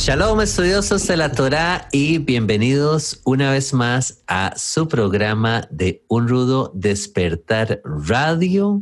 Shalom 0.00 0.40
estudiosos 0.40 1.06
de 1.08 1.18
la 1.18 1.30
Torah 1.30 1.86
y 1.92 2.16
bienvenidos 2.16 3.20
una 3.24 3.50
vez 3.50 3.74
más 3.74 4.22
a 4.26 4.54
su 4.56 4.88
programa 4.88 5.68
de 5.70 6.02
Un 6.08 6.26
Rudo 6.26 6.72
Despertar 6.74 7.82
Radio. 7.84 8.80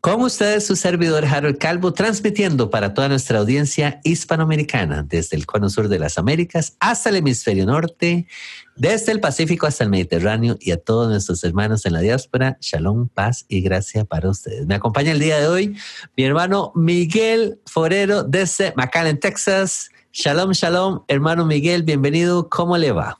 Con 0.00 0.22
ustedes 0.22 0.66
su 0.66 0.74
servidor 0.74 1.26
Harold 1.26 1.58
Calvo, 1.58 1.92
transmitiendo 1.92 2.70
para 2.70 2.94
toda 2.94 3.10
nuestra 3.10 3.40
audiencia 3.40 4.00
hispanoamericana, 4.04 5.02
desde 5.06 5.36
el 5.36 5.44
cono 5.44 5.68
sur 5.68 5.88
de 5.88 5.98
las 5.98 6.16
Américas 6.16 6.78
hasta 6.80 7.10
el 7.10 7.16
hemisferio 7.16 7.66
norte, 7.66 8.26
desde 8.74 9.12
el 9.12 9.20
Pacífico 9.20 9.66
hasta 9.66 9.84
el 9.84 9.90
Mediterráneo 9.90 10.56
y 10.58 10.70
a 10.70 10.78
todos 10.78 11.10
nuestros 11.10 11.44
hermanos 11.44 11.84
en 11.84 11.92
la 11.92 12.00
diáspora. 12.00 12.56
Shalom, 12.58 13.10
paz 13.10 13.44
y 13.48 13.60
gracia 13.60 14.06
para 14.06 14.30
ustedes. 14.30 14.66
Me 14.66 14.76
acompaña 14.76 15.12
el 15.12 15.18
día 15.18 15.38
de 15.38 15.46
hoy 15.46 15.76
mi 16.16 16.24
hermano 16.24 16.72
Miguel 16.74 17.60
Forero 17.66 18.22
desde 18.22 18.72
McAllen, 18.76 19.20
Texas. 19.20 19.90
Shalom, 20.14 20.52
shalom, 20.52 21.04
hermano 21.08 21.46
Miguel, 21.46 21.84
bienvenido. 21.84 22.50
¿Cómo 22.50 22.76
le 22.76 22.92
va? 22.92 23.18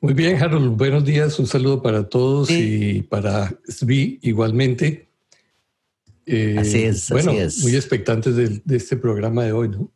Muy 0.00 0.14
bien, 0.14 0.40
Harold. 0.40 0.76
Buenos 0.76 1.04
días. 1.04 1.36
Un 1.40 1.48
saludo 1.48 1.82
para 1.82 2.08
todos 2.08 2.48
y 2.48 3.02
para 3.02 3.52
Svi 3.66 4.20
igualmente. 4.22 5.08
Eh, 6.26 6.58
así 6.60 6.84
es, 6.84 7.10
bueno, 7.10 7.32
así 7.32 7.40
es. 7.40 7.62
Muy 7.64 7.74
expectantes 7.74 8.36
de, 8.36 8.62
de, 8.64 8.76
este 8.76 8.96
programa 8.96 9.42
de 9.42 9.52
hoy, 9.52 9.70
¿no? 9.70 9.90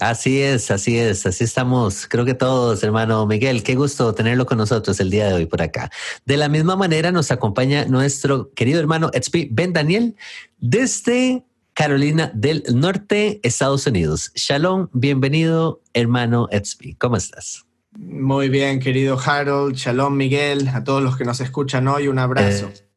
Así 0.00 0.42
es, 0.42 0.70
así 0.70 0.98
es, 0.98 1.24
así 1.24 1.44
estamos. 1.44 2.06
Creo 2.06 2.26
que 2.26 2.34
todos, 2.34 2.82
hermano 2.82 3.26
Miguel, 3.26 3.62
qué 3.62 3.76
gusto 3.76 4.14
tenerlo 4.14 4.44
con 4.44 4.58
nosotros 4.58 5.00
el 5.00 5.08
día 5.08 5.28
de 5.28 5.32
hoy 5.32 5.46
por 5.46 5.62
acá. 5.62 5.90
De 6.26 6.36
la 6.36 6.50
misma 6.50 6.76
manera 6.76 7.10
nos 7.10 7.30
acompaña 7.30 7.86
nuestro 7.86 8.52
querido 8.52 8.80
hermano 8.80 9.10
Ben 9.50 9.72
Daniel 9.72 10.14
desde 10.58 11.42
Carolina 11.74 12.30
del 12.32 12.62
Norte, 12.72 13.40
Estados 13.42 13.86
Unidos. 13.88 14.30
Shalom, 14.36 14.88
bienvenido, 14.92 15.82
hermano 15.92 16.46
Etsby. 16.52 16.94
¿Cómo 16.94 17.16
estás? 17.16 17.64
Muy 17.98 18.48
bien, 18.48 18.78
querido 18.78 19.18
Harold. 19.18 19.74
Shalom, 19.74 20.16
Miguel. 20.16 20.68
A 20.68 20.84
todos 20.84 21.02
los 21.02 21.16
que 21.16 21.24
nos 21.24 21.40
escuchan 21.40 21.88
hoy, 21.88 22.06
un 22.06 22.20
abrazo. 22.20 22.70
Eh, 22.72 22.88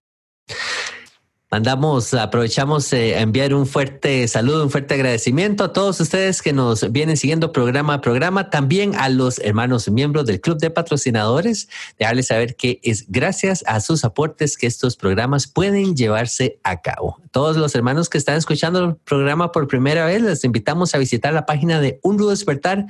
Mandamos, 1.50 2.14
aprovechamos 2.14 2.92
eh, 2.92 3.16
a 3.16 3.22
enviar 3.22 3.54
un 3.54 3.66
fuerte 3.66 4.28
saludo, 4.28 4.66
un 4.66 4.70
fuerte 4.70 4.96
agradecimiento 4.96 5.64
a 5.64 5.72
todos 5.72 5.98
ustedes 6.02 6.42
que 6.42 6.52
nos 6.52 6.92
vienen 6.92 7.16
siguiendo 7.16 7.54
programa 7.54 7.94
a 7.94 8.02
programa, 8.02 8.50
también 8.50 8.96
a 8.96 9.08
los 9.08 9.40
hermanos 9.40 9.90
miembros 9.90 10.26
del 10.26 10.42
Club 10.42 10.58
de 10.58 10.72
Patrocinadores, 10.72 11.70
dejarles 11.98 12.28
saber 12.28 12.58
que 12.58 12.82
es 12.84 13.06
gracias 13.08 13.64
a 13.66 13.80
sus 13.80 14.04
aportes 14.04 14.58
que 14.58 14.68
estos 14.68 14.98
programas 14.98 15.48
pueden 15.48 15.96
llevarse 15.96 16.60
a 16.64 16.82
cabo. 16.82 17.22
Todos 17.32 17.56
los 17.56 17.74
hermanos 17.76 18.10
que 18.10 18.18
están 18.18 18.36
escuchando 18.36 18.84
el 18.84 18.96
programa 18.98 19.54
por 19.54 19.70
primera 19.70 20.06
vez, 20.06 20.22
les 20.22 20.44
invitamos 20.44 20.96
a 20.96 20.98
visitar 20.98 21.32
la 21.32 21.46
página 21.46 21.80
de 21.80 21.98
Un 22.04 22.18
Rudo 22.18 22.32
Despertar 22.32 22.88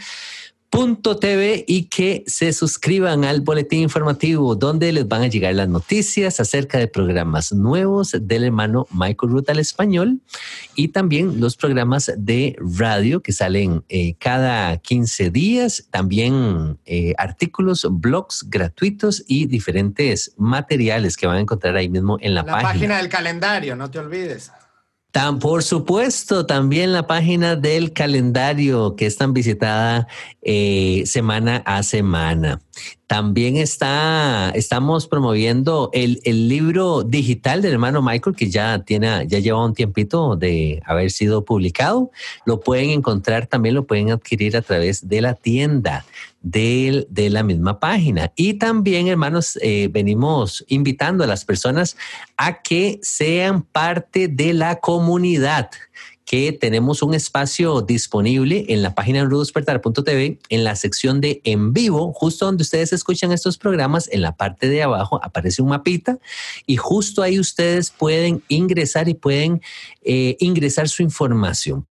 TV 0.70 1.64
y 1.68 1.86
que 1.86 2.23
se 2.28 2.54
suscriban 2.54 3.23
al 3.23 3.42
boletín 3.42 3.82
informativo 3.82 4.56
donde 4.56 4.92
les 4.92 5.08
van 5.08 5.23
a 5.23 5.28
llegar 5.28 5.56
las 5.56 5.70
noticias 5.70 6.40
acerca 6.40 6.78
de 6.78 6.88
programas 6.88 7.52
nuevos 7.52 8.16
del 8.20 8.44
hermano 8.44 8.88
Michael 8.92 9.32
Ruth 9.32 9.50
al 9.50 9.60
español 9.60 10.20
y 10.76 10.89
también 10.89 11.39
los 11.39 11.55
programas 11.55 12.11
de 12.17 12.55
radio 12.60 13.22
que 13.22 13.32
salen 13.33 13.83
eh, 13.89 14.16
cada 14.20 14.78
15 14.78 15.30
días, 15.32 15.88
también 15.89 16.78
eh, 16.86 17.14
artículos, 17.17 17.88
blogs 17.89 18.45
gratuitos 18.49 19.23
y 19.28 19.45
diferentes 19.48 20.34
materiales 20.38 21.17
que 21.17 21.28
van 21.28 21.38
a 21.38 21.42
encontrar 21.42 21.76
ahí 21.76 21.89
mismo 21.89 22.17
en 22.22 22.36
la, 22.36 22.44
la 22.44 22.52
página. 22.52 22.70
página 22.73 22.98
del 22.98 23.10
calendario, 23.10 23.76
no 23.76 23.89
te 23.89 23.99
olvides. 23.99 24.52
Tan, 25.17 25.39
por 25.39 25.64
supuesto, 25.64 26.45
también 26.45 26.94
la 26.94 27.08
página 27.08 27.55
del 27.55 27.92
calendario 27.92 28.95
que 28.95 29.08
es 29.08 29.17
tan 29.17 29.33
visitada 29.33 30.08
eh, 30.44 31.02
semana 31.08 31.64
a 31.66 31.82
semana. 31.82 32.61
También 33.08 33.55
está, 33.55 34.52
estamos 34.54 35.08
promoviendo 35.08 35.89
el, 35.93 36.20
el, 36.26 36.49
libro 36.49 37.04
digital 37.04 37.61
del 37.61 37.73
hermano 37.73 38.02
Michael, 38.02 38.36
que 38.36 38.49
ya 38.49 38.80
tiene, 38.80 39.26
ya 39.27 39.39
lleva 39.39 39.64
un 39.64 39.73
tiempito 39.73 40.36
de 40.36 40.82
haber 40.86 41.11
sido 41.11 41.45
publicado. 41.45 42.11
Lo 42.45 42.60
pueden 42.60 42.89
encontrar, 42.89 43.48
también 43.48 43.76
lo 43.76 43.87
pueden 43.87 44.11
adquirir 44.11 44.58
a 44.58 44.61
través 44.61 45.08
de 45.08 45.21
la 45.21 45.36
tienda 45.36 46.05
de, 46.42 47.08
de 47.10 47.30
la 47.30 47.43
misma 47.43 47.80
página. 47.80 48.32
Y 48.36 48.55
también, 48.55 49.08
hermanos, 49.08 49.58
eh, 49.61 49.89
venimos 49.92 50.66
invitando 50.67 51.23
a 51.23 51.27
las 51.27 51.45
personas 51.45 51.95
a 52.36 52.61
que 52.61 52.99
sean 53.02 53.61
parte 53.61 54.27
de 54.27 54.54
la 54.54 54.80
comunidad 54.80 55.70
que 56.27 56.52
tenemos 56.52 57.02
un 57.02 57.14
espacio 57.14 57.82
disponible 57.82 58.65
en 58.67 58.83
la 58.83 58.93
página 58.93 59.23
rudospertar.tv 59.23 60.39
en 60.49 60.64
la 60.65 60.76
sección 60.76 61.21
de 61.21 61.39
en 61.45 61.71
vivo, 61.71 62.11
justo 62.14 62.45
donde 62.45 62.64
ustedes 62.64 62.92
escuchan 62.92 63.32
estos 63.32 63.58
programas, 63.58 64.10
en 64.11 64.21
la 64.21 64.36
parte 64.36 64.67
de 64.67 64.83
abajo 64.83 65.21
aparece 65.23 65.61
un 65.61 65.70
mapita 65.70 66.20
y 66.66 66.76
justo 66.76 67.21
ahí 67.21 67.39
ustedes 67.39 67.92
pueden 67.92 68.43
ingresar 68.49 69.08
y 69.08 69.14
pueden 69.14 69.61
eh, 70.04 70.36
ingresar 70.42 70.89
su 70.89 71.02
información. 71.02 71.87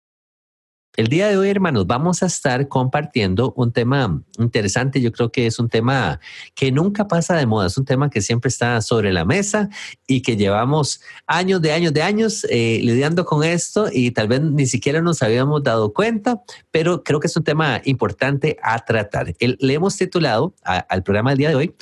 El 0.98 1.08
día 1.08 1.30
de 1.30 1.38
hoy, 1.38 1.50
hermanos, 1.50 1.88
vamos 1.88 2.22
a 2.22 2.26
estar 2.26 2.68
compartiendo 2.68 3.54
un 3.56 3.72
tema 3.72 4.22
interesante. 4.38 5.00
Yo 5.00 5.14
creo 5.14 5.32
que 5.32 5.48
es 5.48 5.58
un 5.58 5.70
tema 5.70 6.20
que 6.54 6.70
nunca 6.70 7.08
pasa 7.08 7.38
de 7.38 7.46
moda. 7.46 7.68
Es 7.68 7.78
un 7.78 7.86
tema 7.86 8.10
que 8.10 8.22
siempre 8.22 8.50
está 8.50 8.82
sobre 8.82 9.14
la 9.14 9.24
mesa 9.24 9.70
y 10.06 10.22
que 10.22 10.36
llevamos 10.36 11.00
años 11.28 11.62
de 11.62 11.72
años 11.72 11.94
de 11.94 12.02
años 12.02 12.46
eh, 12.50 12.82
lidiando 12.84 13.24
con 13.24 13.46
esto 13.46 13.88
y 13.90 14.12
tal 14.12 14.28
vez 14.28 14.42
ni 14.42 14.66
siquiera 14.66 15.02
nos 15.02 15.24
habíamos 15.24 15.64
dado 15.64 15.94
cuenta, 15.94 16.42
pero 16.72 17.04
creo 17.04 17.22
que 17.22 17.28
es 17.28 17.38
un 17.38 17.46
tema 17.46 17.82
importante 17.86 18.58
a 18.62 18.78
tratar. 18.84 19.34
Le 19.40 19.74
hemos 19.74 19.96
titulado 19.96 20.54
al 20.64 21.04
programa 21.04 21.30
del 21.30 21.38
día 21.38 21.50
de 21.50 21.56
hoy 21.56 21.76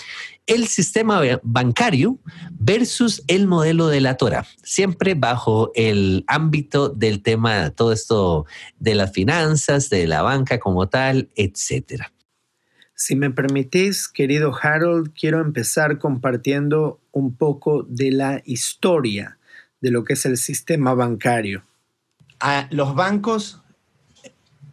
el 0.49 0.67
sistema 0.67 1.21
bancario 1.43 2.17
versus 2.51 3.23
el 3.27 3.47
modelo 3.47 3.87
de 3.87 4.01
la 4.01 4.17
Torah, 4.17 4.45
siempre 4.63 5.13
bajo 5.13 5.71
el 5.75 6.25
ámbito 6.27 6.89
del 6.89 7.21
tema, 7.21 7.69
todo 7.69 7.93
esto 7.93 8.45
de 8.79 8.95
las 8.95 9.13
finanzas, 9.13 9.89
de 9.89 10.07
la 10.07 10.23
banca 10.23 10.59
como 10.59 10.89
tal, 10.89 11.29
etcétera. 11.35 12.11
Si 12.95 13.15
me 13.15 13.29
permitís, 13.29 14.07
querido 14.09 14.51
Harold, 14.59 15.13
quiero 15.17 15.39
empezar 15.39 15.99
compartiendo 15.99 16.99
un 17.11 17.35
poco 17.35 17.83
de 17.83 18.11
la 18.11 18.41
historia 18.43 19.37
de 19.81 19.91
lo 19.91 20.03
que 20.03 20.13
es 20.13 20.25
el 20.25 20.37
sistema 20.37 20.95
bancario. 20.95 21.63
Ah, 22.39 22.67
los 22.71 22.95
bancos 22.95 23.61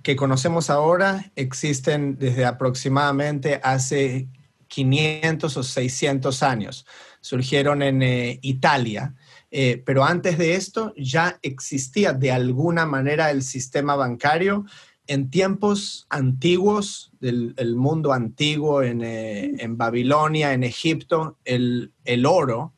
que 0.03 0.17
conocemos 0.17 0.71
ahora 0.71 1.31
existen 1.37 2.17
desde 2.19 2.47
aproximadamente 2.47 3.61
hace 3.63 4.29
500 4.77 5.57
o 5.57 5.63
600 5.63 6.43
años. 6.43 6.87
Surgieron 7.23 7.83
en 7.83 8.03
eh, 8.03 8.39
Italia, 8.43 9.15
eh, 9.51 9.83
pero 9.87 10.05
antes 10.05 10.37
de 10.37 10.55
esto 10.55 10.93
ya 10.99 11.39
existía 11.41 12.13
de 12.13 12.31
alguna 12.31 12.85
manera 12.85 13.31
el 13.31 13.43
sistema 13.43 13.97
bancario 13.97 14.67
en 15.07 15.31
tiempos 15.31 16.07
antiguos 16.11 17.11
del 17.21 17.77
mundo 17.77 18.13
antiguo, 18.13 18.83
en, 18.83 19.01
eh, 19.03 19.67
Babilonia, 19.71 20.53
en 20.53 20.63
Egipto, 20.63 21.39
el, 21.47 21.93
el 22.05 22.27
oro, 22.27 22.75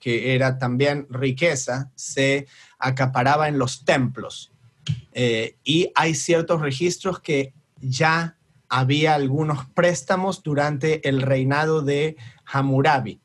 que 0.00 0.34
era 0.34 0.58
también 0.58 1.06
riqueza, 1.10 1.90
se 1.96 2.46
acaparaba 2.78 3.48
en 3.48 3.58
los 3.58 3.84
templos. 3.84 4.52
y 5.64 5.90
hay 5.94 6.14
ciertos 6.14 6.60
registros 6.62 7.20
que 7.20 7.52
ya 7.78 8.38
había 8.74 9.14
algunos 9.14 9.66
préstamos 9.66 10.42
durante 10.42 11.06
el 11.06 11.20
reinado 11.20 11.82
de 11.82 12.16
Hammurabi. 12.46 13.20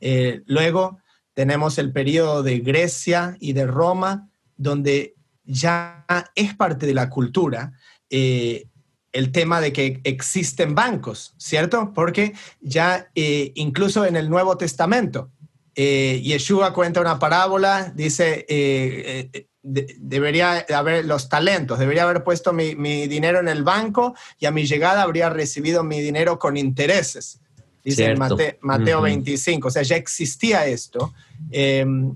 Eh, 0.00 0.42
luego 0.46 0.98
tenemos 1.32 1.78
el 1.78 1.92
periodo 1.92 2.42
de 2.42 2.58
Grecia 2.58 3.36
y 3.38 3.52
de 3.52 3.68
Roma, 3.68 4.28
donde 4.56 5.14
ya 5.44 6.04
es 6.34 6.54
parte 6.56 6.86
de 6.86 6.94
la 6.94 7.08
cultura 7.08 7.72
eh, 8.10 8.66
el 9.12 9.30
tema 9.30 9.60
de 9.60 9.72
que 9.72 10.00
existen 10.02 10.74
bancos, 10.74 11.34
¿cierto? 11.36 11.92
Porque 11.94 12.34
ya 12.60 13.10
eh, 13.14 13.52
incluso 13.54 14.04
en 14.04 14.16
el 14.16 14.28
Nuevo 14.28 14.56
Testamento, 14.56 15.30
Yeshua 15.74 16.72
cuenta 16.72 17.00
una 17.00 17.18
parábola, 17.18 17.92
dice, 17.94 18.46
debería 19.64 20.66
haber 20.74 21.06
los 21.06 21.30
talentos, 21.30 21.78
debería 21.78 22.02
haber 22.02 22.22
puesto 22.22 22.52
mi, 22.52 22.74
dinero 23.06 23.40
en 23.40 23.48
el 23.48 23.62
banco 23.62 24.14
y 24.38 24.46
a 24.46 24.50
mi 24.50 24.66
llegada 24.66 25.02
habría 25.02 25.30
recibido 25.30 25.82
mi 25.82 26.00
dinero 26.00 26.38
con 26.38 26.56
intereses. 26.56 27.40
dice 27.82 28.14
Mateo, 28.60 29.00
25, 29.00 29.68
o 29.68 29.70
sea, 29.70 29.82
ya 29.82 29.96
existía 29.96 30.66
esto. 30.66 31.14
Em, 31.50 32.14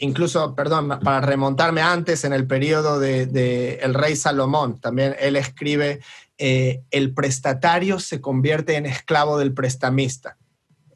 incluso, 0.00 0.54
perdón, 0.54 1.00
para 1.02 1.22
remontarme 1.22 1.80
antes, 1.80 2.24
en 2.24 2.34
el 2.34 2.46
periodo 2.46 3.00
del 3.00 3.32
de, 3.32 3.74
el 3.76 3.94
rey 3.94 4.14
Salomón, 4.14 4.78
también 4.78 5.16
él 5.18 5.36
escribe, 5.36 6.00
eh, 6.36 6.82
el 6.90 7.14
prestatario 7.14 7.98
se 7.98 8.20
convierte 8.20 8.76
en 8.76 8.84
esclavo 8.84 9.38
del 9.38 9.54
prestamista 9.54 10.36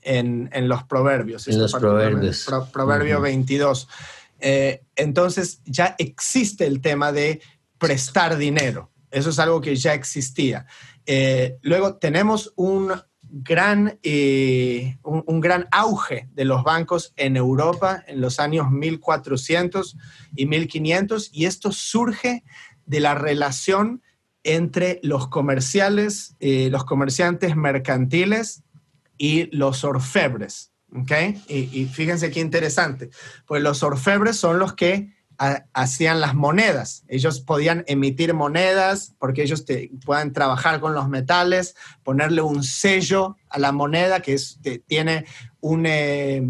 en, 0.04 0.68
los 0.68 0.84
proverbios. 0.84 1.48
En 1.48 1.58
los 1.58 1.72
proverbios. 1.72 2.46
proverbio 2.72 3.20
22. 3.20 3.88
Eh, 4.40 4.82
entonces 4.96 5.60
ya 5.64 5.94
existe 5.98 6.66
el 6.66 6.80
tema 6.80 7.12
de 7.12 7.40
prestar 7.78 8.36
dinero. 8.36 8.90
Eso 9.10 9.30
es 9.30 9.38
algo 9.38 9.60
que 9.60 9.76
ya 9.76 9.94
existía. 9.94 10.66
Eh, 11.06 11.58
luego 11.62 11.96
tenemos 11.96 12.52
un 12.56 12.92
gran, 13.36 13.98
eh, 14.02 14.98
un, 15.02 15.40
gran 15.40 15.66
auge 15.70 16.28
de 16.34 16.44
los 16.44 16.62
bancos 16.64 17.12
en 17.16 17.36
Europa 17.36 18.02
en 18.06 18.20
los 18.20 18.40
años 18.40 18.70
1400 18.70 19.96
y 20.34 20.46
1500 20.46 21.30
y 21.32 21.46
esto 21.46 21.72
surge 21.72 22.44
de 22.86 23.00
la 23.00 23.14
relación 23.14 24.02
entre 24.42 25.00
los 25.02 25.28
comerciales, 25.28 26.36
eh, 26.38 26.68
los 26.70 26.84
comerciantes 26.84 27.56
mercantiles 27.56 28.63
y 29.18 29.54
los 29.56 29.84
orfebres. 29.84 30.72
¿okay? 30.94 31.42
Y, 31.48 31.86
fíjense 31.86 32.30
qué 32.30 32.40
interesante, 32.40 33.10
pues 33.46 33.62
los 33.62 33.82
orfebres 33.82 34.36
son 34.36 34.58
los 34.58 34.74
que 34.74 35.12
hacían 35.72 36.20
las 36.20 36.34
monedas. 36.34 37.02
Ellos 37.08 37.40
podían 37.40 37.84
emitir 37.88 38.34
monedas 38.34 39.14
porque 39.18 39.42
ellos 39.42 39.64
te, 39.64 39.90
puedan 40.04 40.32
trabajar 40.32 40.78
con 40.78 40.94
los 40.94 41.08
metales, 41.08 41.74
ponerle 42.04 42.40
un 42.40 42.62
sello 42.62 43.36
a 43.48 43.58
la 43.58 43.72
moneda 43.72 44.20
que 44.20 44.38
tiene 44.86 45.26
un 45.60 45.86
eh, 45.86 46.40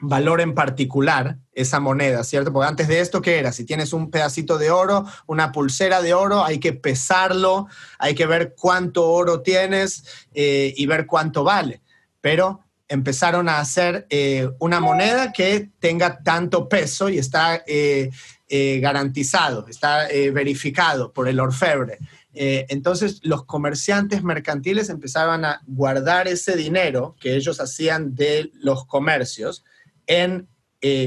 valor 0.00 0.40
en 0.40 0.54
particular, 0.54 1.38
esa 1.52 1.80
moneda, 1.80 2.24
¿cierto? 2.24 2.52
Porque 2.52 2.68
antes 2.68 2.88
de 2.88 3.00
esto, 3.00 3.22
¿qué 3.22 3.38
era? 3.38 3.52
Si 3.52 3.64
tienes 3.64 3.92
un 3.92 4.10
pedacito 4.10 4.58
de 4.58 4.70
oro, 4.70 5.06
una 5.26 5.52
pulsera 5.52 6.02
de 6.02 6.14
oro, 6.14 6.44
hay 6.44 6.58
que 6.58 6.72
pesarlo, 6.72 7.68
hay 7.98 8.14
que 8.14 8.26
ver 8.26 8.54
cuánto 8.56 9.08
oro 9.08 9.42
tienes 9.42 10.04
eh, 10.34 10.72
y 10.76 10.86
ver 10.86 11.06
cuánto 11.06 11.44
vale. 11.44 11.82
Pero 12.24 12.64
empezaron 12.88 13.50
a 13.50 13.58
hacer 13.58 14.06
eh, 14.08 14.48
una 14.58 14.80
moneda 14.80 15.30
que 15.30 15.68
tenga 15.78 16.22
tanto 16.22 16.70
peso 16.70 17.10
y 17.10 17.18
está 17.18 17.62
eh, 17.66 18.10
eh, 18.48 18.80
garantizado, 18.80 19.68
está 19.68 20.08
verificado 20.32 21.12
por 21.12 21.28
el 21.28 21.38
orfebre. 21.38 21.98
entonces 22.32 23.20
los 23.24 23.44
comerciantes 23.44 24.22
mercantiles 24.22 24.88
empezaban 24.88 25.44
a 25.44 25.60
guardar 25.66 26.26
ese 26.26 26.56
dinero 26.56 27.14
que 27.20 27.36
ellos 27.36 27.60
hacían 27.60 28.14
de 28.14 28.50
los 28.54 28.86
comercios 28.86 29.62
en, 30.06 30.48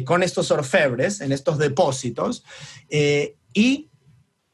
con 0.05 0.21
estos 0.21 0.51
orfebres, 0.51 1.19
en 1.21 1.31
estos 1.31 1.57
depósitos, 1.57 2.43
y 3.53 3.89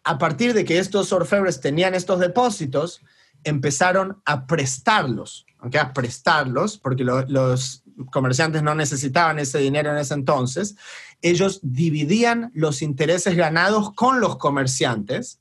a 0.06 0.18
partir 0.18 0.54
de 0.54 0.64
que 0.64 0.80
estos 0.80 1.12
orfebres 1.12 1.60
tenían 1.60 1.94
estos 1.94 2.20
depósitos, 2.20 3.02
empezaron 3.44 4.22
a 4.26 4.48
prestarlos 4.48 5.46
a 5.80 5.94
prestarlos, 5.94 6.78
porque 6.78 7.04
los 7.04 7.84
comerciantes 8.12 8.64
no 8.64 8.76
necesitaban 8.76 9.40
ese 9.40 9.60
dinero 9.60 9.92
en 9.92 9.98
ese 9.98 10.14
entonces, 10.14 10.76
ellos 11.22 11.60
dividían 11.64 12.52
los 12.54 12.82
intereses 12.82 13.36
ganados 13.36 13.94
con 13.94 14.20
los 14.20 14.38
comerciantes, 14.38 15.40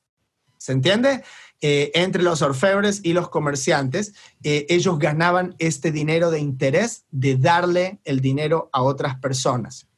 ¿se 0.58 0.72
entiende? 0.72 1.24
Eh, 1.60 1.90
entre 1.94 2.22
los 2.22 2.42
orfebres 2.42 3.00
y 3.02 3.12
los 3.12 3.28
comerciantes, 3.28 4.14
eh, 4.42 4.66
ellos 4.68 4.98
ganaban 4.98 5.54
este 5.58 5.90
dinero 5.90 6.30
de 6.30 6.40
interés 6.40 7.04
de 7.10 7.36
darle 7.36 8.00
el 8.04 8.20
dinero 8.20 8.68
a 8.72 8.82
otras 8.82 9.16
personas. 9.18 9.88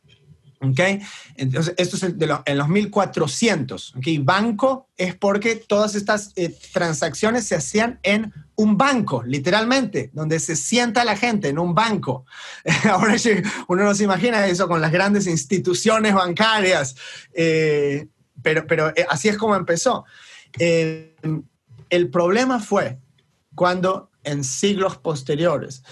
¿Okay? 0.60 1.00
Entonces, 1.36 1.74
esto 1.76 1.96
es 1.96 2.18
de 2.18 2.38
en 2.46 2.58
los 2.58 2.68
1400. 2.68 3.96
¿okay? 3.96 4.18
Banco 4.18 4.88
es 4.96 5.14
porque 5.14 5.56
todas 5.56 5.94
estas 5.94 6.32
eh, 6.36 6.56
transacciones 6.72 7.46
se 7.46 7.56
hacían 7.56 7.98
en 8.02 8.32
un 8.56 8.76
banco, 8.76 9.22
literalmente, 9.24 10.10
donde 10.12 10.38
se 10.40 10.56
sienta 10.56 11.04
la 11.04 11.16
gente 11.16 11.48
en 11.48 11.58
un 11.58 11.74
banco. 11.74 12.24
Ahora 12.90 13.16
uno 13.68 13.84
no 13.84 13.94
se 13.94 14.04
imagina 14.04 14.46
eso 14.46 14.68
con 14.68 14.80
las 14.80 14.92
grandes 14.92 15.26
instituciones 15.26 16.14
bancarias, 16.14 16.94
eh, 17.34 18.06
pero, 18.42 18.66
pero 18.66 18.90
eh, 18.90 19.06
así 19.08 19.28
es 19.28 19.36
como 19.36 19.56
empezó. 19.56 20.04
el 20.58 22.10
problema 22.10 22.60
fue 22.60 22.98
cuando 23.54 24.10
en 24.22 24.44
siglos 24.44 24.96
posteriores 24.96 25.82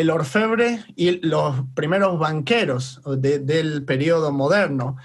el 0.00 0.10
orfebre 0.10 0.84
y 0.94 1.26
los 1.26 1.64
primeros 1.74 2.18
banqueros 2.18 3.00
del 3.18 3.84
periodo 3.84 4.30
moderno 4.30 4.96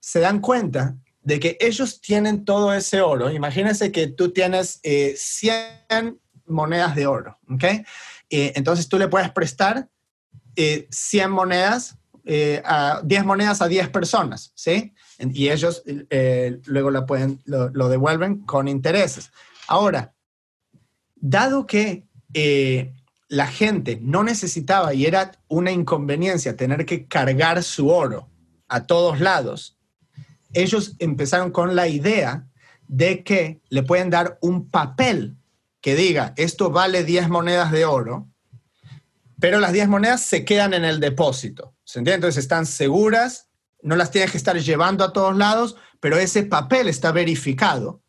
se 0.00 0.20
dan 0.20 0.40
cuenta 0.40 0.96
de 1.22 1.38
que 1.38 1.56
ellos 1.60 2.00
tienen 2.00 2.44
todo 2.44 2.74
ese 2.74 3.00
oro. 3.00 3.30
Imagínense 3.30 3.92
que 3.92 4.08
tú 4.08 4.32
tienes 4.32 4.80
100 4.82 5.54
eh, 5.88 6.14
monedas 6.46 6.96
de 6.96 7.06
oro, 7.06 7.38
¿ok? 7.48 7.64
Eh, 8.30 8.52
entonces 8.56 8.88
tú 8.88 8.98
le 8.98 9.08
puedes 9.08 9.30
prestar 9.30 9.88
100 10.56 10.88
eh, 10.90 11.28
monedas, 11.28 11.96
a 12.64 13.00
10 13.04 13.24
monedas 13.24 13.62
a 13.62 13.68
10 13.68 13.88
personas, 13.90 14.52
¿sí? 14.54 14.92
Y 15.18 15.50
ellos 15.50 15.84
luego 16.66 16.90
la 16.90 17.06
pueden, 17.06 17.40
lo, 17.44 17.88
devuelven 17.88 18.40
con 18.40 18.66
intereses. 18.66 19.30
Ahora, 19.68 20.14
dado 21.14 21.66
que 21.66 22.04
la 23.32 23.46
gente 23.46 23.98
no 24.02 24.22
necesitaba 24.22 24.92
y 24.92 25.06
era 25.06 25.32
una 25.48 25.70
inconveniencia 25.70 26.54
tener 26.54 26.84
que 26.84 27.06
cargar 27.06 27.62
su 27.62 27.88
oro 27.88 28.28
a 28.68 28.84
todos 28.84 29.20
lados, 29.20 29.78
ellos 30.52 30.96
empezaron 30.98 31.50
con 31.50 31.74
la 31.74 31.88
idea 31.88 32.46
de 32.88 33.24
que 33.24 33.62
le 33.70 33.84
pueden 33.84 34.10
dar 34.10 34.36
un 34.42 34.68
papel 34.68 35.38
que 35.80 35.94
diga, 35.96 36.34
esto 36.36 36.68
vale 36.68 37.04
10 37.04 37.30
monedas 37.30 37.72
de 37.72 37.86
oro, 37.86 38.28
pero 39.40 39.60
las 39.60 39.72
10 39.72 39.88
monedas 39.88 40.20
se 40.20 40.44
quedan 40.44 40.74
en 40.74 40.84
el 40.84 41.00
depósito. 41.00 41.74
¿Se 41.84 42.00
entiende? 42.00 42.16
Entonces 42.16 42.44
están 42.44 42.66
seguras, 42.66 43.48
no 43.80 43.96
las 43.96 44.10
tienes 44.10 44.30
que 44.30 44.36
estar 44.36 44.58
llevando 44.58 45.04
a 45.04 45.14
todos 45.14 45.34
lados, 45.38 45.76
pero 46.00 46.18
ese 46.18 46.42
papel 46.42 46.86
está 46.86 47.12
verificado 47.12 48.02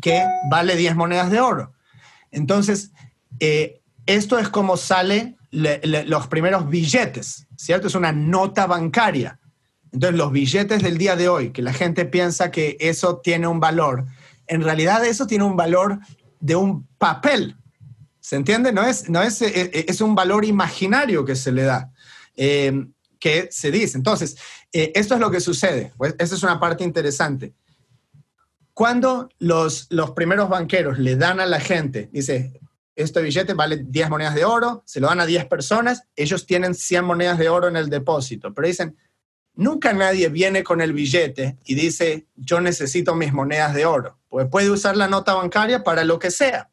que 0.00 0.24
vale 0.50 0.76
10 0.76 0.96
monedas 0.96 1.30
de 1.30 1.40
oro. 1.40 1.74
Entonces, 2.30 2.92
eh, 3.38 3.81
esto 4.06 4.38
es 4.38 4.48
como 4.48 4.76
sale 4.76 5.36
los 5.50 6.26
primeros 6.28 6.68
billetes, 6.68 7.46
¿cierto? 7.56 7.86
Es 7.86 7.94
una 7.94 8.12
nota 8.12 8.66
bancaria. 8.66 9.38
Entonces, 9.92 10.16
los 10.16 10.32
billetes 10.32 10.82
del 10.82 10.96
día 10.96 11.16
de 11.16 11.28
hoy, 11.28 11.50
que 11.50 11.60
la 11.60 11.74
gente 11.74 12.06
piensa 12.06 12.50
que 12.50 12.76
eso 12.80 13.18
tiene 13.18 13.46
un 13.46 13.60
valor, 13.60 14.06
en 14.46 14.62
realidad 14.62 15.04
eso 15.04 15.26
tiene 15.26 15.44
un 15.44 15.56
valor 15.56 15.98
de 16.40 16.56
un 16.56 16.86
papel. 16.98 17.56
¿Se 18.20 18.36
entiende? 18.36 18.72
No 18.72 18.82
es, 18.82 19.10
no 19.10 19.20
es, 19.20 19.42
eh, 19.42 19.52
eh, 19.54 19.84
es 19.88 20.00
un 20.00 20.14
valor 20.14 20.44
imaginario 20.44 21.24
que 21.24 21.36
se 21.36 21.52
le 21.52 21.64
da, 21.64 21.92
eh, 22.36 22.86
que 23.18 23.48
se 23.50 23.70
dice. 23.70 23.98
Entonces, 23.98 24.36
esto 24.72 25.14
es 25.14 25.20
lo 25.20 25.30
que 25.30 25.40
sucede. 25.40 25.92
Pues, 25.98 26.14
es 26.18 26.42
una 26.42 26.58
parte 26.58 26.82
interesante. 26.82 27.52
Cuando 28.72 29.28
los, 29.38 29.86
los 29.90 30.12
primeros 30.12 30.48
banqueros 30.48 30.98
le 30.98 31.16
dan 31.16 31.40
a 31.40 31.46
la 31.46 31.60
gente, 31.60 32.08
dice, 32.10 32.58
este 33.02 33.22
billete 33.22 33.54
vale 33.54 33.84
10 33.84 34.10
monedas 34.10 34.34
de 34.34 34.44
oro, 34.44 34.82
se 34.86 35.00
lo 35.00 35.08
dan 35.08 35.20
a 35.20 35.26
10 35.26 35.46
personas, 35.46 36.04
ellos 36.16 36.46
tienen 36.46 36.74
100 36.74 37.04
monedas 37.04 37.38
de 37.38 37.48
oro 37.48 37.68
en 37.68 37.76
el 37.76 37.90
depósito, 37.90 38.52
pero 38.54 38.68
dicen, 38.68 38.96
nunca 39.54 39.92
nadie 39.92 40.28
viene 40.28 40.62
con 40.62 40.80
el 40.80 40.92
billete 40.92 41.58
y 41.64 41.74
dice, 41.74 42.26
yo 42.36 42.60
necesito 42.60 43.14
mis 43.14 43.32
monedas 43.32 43.74
de 43.74 43.86
oro, 43.86 44.18
pues 44.28 44.48
puede 44.48 44.70
usar 44.70 44.96
la 44.96 45.08
nota 45.08 45.34
bancaria 45.34 45.84
para 45.84 46.04
lo 46.04 46.18
que 46.18 46.30
sea. 46.30 46.70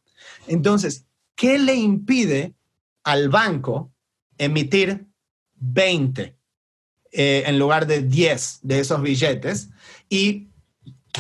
Entonces, 0.48 1.06
¿qué 1.36 1.60
le 1.60 1.76
impide 1.76 2.54
al 3.04 3.30
banco 3.30 3.92
emitir 4.38 5.08
20 5.56 6.36
eh, 7.12 7.44
en 7.46 7.60
lugar 7.60 7.88
de 7.88 8.02
10 8.02 8.60
de 8.64 8.80
esos 8.80 9.02
billetes 9.02 9.70
y 10.08 10.50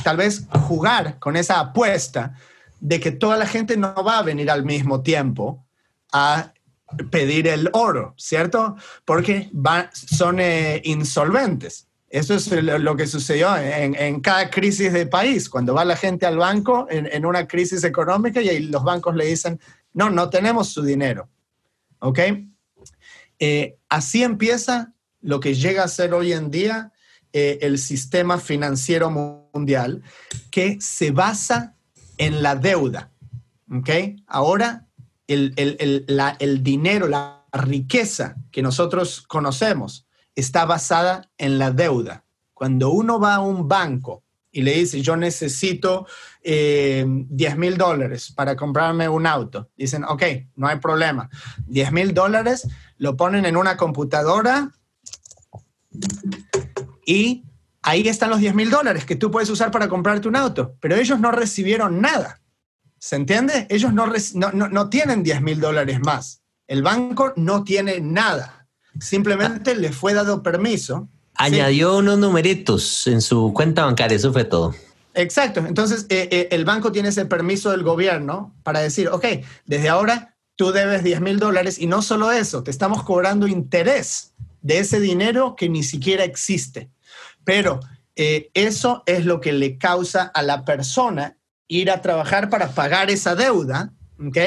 tal 0.03 0.17
vez 0.17 0.45
jugar 0.67 1.19
con 1.19 1.35
esa 1.35 1.59
apuesta 1.59 2.35
de 2.79 2.99
que 2.99 3.11
toda 3.11 3.37
la 3.37 3.45
gente 3.45 3.77
no 3.77 3.93
va 4.03 4.19
a 4.19 4.23
venir 4.23 4.49
al 4.49 4.65
mismo 4.65 5.01
tiempo 5.01 5.65
a 6.11 6.53
pedir 7.11 7.47
el 7.47 7.69
oro, 7.73 8.13
¿cierto? 8.17 8.75
Porque 9.05 9.49
son 9.93 10.39
eh, 10.39 10.81
insolventes. 10.85 11.87
Eso 12.09 12.33
es 12.33 12.49
lo 12.51 12.95
que 12.95 13.05
sucedió 13.05 13.55
en, 13.55 14.19
cada 14.21 14.49
crisis 14.49 14.91
de 14.91 15.05
país, 15.05 15.47
cuando 15.47 15.75
va 15.75 15.85
la 15.85 15.95
gente 15.95 16.25
al 16.25 16.37
banco 16.37 16.87
en, 16.89 17.23
una 17.23 17.47
crisis 17.47 17.83
económica 17.83 18.41
y 18.41 18.61
los 18.61 18.83
bancos 18.83 19.15
le 19.15 19.27
dicen, 19.27 19.59
no, 19.93 20.09
no 20.09 20.27
tenemos 20.31 20.69
su 20.69 20.81
dinero. 20.81 21.29
¿Ok? 21.99 22.19
Eh, 23.37 23.77
así 23.89 24.23
empieza 24.23 24.93
lo 25.21 25.39
que 25.39 25.53
llega 25.53 25.83
a 25.83 25.87
ser 25.87 26.15
hoy 26.15 26.33
en 26.33 26.49
día 26.49 26.91
eh, 27.31 27.59
el 27.61 27.77
sistema 27.77 28.39
financiero 28.39 29.11
mundial, 29.53 30.01
que 30.49 30.79
se 30.81 31.11
basa 31.11 31.75
en 32.19 32.43
la 32.43 32.55
deuda. 32.55 33.11
¿Ok? 33.71 33.89
Ahora 34.27 34.85
el, 35.25 35.53
el 35.57 36.63
dinero, 36.63 37.07
la 37.07 37.45
riqueza 37.51 38.35
que 38.51 38.61
nosotros 38.61 39.23
conocemos 39.27 40.05
está 40.35 40.65
basada 40.65 41.29
en 41.37 41.57
la 41.57 41.71
deuda. 41.71 42.23
Cuando 42.53 42.91
uno 42.91 43.19
va 43.19 43.35
a 43.35 43.39
un 43.39 43.67
banco 43.67 44.23
y 44.51 44.61
le 44.61 44.73
dice, 44.73 45.01
yo 45.01 45.15
necesito 45.15 46.07
10 46.43 46.43
eh, 46.43 47.55
mil 47.55 47.77
dólares 47.77 48.31
para 48.35 48.55
comprarme 48.55 49.07
un 49.07 49.27
auto, 49.27 49.69
dicen, 49.77 50.03
ok, 50.03 50.23
no 50.55 50.67
hay 50.67 50.79
problema. 50.79 51.29
10 51.67 51.91
mil 51.91 52.13
dólares 52.13 52.67
lo 52.97 53.15
ponen 53.15 53.45
en 53.45 53.55
una 53.55 53.77
computadora 53.77 54.71
y 57.05 57.43
ahí 57.81 58.07
están 58.07 58.29
los 58.29 58.39
10 58.39 58.55
mil 58.55 58.69
dólares 58.69 59.05
que 59.05 59.15
tú 59.15 59.31
puedes 59.31 59.49
usar 59.49 59.71
para 59.71 59.87
comprarte 59.87 60.27
un 60.27 60.35
auto, 60.35 60.75
pero 60.79 60.95
ellos 60.95 61.19
no 61.19 61.31
recibieron 61.31 62.01
nada. 62.01 62.41
¿Se 62.99 63.15
entiende? 63.15 63.65
Ellos 63.69 63.93
no, 63.93 64.07
no, 64.07 64.89
tienen 64.89 65.23
10 65.23 65.41
mil 65.41 65.59
dólares 65.59 65.99
más. 66.01 66.41
El 66.67 66.83
banco 66.83 67.33
no 67.37 67.63
tiene 67.63 68.01
nada. 68.01 68.67
Simplemente 68.99 69.75
le 69.75 69.91
fue 69.91 70.13
dado 70.13 70.43
permiso 70.43 71.07
Añadió 71.41 71.95
unos 71.95 72.19
numeritos 72.19 73.07
en 73.07 73.21
su 73.21 73.53
cuenta 73.53 73.85
bancaria, 73.85 74.17
eso 74.17 74.33
fue 74.33 74.43
todo. 74.43 74.75
Exacto. 75.13 75.61
Entonces, 75.65 76.05
eh, 76.09 76.27
eh, 76.31 76.49
el 76.51 76.65
banco 76.65 76.91
tiene 76.91 77.09
ese 77.09 77.25
permiso 77.25 77.71
del 77.71 77.81
gobierno 77.81 78.53
para 78.61 78.81
decir, 78.81 79.07
ok, 79.07 79.25
desde 79.65 79.87
ahora 79.87 80.35
tú 80.57 80.73
debes 80.73 81.01
10 81.01 81.21
mil 81.21 81.39
dólares 81.39 81.79
y 81.79 81.87
no 81.87 82.01
solo 82.01 82.33
eso, 82.33 82.61
te 82.61 82.71
estamos 82.71 83.03
cobrando 83.03 83.47
interés 83.47 84.33
de 84.61 84.79
ese 84.79 84.99
dinero 84.99 85.55
que 85.55 85.69
ni 85.69 85.81
siquiera 85.81 86.25
existe. 86.25 86.89
Pero 87.49 87.79
eh, 88.15 88.51
eso 88.53 89.01
es 89.07 89.25
lo 89.25 89.41
que 89.41 89.51
le 89.51 89.79
causa 89.79 90.23
a 90.23 90.43
la 90.43 90.65
persona 90.65 91.37
ir 91.67 91.89
a 91.89 92.01
trabajar 92.01 92.49
para 92.49 92.69
pagar 92.69 93.09
esa 93.09 93.35
deuda, 93.35 93.93
¿ok? 94.19 94.37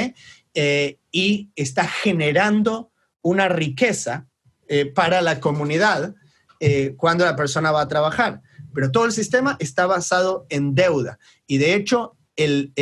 y 1.11 1.51
está 1.57 1.89
generando 1.89 2.93
una 3.23 3.49
riqueza 3.49 4.27
para 4.95 5.23
la 5.23 5.41
comunidad 5.41 6.15
eh, 6.65 6.95
cuando 6.97 7.25
la 7.25 7.35
persona 7.35 7.73
va 7.73 7.81
a 7.81 7.89
trabajar. 7.89 8.41
Pero 8.73 8.93
todo 8.93 9.05
el 9.05 9.11
sistema 9.11 9.57
está 9.59 9.87
basado 9.87 10.47
en 10.49 10.77
deuda. 10.77 11.19
Y 11.49 11.59
de 11.59 11.75
hecho, 11.75 12.17
el, 12.37 12.73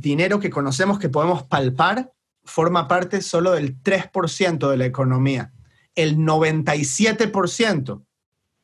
dinero 0.00 0.40
que 0.40 0.48
conocemos 0.48 0.98
que 0.98 1.10
podemos 1.10 1.42
palpar 1.42 2.14
forma 2.44 2.88
parte 2.88 3.20
solo 3.20 3.52
del 3.52 3.78
3% 3.82 4.70
de 4.70 4.76
la 4.78 4.86
economía. 4.86 5.52
El 5.94 6.16
97% 6.16 8.02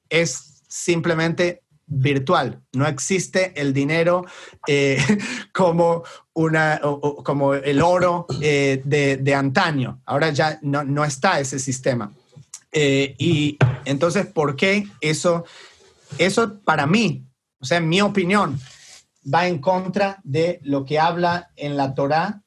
es 0.09 0.56
simplemente 0.77 1.63
virtual. 1.87 2.61
No 2.73 2.87
existe 2.87 3.53
el 3.61 3.73
dinero 3.73 4.27
eh, 4.67 4.99
como, 5.53 6.03
una, 6.35 6.81
como 7.25 7.55
el 7.55 7.81
oro 7.81 8.27
eh, 8.43 8.83
de, 8.85 9.35
antaño. 9.35 10.03
Ahora 10.05 10.31
ya 10.31 10.59
no, 10.63 10.85
no 10.85 11.05
está 11.05 11.41
ese 11.41 11.59
sistema. 11.59 12.13
Eh, 12.73 13.15
y 13.19 13.57
entonces, 13.85 14.27
¿por 14.27 14.57
qué 14.57 14.87
eso, 15.01 15.45
eso 16.19 16.61
para 16.61 16.87
mí, 16.87 17.25
o 17.59 17.65
sea, 17.65 17.79
en 17.79 17.89
mi 17.89 18.01
opinión, 18.01 18.61
va 19.33 19.47
en 19.47 19.59
contra 19.59 20.21
de 20.25 20.61
lo 20.63 20.85
que 20.85 20.99
habla 20.99 21.51
en 21.57 21.77
la 21.77 21.95
Torá, 21.95 22.43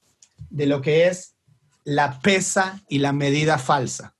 de 0.50 0.68
lo 0.68 0.82
que 0.82 1.08
es 1.08 1.36
la 1.84 2.20
pesa 2.20 2.82
y 2.88 3.00
la 3.00 3.14
medida 3.14 3.58
falsa, 3.58 4.16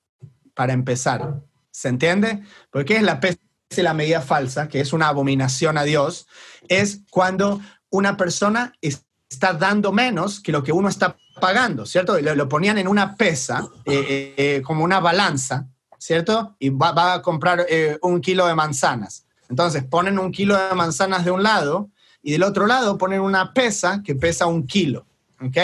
para 0.56 0.74
empezar. 0.74 1.42
¿Se 1.72 1.88
entiende? 1.88 2.42
Porque 2.72 2.98
es 2.98 3.04
la 3.04 3.20
pesa 3.20 3.38
la 3.78 3.94
medida 3.94 4.22
falsa, 4.22 4.68
que 4.68 4.80
es 4.80 4.94
una 4.94 5.08
abominación 5.08 5.78
a 5.78 5.84
Dios, 5.84 6.28
es 6.68 7.02
cuando 7.10 7.62
una 7.90 8.18
persona 8.18 8.74
está 8.82 9.54
dando 9.54 9.92
menos 9.92 10.40
que 10.40 10.52
lo 10.52 10.64
que 10.64 10.72
uno 10.72 10.90
está 10.90 11.16
pagando, 11.40 11.86
¿cierto? 11.86 12.20
Lo, 12.20 12.36
lo 12.36 12.50
ponían 12.50 12.78
en 12.78 12.88
una 12.88 13.16
pesa, 13.16 13.68
eh, 13.86 14.34
eh, 14.38 14.62
como 14.64 14.84
una 14.84 15.00
balanza, 15.00 15.68
¿cierto? 15.98 16.56
Y 16.60 16.70
va, 16.70 17.14
a 17.14 17.22
comprar 17.22 17.66
eh, 17.70 17.98
un 18.02 18.22
kilo 18.22 18.48
de 18.48 18.56
manzanas. 18.56 19.26
Entonces 19.50 19.84
ponen 19.84 20.20
un 20.20 20.32
kilo 20.32 20.58
de 20.58 20.76
manzanas 20.76 21.24
de 21.24 21.32
un 21.32 21.44
lado 21.44 21.90
y 22.22 22.32
del 22.32 22.44
otro 22.44 22.68
lado 22.68 22.98
ponen 22.98 23.22
una 23.22 23.54
pesa 23.54 24.02
que 24.04 24.16
pesa 24.16 24.48
un 24.48 24.68
kilo, 24.68 25.06
¿ok? 25.42 25.58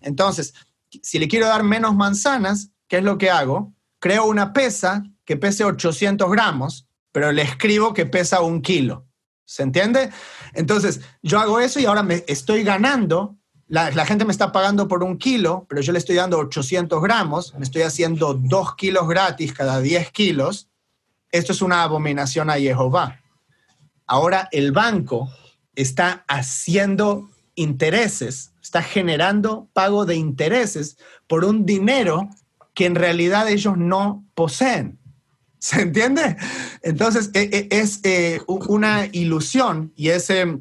Entonces, 0.00 0.54
si 1.02 1.18
le 1.18 1.28
quiero 1.28 1.46
dar 1.46 1.62
menos 1.62 1.94
manzanas, 1.94 2.70
¿qué 2.88 2.98
es 2.98 3.04
lo 3.04 3.16
que 3.16 3.30
hago? 3.30 3.72
Creo 3.98 4.24
una 4.26 4.52
pesa 4.52 5.04
que 5.24 5.36
pese 5.36 5.64
800 5.64 6.30
gramos, 6.30 6.86
pero 7.14 7.30
le 7.30 7.42
escribo 7.42 7.94
que 7.94 8.06
pesa 8.06 8.40
un 8.40 8.60
kilo. 8.60 9.06
¿Se 9.44 9.62
entiende? 9.62 10.10
Entonces, 10.52 11.00
yo 11.22 11.38
hago 11.38 11.60
eso 11.60 11.78
y 11.78 11.84
ahora 11.84 12.02
me 12.02 12.24
estoy 12.26 12.64
ganando 12.64 13.36
la, 13.68 14.04
gente 14.04 14.24
me 14.24 14.32
está 14.32 14.52
pagando 14.52 14.88
por 14.88 15.02
un 15.02 15.16
kilo, 15.16 15.64
pero 15.68 15.80
yo 15.80 15.92
le 15.92 15.98
estoy 15.98 16.16
dando 16.16 16.38
800 16.38 17.00
gramos, 17.00 17.54
me 17.54 17.64
estoy 17.64 17.82
haciendo 17.82 18.34
dos 18.34 18.74
kilos 18.74 19.08
gratis 19.08 19.52
cada 19.52 19.80
10 19.80 20.10
kilos. 20.10 20.68
Esto 21.30 21.52
es 21.52 21.62
una 21.62 21.82
abominación 21.82 22.50
a 22.50 22.54
Jehová. 22.54 23.20
Ahora 24.06 24.48
el 24.52 24.72
banco 24.72 25.30
está 25.74 26.24
haciendo 26.28 27.30
intereses, 27.54 28.52
está 28.60 28.82
generando 28.82 29.68
pago 29.72 30.04
de 30.04 30.16
intereses 30.16 30.98
por 31.26 31.44
un 31.44 31.64
dinero 31.64 32.28
que 32.74 32.86
en 32.86 32.96
realidad 32.96 33.48
ellos 33.48 33.76
no 33.78 34.24
poseen. 34.34 34.98
¿Se 35.64 35.80
entiende? 35.80 36.36
Entonces 36.82 37.30
e, 37.32 37.68
e, 37.70 37.80
es, 37.80 38.00
eh, 38.02 38.42
una 38.46 39.06
ilusión 39.12 39.94
y 39.96 40.10
ese 40.10 40.60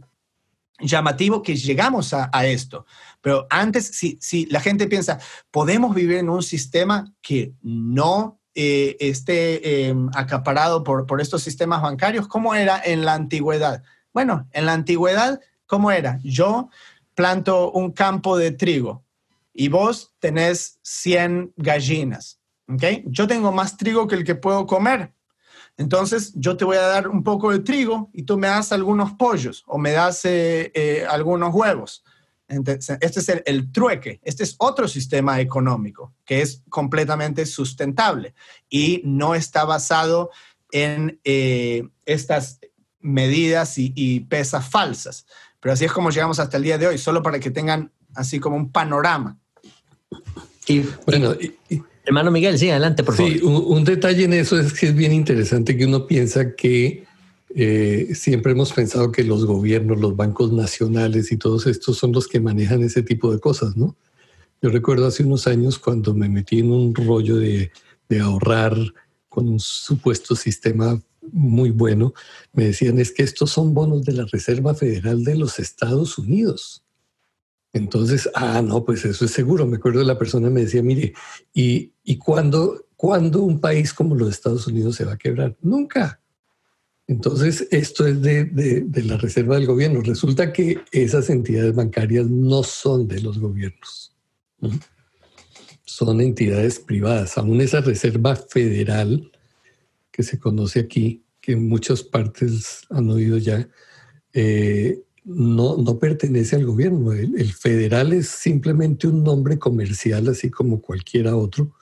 llamativo 0.80 1.44
que 1.44 1.58
llegamos 1.58 2.14
a, 2.14 2.46
esto. 2.46 2.86
Pero 3.20 3.46
antes, 3.50 3.86
si, 3.86 4.18
si, 4.22 4.46
la 4.46 4.62
gente 4.62 4.88
piensa, 4.88 5.20
podemos 5.52 5.94
vivir 5.94 6.20
en 6.20 6.30
un 6.30 6.42
sistema 6.42 7.14
que 7.22 7.52
no 7.62 8.40
eh, 8.56 8.96
esté 9.02 9.88
em, 9.90 10.10
acaparado 10.16 10.86
por, 10.86 11.06
por 11.06 11.20
estos 11.20 11.44
sistemas 11.44 11.82
bancarios, 11.82 12.30
¿cómo 12.30 12.56
era 12.56 12.82
en 12.82 13.04
la 13.04 13.14
antigüedad? 13.14 13.84
Bueno, 14.14 14.48
en 14.54 14.66
la 14.66 14.72
antigüedad, 14.72 15.42
¿cómo 15.66 15.92
era? 15.92 16.22
Yo 16.24 16.70
planto 17.14 17.72
un 17.72 17.92
campo 17.92 18.38
de 18.38 18.52
trigo 18.52 19.04
y 19.54 19.68
vos 19.68 20.14
tenés 20.20 20.80
100 20.82 21.52
gallinas. 21.58 22.40
¿Okay? 22.68 23.04
Yo 23.08 23.28
tengo 23.28 23.52
más 23.52 23.78
trigo 23.78 24.08
que 24.08 24.16
el 24.16 24.24
que 24.24 24.36
puedo 24.36 24.66
comer. 24.66 25.14
Entonces 25.78 26.34
yo 26.36 26.56
te 26.56 26.66
voy 26.66 26.78
a 26.78 26.82
dar 26.82 27.08
un 27.08 27.24
poco 27.24 27.52
de 27.52 27.60
trigo 27.60 28.10
y 28.14 28.24
tú 28.24 28.38
me 28.38 28.48
das 28.48 28.72
algunos 28.72 29.14
pollos 29.14 29.64
o 29.66 29.78
me 29.78 29.92
das 29.92 30.24
eh, 30.26 30.72
eh, 30.76 31.06
algunos 31.10 31.54
huevos. 31.54 32.04
este 32.48 33.20
es 33.20 33.30
el, 33.46 33.72
trueque, 33.72 34.20
este 34.24 34.44
es 34.44 34.56
otro 34.60 34.88
sistema 34.88 35.40
económico 35.40 36.14
que 36.26 36.42
es 36.42 36.62
completamente 36.70 37.46
sustentable 37.48 38.36
y 38.70 39.02
no 39.04 39.34
está 39.34 39.66
basado 39.66 40.30
en 40.72 41.20
eh, 41.24 41.88
estas 42.06 42.60
medidas 43.00 43.78
y, 43.78 44.22
pesas 44.22 44.70
falsas. 44.70 45.26
Pero 45.60 45.74
así 45.74 45.86
es 45.86 45.92
como 45.92 46.10
llegamos 46.10 46.40
hasta 46.40 46.58
el 46.58 46.64
día 46.64 46.78
de 46.78 46.88
hoy, 46.88 46.98
solo 46.98 47.22
para 47.22 47.40
que 47.40 47.52
tengan 47.52 47.92
así 48.16 48.40
como 48.40 48.56
un 48.56 48.72
panorama. 48.72 49.38
Y, 50.68 50.82
bueno, 51.06 51.34
y, 51.34 51.84
Hermano 52.06 52.32
Miguel, 52.32 52.58
sí, 52.58 52.70
adelante, 52.70 53.04
por 53.04 53.16
favor. 53.16 53.32
Sí, 53.32 53.40
un, 53.42 53.84
detalle 53.84 54.26
en 54.26 54.34
eso 54.34 54.60
es 54.60 54.74
que 54.74 54.88
es 54.88 54.96
bien 54.96 55.14
interesante 55.14 55.78
que 55.78 55.86
uno 55.86 56.06
piensa 56.06 56.54
que 56.54 57.06
eh, 57.56 58.10
siempre 58.14 58.52
hemos 58.52 58.74
pensado 58.74 59.12
que 59.12 59.24
los 59.24 59.46
gobiernos, 59.46 60.00
los 60.00 60.16
bancos 60.16 60.52
nacionales 60.52 61.32
y 61.32 61.38
todos 61.38 61.66
estos 61.66 61.98
son 61.98 62.12
los 62.12 62.28
que 62.28 62.42
manejan 62.42 62.84
ese 62.84 63.04
tipo 63.04 63.32
de 63.32 63.40
cosas, 63.40 63.78
¿no? 63.78 63.96
Yo 64.62 64.70
recuerdo 64.70 65.08
hace 65.08 65.24
unos 65.24 65.48
años 65.48 65.80
cuando 65.80 66.14
me 66.14 66.30
metí 66.30 66.60
en 66.60 66.72
un 66.72 66.94
rollo 66.94 67.38
de, 67.38 67.72
de 68.10 68.20
ahorrar 68.20 68.76
con 69.30 69.48
un 69.48 69.60
supuesto 69.60 70.36
sistema 70.36 71.02
muy 71.32 71.70
bueno, 71.70 72.14
me 72.52 72.66
decían 72.66 73.00
es 73.00 73.12
que 73.12 73.24
estos 73.24 73.52
son 73.52 73.74
bonos 73.74 74.04
de 74.04 74.14
la 74.14 74.26
Reserva 74.26 74.76
Federal 74.76 75.24
de 75.24 75.36
los 75.36 75.60
Estados 75.60 76.18
Unidos. 76.18 76.84
Entonces, 77.74 78.30
ah, 78.36 78.62
no, 78.62 78.86
pues 78.86 79.04
eso 79.04 79.26
es 79.26 79.32
seguro. 79.32 79.66
Me 79.66 79.78
acuerdo 79.78 80.00
de 80.00 80.06
la 80.06 80.20
persona 80.20 80.50
me 80.52 80.62
decía, 80.62 80.84
mire, 80.84 81.14
¿y, 81.54 81.92
y 82.04 82.18
cuándo, 82.18 82.86
un 82.98 83.60
país 83.60 83.94
como 83.94 84.16
los 84.16 84.30
Estados 84.30 84.68
Unidos 84.68 84.96
se 84.96 85.06
va 85.06 85.14
a 85.14 85.18
quebrar? 85.18 85.58
Nunca. 85.62 86.22
Entonces, 87.08 87.68
esto 87.72 88.08
es 88.08 88.22
de, 88.22 88.46
de, 88.46 89.04
la 89.04 89.18
reserva 89.18 89.56
del 89.56 89.66
gobierno. 89.66 90.02
Resulta 90.02 90.54
que 90.54 90.80
esas 90.92 91.30
entidades 91.30 91.76
bancarias 91.76 92.28
no 92.30 92.64
son 92.64 93.08
de 93.08 93.22
los 93.22 93.40
gobiernos. 93.40 94.16
Son 95.84 96.22
entidades 96.22 96.80
privadas. 96.80 97.38
Aún 97.38 97.60
esa 97.60 97.82
reserva 97.82 98.36
federal 98.36 99.32
que 100.12 100.24
se 100.24 100.40
conoce 100.40 100.80
aquí, 100.80 101.26
que 101.42 101.56
muchas 101.56 102.04
partes 102.04 102.84
han 102.90 103.10
oído 103.10 103.38
ya, 103.38 103.68
eh, 104.32 105.02
no, 105.26 105.78
no 105.78 106.00
pertenece 106.00 106.56
al 106.56 106.66
gobierno. 106.66 107.14
El, 107.14 107.54
federal 107.54 108.14
es 108.14 108.28
simplemente 108.28 109.08
un 109.08 109.24
nombre 109.24 109.58
comercial, 109.58 110.28
así 110.28 110.50
como 110.50 110.82
cualquiera 110.82 111.36
otro, 111.36 111.74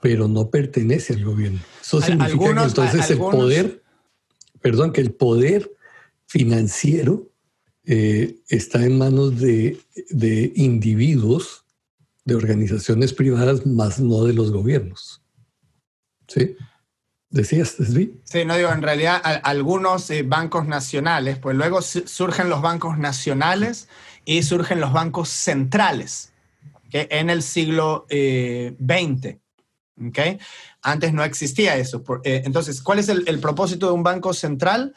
pero 0.00 0.28
no 0.28 0.50
pertenece 0.50 1.14
al 1.14 1.24
gobierno. 1.24 1.60
Eso 1.80 2.00
significa 2.00 2.54
que 2.54 2.62
entonces 2.62 3.10
el 3.10 3.18
poder, 3.18 3.82
perdón, 4.60 4.92
que 4.92 5.00
el 5.00 5.12
poder 5.12 5.70
financiero 6.26 7.30
eh, 7.84 8.38
está 8.48 8.84
en 8.84 8.98
manos 8.98 9.38
de, 9.40 9.78
individuos 10.56 11.64
de 12.24 12.34
organizaciones 12.34 13.12
privadas, 13.12 13.64
más 13.64 14.00
no 14.00 14.24
de 14.24 14.32
los 14.32 14.50
gobiernos. 14.50 15.22
¿Sí? 16.26 16.56
¿Decías, 17.30 17.76
Desvi? 17.76 18.20
Sí, 18.24 18.44
no 18.44 18.56
digo, 18.56 18.70
en 18.70 18.82
realidad 18.82 19.20
algunos 19.42 20.08
eh, 20.10 20.22
bancos 20.22 20.66
nacionales, 20.66 21.38
pues 21.38 21.56
luego 21.56 21.82
surgen 21.82 22.48
los 22.48 22.62
bancos 22.62 22.98
nacionales 22.98 23.88
y 24.24 24.42
surgen 24.42 24.80
los 24.80 24.92
bancos 24.92 25.28
centrales, 25.28 26.32
en 26.92 27.30
el 27.30 27.42
siglo 27.42 28.06
XX. 28.08 29.26
Eh, 29.26 29.38
¿okay? 30.08 30.38
Antes 30.82 31.12
no 31.12 31.24
existía 31.24 31.76
eso. 31.76 32.02
Eh, 32.24 32.42
entonces, 32.44 32.80
¿cuál 32.80 33.00
es 33.00 33.08
el, 33.08 33.40
propósito 33.40 33.86
de 33.86 33.92
un 33.92 34.02
banco 34.02 34.32
central? 34.32 34.94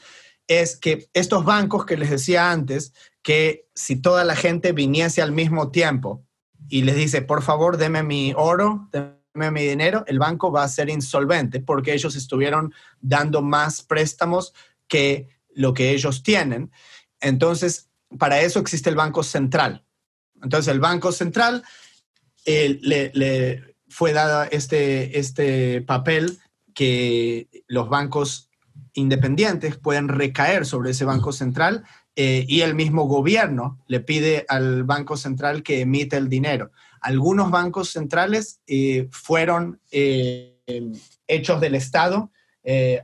Es 0.48 0.78
que 0.78 1.10
estos 1.14 1.46
bancos 1.46 1.86
que 1.86 1.98
les 1.98 2.10
decía 2.10 2.52
antes, 2.52 2.94
que 3.22 3.68
si 3.74 3.96
toda 3.96 4.24
la 4.24 4.36
gente 4.36 4.72
viniese 4.72 5.22
al 5.22 5.32
mismo 5.32 5.72
tiempo 5.72 6.24
y 6.70 6.84
les 6.84 6.96
dice, 6.96 7.22
por 7.22 7.42
favor, 7.42 7.78
deme 7.78 8.04
mi 8.04 8.34
oro, 8.36 8.88
mi 9.52 9.64
dinero, 9.66 10.04
el 10.08 10.20
banco 10.20 10.52
va 10.52 10.64
a 10.64 10.68
ser 10.68 10.90
insolvente 10.90 11.60
porque 11.60 11.94
ellos 11.94 12.16
estuvieron 12.16 12.74
dando 13.00 13.42
más 13.42 13.82
préstamos 13.82 14.54
que 14.88 15.28
lo 15.54 15.74
que 15.74 15.92
ellos 15.92 16.24
tienen. 16.24 16.72
Entonces, 17.22 17.90
para 18.18 18.42
eso 18.42 18.60
existe 18.60 18.90
el 18.90 18.96
Banco 18.96 19.24
Central. 19.24 19.86
Entonces, 20.42 20.74
el 20.74 20.80
Banco 20.80 21.12
Central 21.12 21.64
eh, 22.46 22.80
le, 22.82 23.76
fue 23.88 24.14
dado 24.14 24.48
este, 24.52 25.20
este 25.20 25.82
papel 25.82 26.40
que 26.74 27.48
los 27.68 27.90
bancos 27.90 28.50
independientes 28.94 29.78
pueden 29.78 30.08
recaer 30.08 30.66
sobre 30.66 30.92
ese 30.92 31.06
banco 31.06 31.32
central 31.32 31.84
eh, 32.16 32.46
y 32.48 32.62
el 32.62 32.76
mismo 32.76 33.04
gobierno 33.06 33.80
le 33.88 34.00
pide 34.00 34.46
al 34.48 34.84
banco 34.84 35.18
central 35.18 35.64
que 35.64 35.82
emite 35.82 36.18
el 36.18 36.30
dinero. 36.30 36.72
Algunos 37.02 37.52
bancos 37.52 37.90
centrales 37.92 38.62
eh, 38.68 39.08
fueron 39.12 39.80
eh, 39.92 40.58
hechos 41.28 41.62
del 41.62 41.76
Estado. 41.76 42.32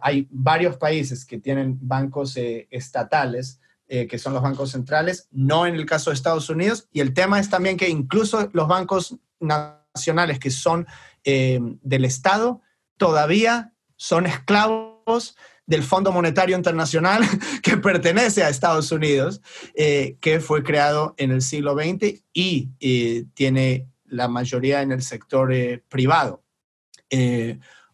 hay 0.01 0.27
varios 0.29 0.77
países 0.77 1.25
que 1.25 1.39
tienen 1.39 1.77
bancos 1.81 2.37
estatales, 2.37 3.59
que 3.87 4.17
son 4.19 4.33
los 4.33 4.43
bancos 4.43 4.71
centrales, 4.71 5.27
no 5.31 5.65
en 5.65 5.75
el 5.75 5.85
caso 5.85 6.09
de 6.09 6.15
Estados 6.15 6.49
Unidos. 6.49 6.87
Y 6.91 6.99
el 6.99 7.13
tema 7.13 7.39
es 7.39 7.49
también 7.49 7.77
que 7.77 7.89
incluso 7.89 8.49
los 8.53 8.67
bancos 8.67 9.17
nacionales 9.39 10.39
que 10.39 10.51
son 10.51 10.85
eh, 11.23 11.59
del 11.81 12.05
Estado 12.05 12.61
todavía 12.97 13.73
son 13.95 14.25
esclavos 14.25 15.35
del 15.65 15.83
Fondo 15.83 16.11
Monetario 16.11 16.55
Internacional 16.55 17.21
que 17.63 17.77
pertenece 17.77 18.43
a 18.43 18.49
Estados 18.49 18.91
Unidos, 18.91 19.41
eh, 19.75 20.17
que 20.21 20.39
fue 20.39 20.63
creado 20.63 21.15
en 21.17 21.31
el 21.31 21.41
siglo 21.41 21.75
XX 21.75 22.21
y 22.33 22.69
eh, 22.79 23.25
tiene 23.33 23.87
la 24.05 24.27
mayoría 24.27 24.81
en 24.81 24.91
el 24.91 25.01
sector 25.01 25.51
privado. 25.89 26.43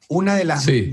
una 0.10 0.36
de 0.36 0.46
las... 0.46 0.64
Sí, 0.64 0.92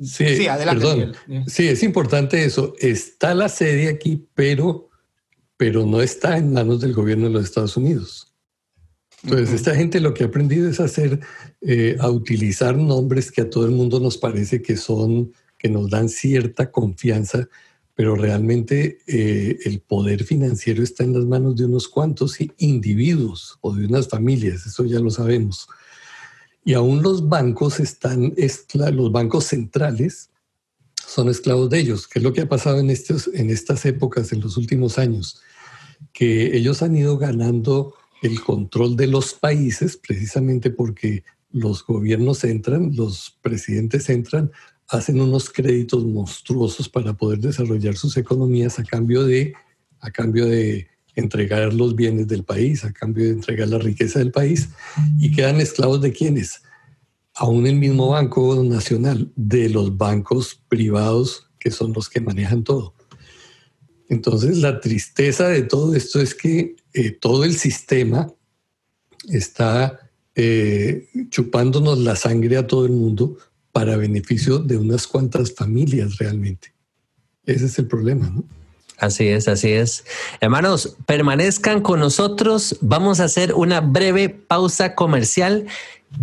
sí, 0.00 0.46
adelante. 0.46 1.12
Sí, 1.48 1.68
es 1.68 1.82
importante 1.82 2.44
eso. 2.44 2.74
Está 2.78 3.34
la 3.34 3.48
sede 3.48 3.88
aquí, 3.88 4.26
pero, 4.34 4.88
pero 5.56 5.84
no 5.84 6.00
está 6.00 6.38
en 6.38 6.52
manos 6.52 6.80
del 6.80 6.94
gobierno 6.94 7.26
de 7.26 7.32
los 7.32 7.44
Estados 7.44 7.76
Unidos. 7.76 8.30
Entonces, 9.22 9.52
esta 9.52 9.74
gente 9.74 10.00
lo 10.00 10.14
que 10.14 10.24
ha 10.24 10.28
aprendido 10.28 10.68
es 10.68 10.80
hacer, 10.80 11.20
eh, 11.60 11.96
a 12.00 12.10
utilizar 12.10 12.76
nombres 12.76 13.30
que 13.30 13.42
a 13.42 13.50
todo 13.50 13.66
el 13.66 13.72
mundo 13.72 14.00
nos 14.00 14.16
parece 14.16 14.62
que 14.62 14.76
son, 14.76 15.32
que 15.60 15.68
nos 15.68 15.90
dan 15.90 16.08
cierta 16.08 16.70
confianza, 16.70 17.46
pero 17.94 18.14
realmente 18.14 18.98
eh, 19.06 19.58
el 19.66 19.80
poder 19.80 20.24
financiero 20.24 20.82
está 20.82 21.04
en 21.04 21.12
las 21.12 21.26
manos 21.26 21.54
de 21.56 21.66
unos 21.66 21.86
cuantos 21.86 22.38
individuos 22.56 23.58
o 23.60 23.74
de 23.74 23.84
unas 23.84 24.08
familias, 24.08 24.64
eso 24.64 24.86
ya 24.86 24.98
lo 24.98 25.10
sabemos. 25.10 25.68
Y 26.64 26.72
aún 26.72 27.02
los 27.02 27.28
bancos 27.28 27.78
están, 27.78 28.34
los 28.92 29.12
bancos 29.12 29.44
centrales 29.44 30.30
son 31.06 31.28
esclavos 31.28 31.68
de 31.68 31.80
ellos, 31.80 32.08
que 32.08 32.20
es 32.20 32.22
lo 32.22 32.32
que 32.32 32.40
ha 32.40 32.48
pasado 32.48 32.78
en, 32.78 32.88
estos, 32.88 33.28
en 33.34 33.50
estas 33.50 33.84
épocas, 33.84 34.32
en 34.32 34.40
los 34.40 34.56
últimos 34.56 34.98
años, 34.98 35.42
que 36.14 36.56
ellos 36.56 36.80
han 36.82 36.96
ido 36.96 37.18
ganando 37.18 37.94
el 38.22 38.40
control 38.40 38.96
de 38.96 39.08
los 39.08 39.34
países, 39.34 39.98
precisamente 39.98 40.70
porque 40.70 41.22
los 41.50 41.84
gobiernos 41.84 42.44
entran, 42.44 42.94
los 42.94 43.36
presidentes 43.42 44.08
entran, 44.08 44.52
hacen 44.90 45.20
unos 45.20 45.48
créditos 45.50 46.04
monstruosos 46.04 46.88
para 46.88 47.14
poder 47.14 47.38
desarrollar 47.38 47.96
sus 47.96 48.16
economías 48.16 48.78
a 48.78 48.84
cambio 48.84 49.24
de, 49.24 49.54
a 50.00 50.10
cambio 50.10 50.46
de 50.46 50.88
entregar 51.14 51.72
los 51.72 51.94
bienes 51.94 52.26
del 52.26 52.44
país, 52.44 52.84
a 52.84 52.92
cambio 52.92 53.24
de 53.26 53.30
entregar 53.30 53.68
la 53.68 53.78
riqueza 53.78 54.18
del 54.18 54.32
país, 54.32 54.68
y 55.18 55.30
quedan 55.32 55.60
esclavos 55.60 56.00
de 56.00 56.12
quienes? 56.12 56.62
Aún 57.34 57.66
el 57.66 57.76
mismo 57.76 58.08
Banco 58.08 58.62
Nacional, 58.64 59.30
de 59.36 59.68
los 59.68 59.96
bancos 59.96 60.60
privados 60.68 61.46
que 61.58 61.70
son 61.70 61.92
los 61.92 62.08
que 62.08 62.20
manejan 62.20 62.64
todo. 62.64 62.94
Entonces, 64.08 64.58
la 64.58 64.80
tristeza 64.80 65.48
de 65.48 65.62
todo 65.62 65.94
esto 65.94 66.20
es 66.20 66.34
que 66.34 66.74
eh, 66.94 67.12
todo 67.12 67.44
el 67.44 67.54
sistema 67.54 68.32
está 69.28 70.10
eh, 70.34 71.06
chupándonos 71.28 71.98
la 71.98 72.16
sangre 72.16 72.56
a 72.56 72.66
todo 72.66 72.86
el 72.86 72.92
mundo 72.92 73.36
para 73.80 73.96
beneficio 73.96 74.58
de 74.58 74.76
unas 74.76 75.06
cuantas 75.06 75.54
familias 75.54 76.18
realmente. 76.18 76.74
Ese 77.46 77.64
es 77.64 77.78
el 77.78 77.86
problema, 77.86 78.28
¿no? 78.28 78.44
Así 78.98 79.28
es, 79.28 79.48
así 79.48 79.72
es. 79.72 80.04
Hermanos, 80.42 80.98
permanezcan 81.06 81.80
con 81.80 81.98
nosotros. 81.98 82.76
Vamos 82.82 83.20
a 83.20 83.24
hacer 83.24 83.54
una 83.54 83.80
breve 83.80 84.28
pausa 84.28 84.94
comercial. 84.94 85.64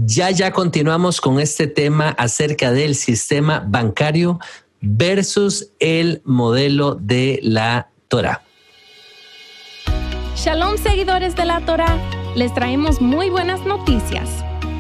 Ya, 0.06 0.30
ya 0.30 0.52
continuamos 0.52 1.20
con 1.20 1.40
este 1.40 1.66
tema 1.66 2.10
acerca 2.10 2.72
del 2.72 2.94
sistema 2.94 3.66
bancario 3.68 4.40
versus 4.80 5.72
el 5.80 6.22
modelo 6.26 6.94
de 6.94 7.40
la 7.42 7.90
Torah. 8.08 8.44
Shalom 10.36 10.78
seguidores 10.78 11.36
de 11.36 11.46
la 11.46 11.66
Torah, 11.66 11.98
les 12.36 12.54
traemos 12.54 13.02
muy 13.02 13.32
buenas 13.32 13.66
noticias. 13.66 14.30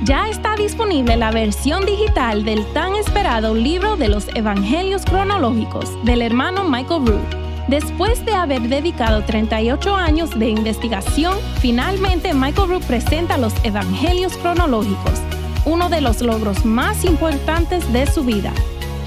Ya 0.04 0.30
está 0.30 0.56
disponible 0.56 1.18
la 1.18 1.32
versión 1.32 1.86
digital 1.86 2.46
del 2.46 2.66
tan 2.74 2.96
esperado 2.96 3.56
libro 3.56 3.98
de 3.98 4.08
los 4.08 4.28
Evangelios 4.36 5.04
cronológicos 5.04 5.86
del 6.06 6.22
hermano 6.22 6.64
Michael 6.64 7.08
Root. 7.08 7.36
Después 7.68 8.24
de 8.24 8.34
haber 8.34 8.62
dedicado 8.62 9.24
38 9.24 9.96
años 9.96 10.38
de 10.38 10.50
investigación, 10.50 11.36
finalmente 11.60 12.34
Michael 12.34 12.70
Root 12.70 12.84
presenta 12.84 13.38
los 13.38 13.54
Evangelios 13.64 14.38
cronológicos, 14.38 15.20
uno 15.66 15.90
de 15.90 16.02
los 16.02 16.22
logros 16.22 16.64
más 16.64 17.04
importantes 17.04 17.92
de 17.92 18.06
su 18.06 18.24
vida. 18.24 18.54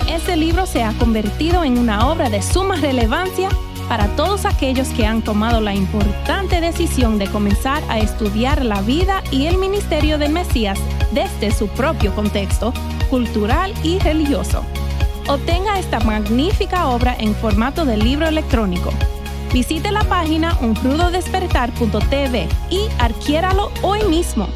Ese 0.09 0.37
libro 0.37 0.67
se 0.67 0.83
ha 0.83 0.93
convertido 0.95 1.63
en 1.63 1.79
una 1.79 2.11
obra 2.11 2.29
de 2.29 2.43
suma 2.43 2.75
relevancia 2.77 3.49
para 3.91 4.07
todos 4.15 4.45
aquellos 4.45 4.87
que 4.91 5.05
han 5.05 5.21
tomado 5.21 5.61
la 5.61 5.75
importante 5.75 6.61
decisión 6.61 7.19
de 7.19 7.27
comenzar 7.27 7.83
a 7.89 7.99
estudiar 7.99 8.65
la 8.65 8.83
vida 8.83 9.21
y 9.33 9.47
el 9.47 9.59
ministerio 9.59 10.17
del 10.17 10.31
Mesías 10.31 10.79
desde 11.11 11.51
su 11.51 11.67
propio 11.67 12.15
contexto 12.15 12.73
cultural 13.11 13.75
y 13.83 13.99
religioso. 13.99 14.65
Obtenga 15.27 15.81
esta 15.81 15.99
magnífica 15.99 16.87
obra 16.87 17.17
en 17.19 17.35
formato 17.35 17.85
de 17.85 17.97
libro 17.97 18.29
electrónico. 18.29 18.93
Visite 19.53 19.91
la 19.91 20.05
página 20.05 20.57
unrudodespertar.tv 20.61 22.49
y 22.71 22.83
adquiéralo 23.01 23.73
hoy 23.83 24.05
mismo. 24.05 24.47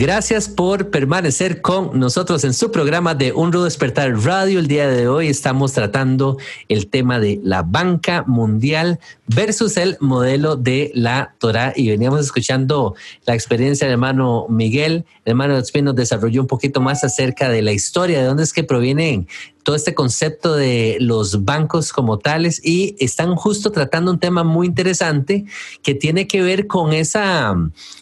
Gracias 0.00 0.48
por 0.48 0.90
permanecer 0.90 1.60
con 1.60 1.98
nosotros 1.98 2.44
en 2.44 2.54
su 2.54 2.70
programa 2.70 3.16
de 3.16 3.32
Un 3.32 3.52
Rudo 3.52 3.64
Despertar 3.64 4.16
Radio. 4.22 4.60
El 4.60 4.68
día 4.68 4.86
de 4.86 5.08
hoy 5.08 5.26
estamos 5.26 5.72
tratando 5.72 6.38
el 6.68 6.86
tema 6.86 7.18
de 7.18 7.40
la 7.42 7.64
banca 7.64 8.22
mundial 8.24 9.00
versus 9.26 9.76
el 9.76 9.96
modelo 9.98 10.54
de 10.54 10.92
la 10.94 11.34
Torah 11.38 11.72
y 11.74 11.88
veníamos 11.88 12.20
escuchando 12.20 12.94
la 13.26 13.34
experiencia 13.34 13.88
del 13.88 13.94
hermano 13.94 14.46
Miguel. 14.48 15.04
El 15.24 15.32
hermano 15.32 15.58
Espino 15.58 15.86
nos 15.86 15.96
desarrolló 15.96 16.42
un 16.42 16.46
poquito 16.46 16.80
más 16.80 17.02
acerca 17.02 17.48
de 17.48 17.62
la 17.62 17.72
historia, 17.72 18.20
de 18.20 18.26
dónde 18.26 18.44
es 18.44 18.52
que 18.52 18.62
provienen 18.62 19.26
todo 19.68 19.76
este 19.76 19.94
concepto 19.94 20.54
de 20.54 20.96
los 20.98 21.44
bancos 21.44 21.92
como 21.92 22.18
tales 22.18 22.58
y 22.64 22.96
están 23.00 23.34
justo 23.34 23.70
tratando 23.70 24.10
un 24.10 24.18
tema 24.18 24.42
muy 24.42 24.66
interesante 24.66 25.44
que 25.82 25.94
tiene 25.94 26.26
que 26.26 26.40
ver 26.40 26.66
con 26.66 26.94
esa, 26.94 27.54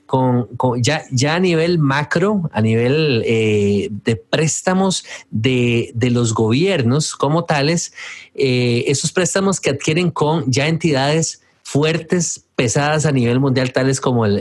con, 0.06 0.48
ya, 0.82 1.02
ya 1.10 1.34
a 1.34 1.40
nivel 1.40 1.78
macro, 1.78 2.48
a 2.52 2.60
nivel 2.60 3.22
eh, 3.26 3.88
de 3.90 4.16
préstamos 4.16 5.04
de, 5.30 5.90
de, 5.94 6.10
los 6.10 6.32
gobiernos 6.32 7.14
como 7.14 7.44
tales, 7.44 7.92
eh, 8.34 8.84
esos 8.86 9.12
préstamos 9.12 9.60
que 9.60 9.70
adquieren 9.70 10.10
con 10.10 10.50
ya 10.50 10.68
entidades 10.68 11.42
fuertes, 11.62 12.44
pesadas 12.54 13.04
a 13.06 13.12
nivel 13.12 13.40
mundial, 13.40 13.72
tales 13.72 14.00
como 14.00 14.24
el, 14.24 14.38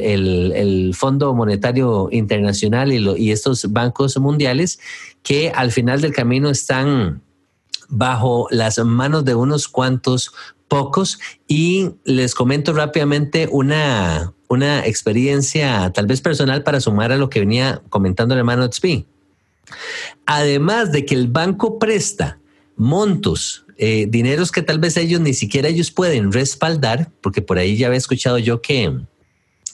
el, 0.53 0.93
Fondo 0.95 1.33
Monetario 1.33 2.09
Internacional 2.11 2.93
y, 2.93 3.03
y, 3.19 3.31
estos 3.31 3.71
bancos 3.73 4.17
mundiales, 4.17 4.79
que 5.23 5.49
al 5.49 5.71
final 5.71 6.01
del 6.01 6.13
camino 6.13 6.49
están 6.51 7.23
bajo 7.89 8.47
las 8.51 8.77
manos 8.79 9.25
de 9.25 9.35
unos 9.35 9.67
cuantos 9.67 10.31
pocos 10.75 11.19
y 11.47 11.91
les 12.03 12.35
comento 12.35 12.73
rápidamente 12.73 13.47
una, 13.49 14.33
una 14.49 14.85
experiencia 14.85 15.89
tal 15.93 16.05
vez 16.05 16.19
personal 16.19 16.63
para 16.63 16.81
sumar 16.81 17.13
a 17.13 17.17
lo 17.17 17.29
que 17.29 17.39
venía 17.39 17.81
comentando 17.87 18.33
el 18.33 18.39
hermano 18.39 18.69
XP. 18.69 19.05
Además 20.25 20.91
de 20.91 21.05
que 21.05 21.15
el 21.15 21.29
banco 21.29 21.79
presta 21.79 22.39
montos, 22.75 23.65
eh, 23.77 24.05
dineros 24.09 24.51
que 24.51 24.63
tal 24.63 24.79
vez 24.79 24.97
ellos 24.97 25.21
ni 25.21 25.33
siquiera 25.33 25.69
ellos 25.69 25.91
pueden 25.91 26.33
respaldar, 26.33 27.09
porque 27.21 27.41
por 27.41 27.57
ahí 27.57 27.77
ya 27.77 27.87
había 27.87 27.97
escuchado 27.97 28.37
yo 28.37 28.61
que 28.61 28.91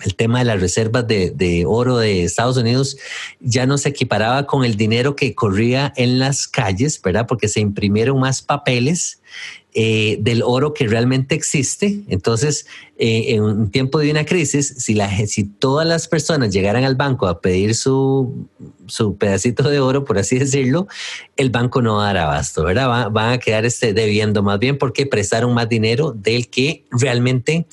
el 0.03 0.15
tema 0.15 0.39
de 0.39 0.45
las 0.45 0.61
reservas 0.61 1.07
de, 1.07 1.63
oro 1.67 1.97
de 1.97 2.23
Estados 2.23 2.57
Unidos 2.57 2.97
ya 3.39 3.65
no 3.65 3.79
se 3.79 3.89
equiparaba 3.89 4.45
con 4.45 4.65
el 4.65 4.75
dinero 4.75 5.15
que 5.15 5.33
corría 5.33 5.93
en 5.95 6.19
las 6.19 6.47
calles, 6.47 7.01
¿verdad? 7.01 7.25
Porque 7.27 7.47
se 7.47 7.59
imprimieron 7.59 8.19
más 8.19 8.43
papeles 8.43 9.21
eh, 9.73 10.17
del 10.19 10.43
oro 10.43 10.73
que 10.73 10.85
realmente 10.85 11.33
existe. 11.33 12.01
Entonces, 12.09 12.65
eh, 12.97 13.27
en 13.29 13.43
un 13.43 13.71
tiempo 13.71 13.99
de 13.99 14.11
una 14.11 14.25
crisis, 14.25 14.75
si, 14.77 15.43
todas 15.45 15.87
las 15.87 16.09
personas 16.09 16.51
llegaran 16.51 16.83
al 16.83 16.95
banco 16.95 17.25
a 17.27 17.39
pedir 17.39 17.73
su, 17.75 18.47
su 18.87 19.17
pedacito 19.17 19.69
de 19.69 19.79
oro, 19.79 20.03
por 20.03 20.17
así 20.17 20.37
decirlo, 20.37 20.87
el 21.37 21.51
banco 21.51 21.81
no 21.81 22.01
dará 22.01 22.23
abasto, 22.23 22.65
¿verdad? 22.65 23.09
van 23.11 23.33
a 23.33 23.37
quedar 23.37 23.63
este, 23.65 23.93
debiendo 23.93 24.43
más 24.43 24.59
bien 24.59 24.77
porque 24.77 25.05
prestaron 25.05 25.53
más 25.53 25.69
dinero 25.69 26.11
del 26.11 26.49
que 26.49 26.83
realmente 26.91 27.65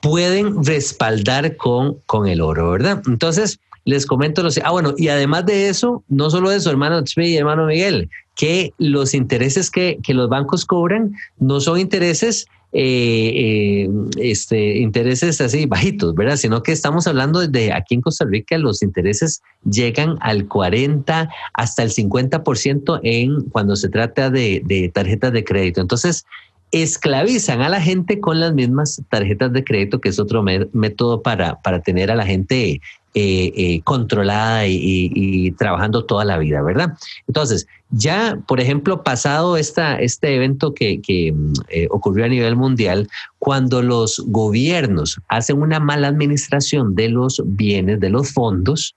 pueden 0.00 0.64
respaldar 0.64 1.56
con, 1.56 1.98
con 2.06 2.26
el 2.26 2.40
oro, 2.40 2.70
¿verdad? 2.70 3.02
Entonces, 3.06 3.60
les 3.84 4.06
comento 4.06 4.42
los... 4.42 4.58
Ah, 4.64 4.70
bueno, 4.70 4.94
y 4.96 5.08
además 5.08 5.46
de 5.46 5.68
eso, 5.68 6.04
no 6.08 6.30
solo 6.30 6.50
eso, 6.50 6.70
hermano 6.70 7.02
Tzvi 7.02 7.26
y 7.26 7.36
hermano 7.36 7.66
Miguel, 7.66 8.10
que 8.40 8.72
los 8.78 9.12
intereses 9.12 9.70
que, 9.70 9.98
que 10.02 10.14
los 10.14 10.30
bancos 10.30 10.64
cobran 10.64 11.14
no 11.38 11.60
son 11.60 11.78
intereses 11.78 12.46
eh, 12.72 13.84
eh, 13.84 13.90
este, 14.16 14.78
intereses 14.78 15.42
así 15.42 15.66
bajitos, 15.66 16.14
¿verdad? 16.14 16.36
Sino 16.36 16.62
que 16.62 16.72
estamos 16.72 17.06
hablando 17.06 17.46
de 17.46 17.70
aquí 17.70 17.96
en 17.96 18.00
Costa 18.00 18.24
Rica, 18.24 18.56
los 18.56 18.82
intereses 18.82 19.42
llegan 19.70 20.16
al 20.22 20.48
40 20.48 21.28
hasta 21.52 21.82
el 21.82 21.90
50% 21.90 23.00
en 23.02 23.42
cuando 23.50 23.76
se 23.76 23.90
trata 23.90 24.30
de, 24.30 24.62
de 24.64 24.88
tarjetas 24.88 25.34
de 25.34 25.44
crédito. 25.44 25.82
Entonces, 25.82 26.24
esclavizan 26.72 27.60
a 27.60 27.68
la 27.68 27.82
gente 27.82 28.20
con 28.20 28.40
las 28.40 28.54
mismas 28.54 29.02
tarjetas 29.10 29.52
de 29.52 29.64
crédito, 29.64 30.00
que 30.00 30.08
es 30.08 30.18
otro 30.18 30.42
método 30.42 31.20
para, 31.20 31.60
para 31.60 31.82
tener 31.82 32.10
a 32.10 32.14
la 32.14 32.24
gente 32.24 32.80
eh, 33.12 33.52
eh, 33.56 33.80
controlada 33.82 34.68
y, 34.68 35.50
trabajando 35.58 36.04
toda 36.04 36.24
la 36.24 36.38
vida, 36.38 36.62
¿verdad? 36.62 36.96
Entonces, 37.26 37.66
ya, 37.90 38.38
por 38.46 38.60
ejemplo, 38.60 39.02
pasado 39.02 39.56
esta, 39.56 39.98
este 39.98 40.36
evento 40.36 40.72
que, 40.74 41.00
mm, 41.34 41.52
eh, 41.70 41.88
ocurrió 41.90 42.26
a 42.26 42.28
nivel 42.28 42.54
mundial, 42.54 43.08
cuando 43.40 43.82
los 43.82 44.22
gobiernos 44.28 45.20
hacen 45.26 45.60
una 45.60 45.80
mala 45.80 46.06
administración 46.06 46.94
de 46.94 47.08
los 47.08 47.42
bienes, 47.44 47.98
de 47.98 48.10
los 48.10 48.30
fondos, 48.32 48.94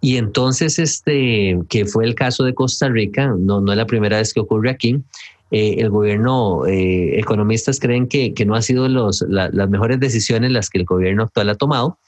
y 0.00 0.16
entonces, 0.16 0.78
este, 0.78 1.58
que 1.68 1.84
fue 1.84 2.06
el 2.06 2.14
caso 2.14 2.44
de 2.44 2.54
Costa 2.54 2.88
Rica, 2.88 3.34
no, 3.38 3.60
no 3.60 3.72
es 3.72 3.76
la 3.76 3.84
primera 3.86 4.16
vez 4.16 4.32
que 4.32 4.40
ocurre 4.40 4.70
aquí, 4.70 5.02
el 5.50 5.90
gobierno, 5.90 6.62
economistas 6.66 7.78
creen 7.78 8.06
que, 8.06 8.32
que, 8.32 8.46
no 8.46 8.54
ha 8.54 8.62
sido 8.62 8.88
los, 8.88 9.20
las 9.28 9.68
mejores 9.68 10.00
decisiones 10.00 10.50
las 10.50 10.70
que 10.70 10.78
el 10.78 10.84
gobierno 10.86 11.24
actual 11.24 11.50
ha 11.50 11.56
tomado 11.56 11.98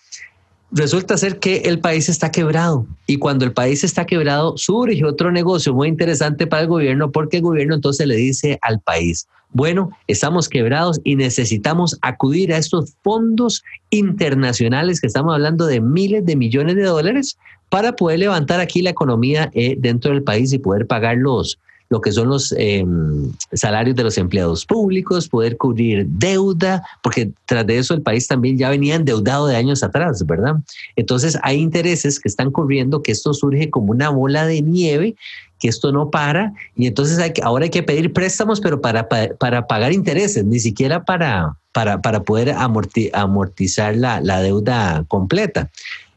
resulta 0.73 1.17
ser 1.19 1.39
que 1.39 1.59
el 1.59 1.79
país 1.79 2.09
está 2.09 2.31
quebrado. 2.31 2.87
Y 3.07 3.19
cuando 3.19 3.45
el 3.45 3.53
país 3.53 3.85
está 3.85 4.07
quebrado 4.07 4.57
surge 4.57 5.05
otro 5.05 5.31
negocio 5.31 5.75
muy 5.75 5.89
interesante 5.89 6.47
para 6.47 6.63
el 6.63 6.69
gobierno 6.69 7.11
porque 7.11 7.39
el 7.39 7.43
gobierno 7.43 7.75
entonces 7.75 8.07
le 8.07 8.17
dice 8.17 8.59
al 8.63 8.81
país, 8.81 9.29
bueno, 9.55 9.91
estamos 10.07 10.49
quebrados 10.49 11.01
y 11.05 11.15
necesitamos 11.15 11.99
acudir 12.01 12.55
a 12.55 12.59
estos 12.59 12.95
fondos 13.03 13.63
internacionales 13.91 15.01
que 15.01 15.07
estamos 15.07 15.35
hablando 15.35 15.67
de 15.67 15.81
miles 15.81 16.25
de 16.25 16.37
millones 16.37 16.77
de 16.77 16.85
dólares 16.85 17.37
para 17.69 17.95
poder 17.95 18.21
levantar 18.21 18.61
aquí 18.61 18.81
la 18.81 18.91
economía 18.91 19.51
eh, 19.53 19.77
dentro 19.79 20.13
del 20.13 20.23
país 20.23 20.53
y 20.53 20.59
poder 20.59 20.87
pagar 20.87 21.19
los, 21.19 21.59
lo 21.93 22.01
que 22.01 22.11
son 22.11 22.29
los 22.31 22.55
em, 22.57 23.31
salarios 23.53 23.95
de 23.95 24.03
los 24.03 24.17
empleados 24.17 24.65
públicos, 24.65 25.29
poder 25.29 25.59
cubrir 25.59 26.07
deuda, 26.07 26.83
porque 27.03 27.33
tras 27.45 27.67
de 27.67 27.77
eso 27.77 27.93
el 27.93 28.01
país 28.01 28.27
también 28.27 28.57
ya 28.57 28.71
venía 28.71 28.95
endeudado 28.95 29.47
de 29.47 29.57
años 29.57 29.83
atrás, 29.83 30.25
¿verdad? 30.25 30.55
Entonces 30.97 31.39
hay 31.43 31.59
intereses 31.59 32.19
que 32.19 32.31
están 32.31 32.51
corriendo, 32.51 33.03
que 33.03 33.13
esto 33.13 33.35
surge 33.35 33.69
como 33.69 33.91
una 33.91 34.09
bola 34.09 34.47
de 34.47 34.63
nieve 34.63 35.17
que 35.61 35.69
esto 35.69 35.93
no 35.93 36.09
para 36.09 36.55
y 36.75 36.87
entonces 36.87 37.19
hay 37.19 37.35
que, 37.35 37.43
ahora 37.43 37.65
hay 37.65 37.71
que 37.71 37.83
pedir 37.83 38.15
préstamos, 38.15 38.59
pero 38.59 38.81
para, 38.81 39.07
para, 39.07 39.67
pagar 39.67 39.93
intereses, 39.93 40.47
ni 40.47 40.61
siquiera 40.61 41.05
para, 41.05 41.57
para, 41.73 42.01
para 42.01 42.23
poder 42.23 42.55
amortizar 42.55 43.97
la, 43.97 44.23
la 44.23 44.41
deuda 44.41 45.05
completa. 45.09 45.71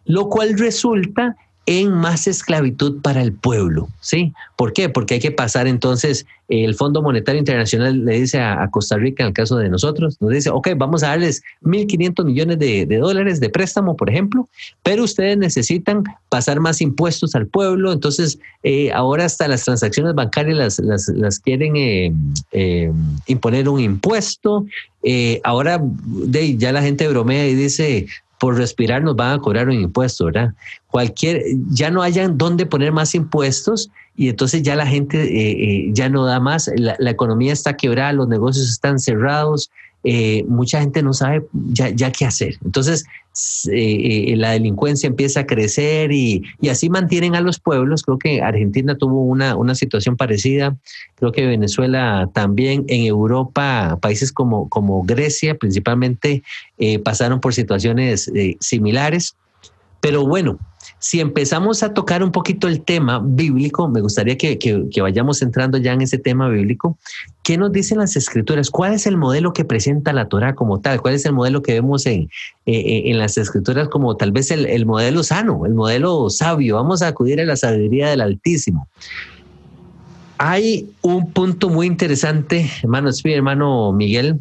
Lo 0.06 0.30
cual 0.30 0.58
resulta 0.58 1.36
en 1.66 1.92
más 1.92 2.28
esclavitud 2.28 3.02
para 3.02 3.22
el 3.22 3.34
pueblo. 3.34 3.90
¿Sí? 4.00 4.34
¿Por 4.56 4.74
qué? 4.74 4.90
Porque 4.90 5.16
hay 5.16 5.20
que 5.20 5.32
pasar 5.32 5.68
entonces, 5.68 6.26
el 6.48 6.76
Fondo 6.76 7.02
Monetario 7.02 7.40
Internacional 7.40 8.06
le 8.06 8.20
dice 8.20 8.40
a, 8.40 8.70
Costa 8.70 8.98
Rica, 8.98 9.24
en 9.24 9.28
el 9.28 9.34
caso 9.34 9.58
de 9.58 9.68
nosotros, 9.68 10.18
nos 10.20 10.32
dice, 10.32 10.52
ok, 10.52 10.70
vamos 10.78 11.02
a 11.02 11.08
darles 11.08 11.42
1.500 11.64 12.26
millones 12.26 12.60
de, 12.60 12.86
dólares 12.86 13.40
de 13.40 13.50
préstamo, 13.50 13.96
por 13.96 14.10
ejemplo, 14.10 14.48
pero 14.84 15.04
ustedes 15.04 15.38
necesitan 15.38 16.04
pasar 16.30 16.60
más 16.60 16.82
impuestos 16.82 17.34
al 17.34 17.48
pueblo, 17.48 17.92
entonces 17.92 18.38
eh, 18.64 18.92
ahora 18.94 19.26
hasta 19.26 19.48
las 19.48 19.64
transacciones 19.64 20.14
bancarias 20.14 20.80
las, 20.80 21.10
las, 21.10 21.40
quieren 21.40 21.76
eh, 21.76 22.14
eh, 22.52 22.92
imponer 23.26 23.68
un 23.68 23.80
impuesto. 23.80 24.66
ahora 25.44 25.82
de, 25.82 26.58
ya 26.58 26.72
la 26.72 26.82
gente 26.82 27.08
bromea 27.08 27.48
y 27.48 27.56
dice, 27.56 28.08
por 28.40 28.58
respirar 28.58 29.04
nos 29.04 29.16
van 29.16 29.34
a 29.34 29.42
cobrar 29.42 29.68
un 29.68 29.76
impuesto, 29.76 30.26
¿verdad? 30.26 30.54
Cualquier, 30.88 31.42
ya 31.70 31.90
no 31.90 32.02
hayan 32.02 32.38
dónde 32.38 32.66
poner 32.66 32.92
más 32.92 33.16
impuestos 33.16 33.90
y 34.16 34.30
entonces 34.30 34.64
ya 34.64 34.76
la 34.76 34.88
gente 34.88 35.22
eh, 35.24 35.52
eh, 35.52 35.90
ya 35.94 36.10
no 36.10 36.26
da 36.26 36.40
más, 36.40 36.70
la, 36.78 36.96
economía 37.10 37.54
está 37.54 37.76
quebrada, 37.76 38.14
los 38.14 38.28
negocios 38.28 38.70
están 38.70 39.00
cerrados, 39.00 39.72
eh, 40.08 40.46
mucha 40.48 40.82
gente 40.82 41.02
no 41.02 41.14
sabe 41.14 41.44
ya, 41.52 42.12
qué 42.12 42.26
hacer. 42.26 42.58
Entonces, 42.64 43.06
eh, 43.72 44.32
eh, 44.32 44.36
la 44.38 44.52
delincuencia 44.52 45.08
empieza 45.08 45.42
a 45.42 45.46
crecer 45.48 46.12
y, 46.12 46.44
y, 46.62 46.70
así 46.70 46.92
mantienen 46.92 47.36
a 47.36 47.42
los 47.42 47.60
pueblos. 47.60 48.04
Creo 48.04 48.20
que 48.20 48.42
Argentina 48.44 48.96
tuvo 48.96 49.24
una, 49.24 49.56
una 49.56 49.74
situación 49.74 50.16
parecida, 50.16 50.78
creo 51.16 51.32
que 51.32 51.48
Venezuela 51.48 52.30
también, 52.34 52.86
en 52.88 53.06
Europa, 53.06 53.98
países 54.00 54.32
como, 54.32 54.70
como 54.70 55.04
Grecia 55.04 55.56
principalmente 55.56 56.44
pasaron 57.04 57.40
por 57.42 57.56
situaciones 57.56 58.32
similares. 58.60 59.36
Pero 60.02 60.28
bueno, 60.28 60.60
si 61.00 61.20
empezamos 61.20 61.84
a 61.84 61.94
tocar 61.94 62.24
un 62.24 62.32
poquito 62.32 62.68
el 62.68 62.82
tema 62.82 63.22
bíblico, 63.24 63.88
me 63.88 64.02
gustaría 64.02 64.38
que, 64.38 64.58
vayamos 65.02 65.42
entrando 65.42 65.78
ya 65.78 65.94
en 65.94 66.02
ese 66.02 66.18
tema 66.18 66.48
bíblico. 66.50 66.98
¿Qué 67.46 67.60
nos 67.60 67.72
dicen 67.72 68.00
las 68.00 68.16
escrituras? 68.16 68.72
¿Cuál 68.72 68.96
es 68.96 69.06
el 69.06 69.18
modelo 69.18 69.54
que 69.54 69.64
presenta 69.64 70.12
la 70.14 70.28
Torah 70.30 70.56
como 70.56 70.82
tal? 70.82 71.00
¿Cuál 71.00 71.14
es 71.14 71.28
el 71.28 71.34
modelo 71.34 71.62
que 71.62 71.74
vemos 71.74 72.08
en, 72.08 72.24
eh, 72.24 72.74
eh, 72.74 73.04
en 73.06 73.20
las 73.20 73.38
escrituras 73.38 73.88
como 73.88 74.18
tal 74.18 74.32
vez 74.32 74.50
el, 74.50 74.86
modelo 74.88 75.22
sano, 75.22 75.68
el 75.68 75.76
modelo 75.76 76.32
sabio? 76.32 76.78
Vamos 76.78 77.04
a 77.04 77.08
acudir 77.10 77.40
a 77.40 77.46
la 77.46 77.56
sabiduría 77.56 78.10
del 78.10 78.22
Altísimo. 78.22 78.88
Hay 80.40 80.90
un 81.04 81.32
punto 81.34 81.70
muy 81.70 81.86
interesante, 81.86 82.68
hermano 82.82 83.12
hermano 83.24 83.92
Miguel, 83.92 84.40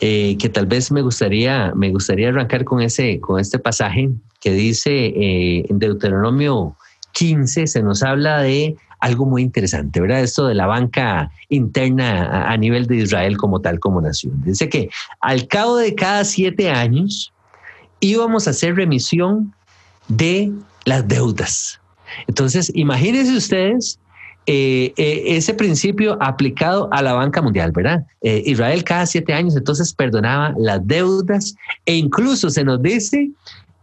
eh, 0.00 0.36
que 0.38 0.50
tal 0.50 0.66
vez 0.66 0.92
me 0.92 1.00
gustaría, 1.00 1.72
me 1.74 1.88
gustaría 1.88 2.28
arrancar 2.28 2.64
con, 2.64 2.82
ese, 2.82 3.18
con 3.18 3.40
este 3.40 3.58
pasaje 3.58 4.10
que 4.42 4.52
dice 4.52 5.14
en 5.70 5.78
Deuteronomio 5.78 6.76
15, 7.12 7.66
se 7.66 7.82
nos 7.82 8.02
habla 8.02 8.42
de 8.42 8.76
algo 9.02 9.26
muy 9.26 9.42
interesante, 9.42 10.00
¿verdad? 10.00 10.20
Esto 10.20 10.46
de 10.46 10.54
la 10.54 10.66
banca 10.66 11.32
interna 11.48 12.48
a, 12.48 12.56
nivel 12.56 12.86
de 12.86 12.98
Israel 12.98 13.36
como 13.36 13.60
tal, 13.60 13.80
como 13.80 14.00
nación. 14.00 14.40
Dice 14.44 14.68
que 14.68 14.90
al 15.20 15.48
cabo 15.48 15.76
de 15.76 15.96
cada 15.96 16.24
siete 16.24 16.70
años 16.70 17.32
íbamos 17.98 18.46
a 18.46 18.50
hacer 18.50 18.76
remisión 18.76 19.52
de 20.06 20.52
las 20.84 21.06
deudas. 21.08 21.80
Entonces, 22.28 22.70
imagínense 22.76 23.36
ustedes 23.36 23.98
eh, 24.46 24.92
eh, 24.96 25.36
ese 25.36 25.54
principio 25.54 26.16
aplicado 26.20 26.88
a 26.92 27.02
la 27.02 27.12
banca 27.12 27.42
mundial, 27.42 27.72
¿verdad? 27.72 28.06
Eh, 28.22 28.44
Israel 28.46 28.84
cada 28.84 29.06
siete 29.06 29.32
años 29.32 29.56
entonces 29.56 29.92
perdonaba 29.92 30.54
las 30.58 30.86
deudas 30.86 31.56
e 31.86 31.96
incluso 31.96 32.50
se 32.50 32.62
nos 32.62 32.80
dice 32.80 33.30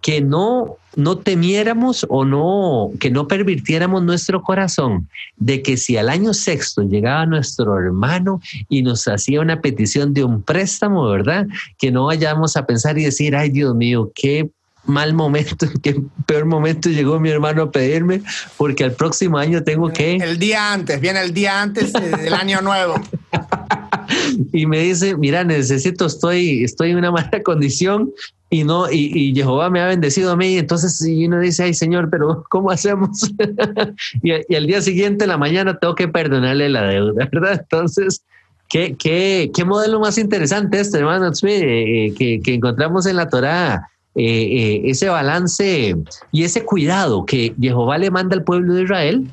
que 0.02 0.22
no, 0.22 0.78
no 0.96 1.18
temiéramos 1.18 2.06
o 2.10 2.26
no, 2.26 2.92
que 3.00 3.10
no 3.10 3.28
pervirtiéramos 3.28 4.04
nuestro 4.04 4.42
corazón 4.42 5.08
de 5.38 5.62
que 5.62 5.78
si 5.78 5.98
al 5.98 6.10
año 6.10 6.34
sexto 6.34 6.84
llegaba 6.84 7.26
nuestro 7.26 7.78
hermano 7.78 8.42
y 8.70 8.82
nos 8.82 9.08
hacía 9.08 9.42
una 9.42 9.62
petición 9.62 10.14
de 10.14 10.24
un 10.24 10.42
préstamo, 10.42 11.08
¿verdad? 11.10 11.48
Que 11.78 11.92
no 11.92 12.06
vayamos 12.06 12.56
a 12.56 12.66
pensar 12.66 12.98
y 12.98 13.04
decir, 13.04 13.36
ay 13.36 13.50
Dios 13.50 13.76
mío, 13.76 14.12
qué 14.16 14.50
mal 14.86 15.14
momento, 15.14 15.66
en 15.66 15.74
qué 15.82 16.02
peor 16.26 16.46
momento 16.46 16.90
llegó 16.90 17.20
mi 17.20 17.30
hermano 17.30 17.64
a 17.64 17.72
pedirme, 17.72 18.22
porque 18.58 18.84
al 18.84 18.94
próximo 18.94 19.38
año 19.38 19.64
tengo 19.64 19.90
que... 19.92 20.16
El 20.16 20.40
día 20.40 20.74
antes, 20.74 21.00
viene 21.00 21.22
el 21.22 21.34
día 21.34 21.62
antes 21.62 21.94
del 21.94 22.34
año 22.34 22.62
nuevo. 22.62 22.96
y 24.54 24.66
me 24.66 24.80
dice, 24.80 25.16
mira, 25.16 25.44
necesito, 25.44 26.06
estoy, 26.06 26.64
estoy 26.64 26.92
en 26.92 26.98
una 26.98 27.12
mala 27.12 27.32
condición 27.44 28.12
y 28.50 28.64
no, 28.64 28.92
y, 28.92 29.12
y, 29.14 29.36
Jehová 29.36 29.70
me 29.70 29.80
ha 29.80 29.88
bendecido 29.88 30.32
a 30.32 30.36
mí. 30.36 30.58
Entonces, 30.58 31.00
y 31.08 31.28
uno 31.28 31.40
dice, 31.40 31.64
ay 31.64 31.74
Señor, 31.74 32.10
pero 32.10 32.44
¿cómo 32.50 32.72
hacemos? 32.72 33.32
y, 34.24 34.32
y, 34.48 34.56
al 34.56 34.66
día 34.66 34.82
siguiente, 34.82 35.26
en 35.26 35.30
la 35.30 35.38
mañana, 35.38 35.78
tengo 35.78 35.94
que 35.94 36.08
perdonarle 36.08 36.70
la 36.70 36.84
deuda, 36.88 37.30
¿verdad? 37.32 37.60
Entonces, 37.62 38.24
¿qué, 38.68 38.96
qué, 38.98 39.52
qué 39.54 39.66
modelo 39.66 40.00
más 40.00 40.18
interesante 40.18 40.80
este, 40.80 40.98
hermano 40.98 41.32
eh, 41.44 42.14
que, 42.18 42.40
que, 42.42 42.54
encontramos 42.54 43.06
en 43.06 43.18
la 43.18 43.30
Torá? 43.30 43.90
Eh, 44.16 44.24
eh, 44.24 44.82
ese 44.86 45.08
balance 45.08 45.96
y 46.32 46.44
ese 46.44 46.66
cuidado 46.66 47.26
que 47.26 47.54
Jehová 47.62 47.98
le 48.00 48.10
manda 48.10 48.36
al 48.36 48.44
pueblo 48.44 48.74
de 48.74 48.84
Israel 48.84 49.28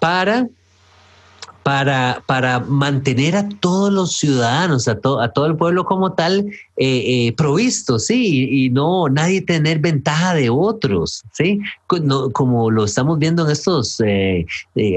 para 0.00 0.48
para, 1.62 2.22
para 2.26 2.60
mantener 2.60 3.36
a 3.36 3.48
todos 3.48 3.92
los 3.92 4.16
ciudadanos, 4.16 4.88
a, 4.88 4.92
a 4.92 5.28
todo 5.28 5.46
el 5.46 5.56
pueblo 5.56 5.84
como 5.84 6.12
tal, 6.12 6.46
eh, 6.76 7.26
eh, 7.26 7.34
provisto, 7.36 7.98
sí, 7.98 8.48
y, 8.50 8.70
no 8.70 9.08
nadie 9.08 9.42
tener 9.42 9.78
ventaja 9.78 10.34
de 10.34 10.50
otros, 10.50 11.22
sí, 11.32 11.60
como 11.86 12.70
lo 12.70 12.84
estamos 12.84 13.18
viendo 13.18 13.44
en 13.44 13.52
estos 13.52 14.00
eh, 14.04 14.46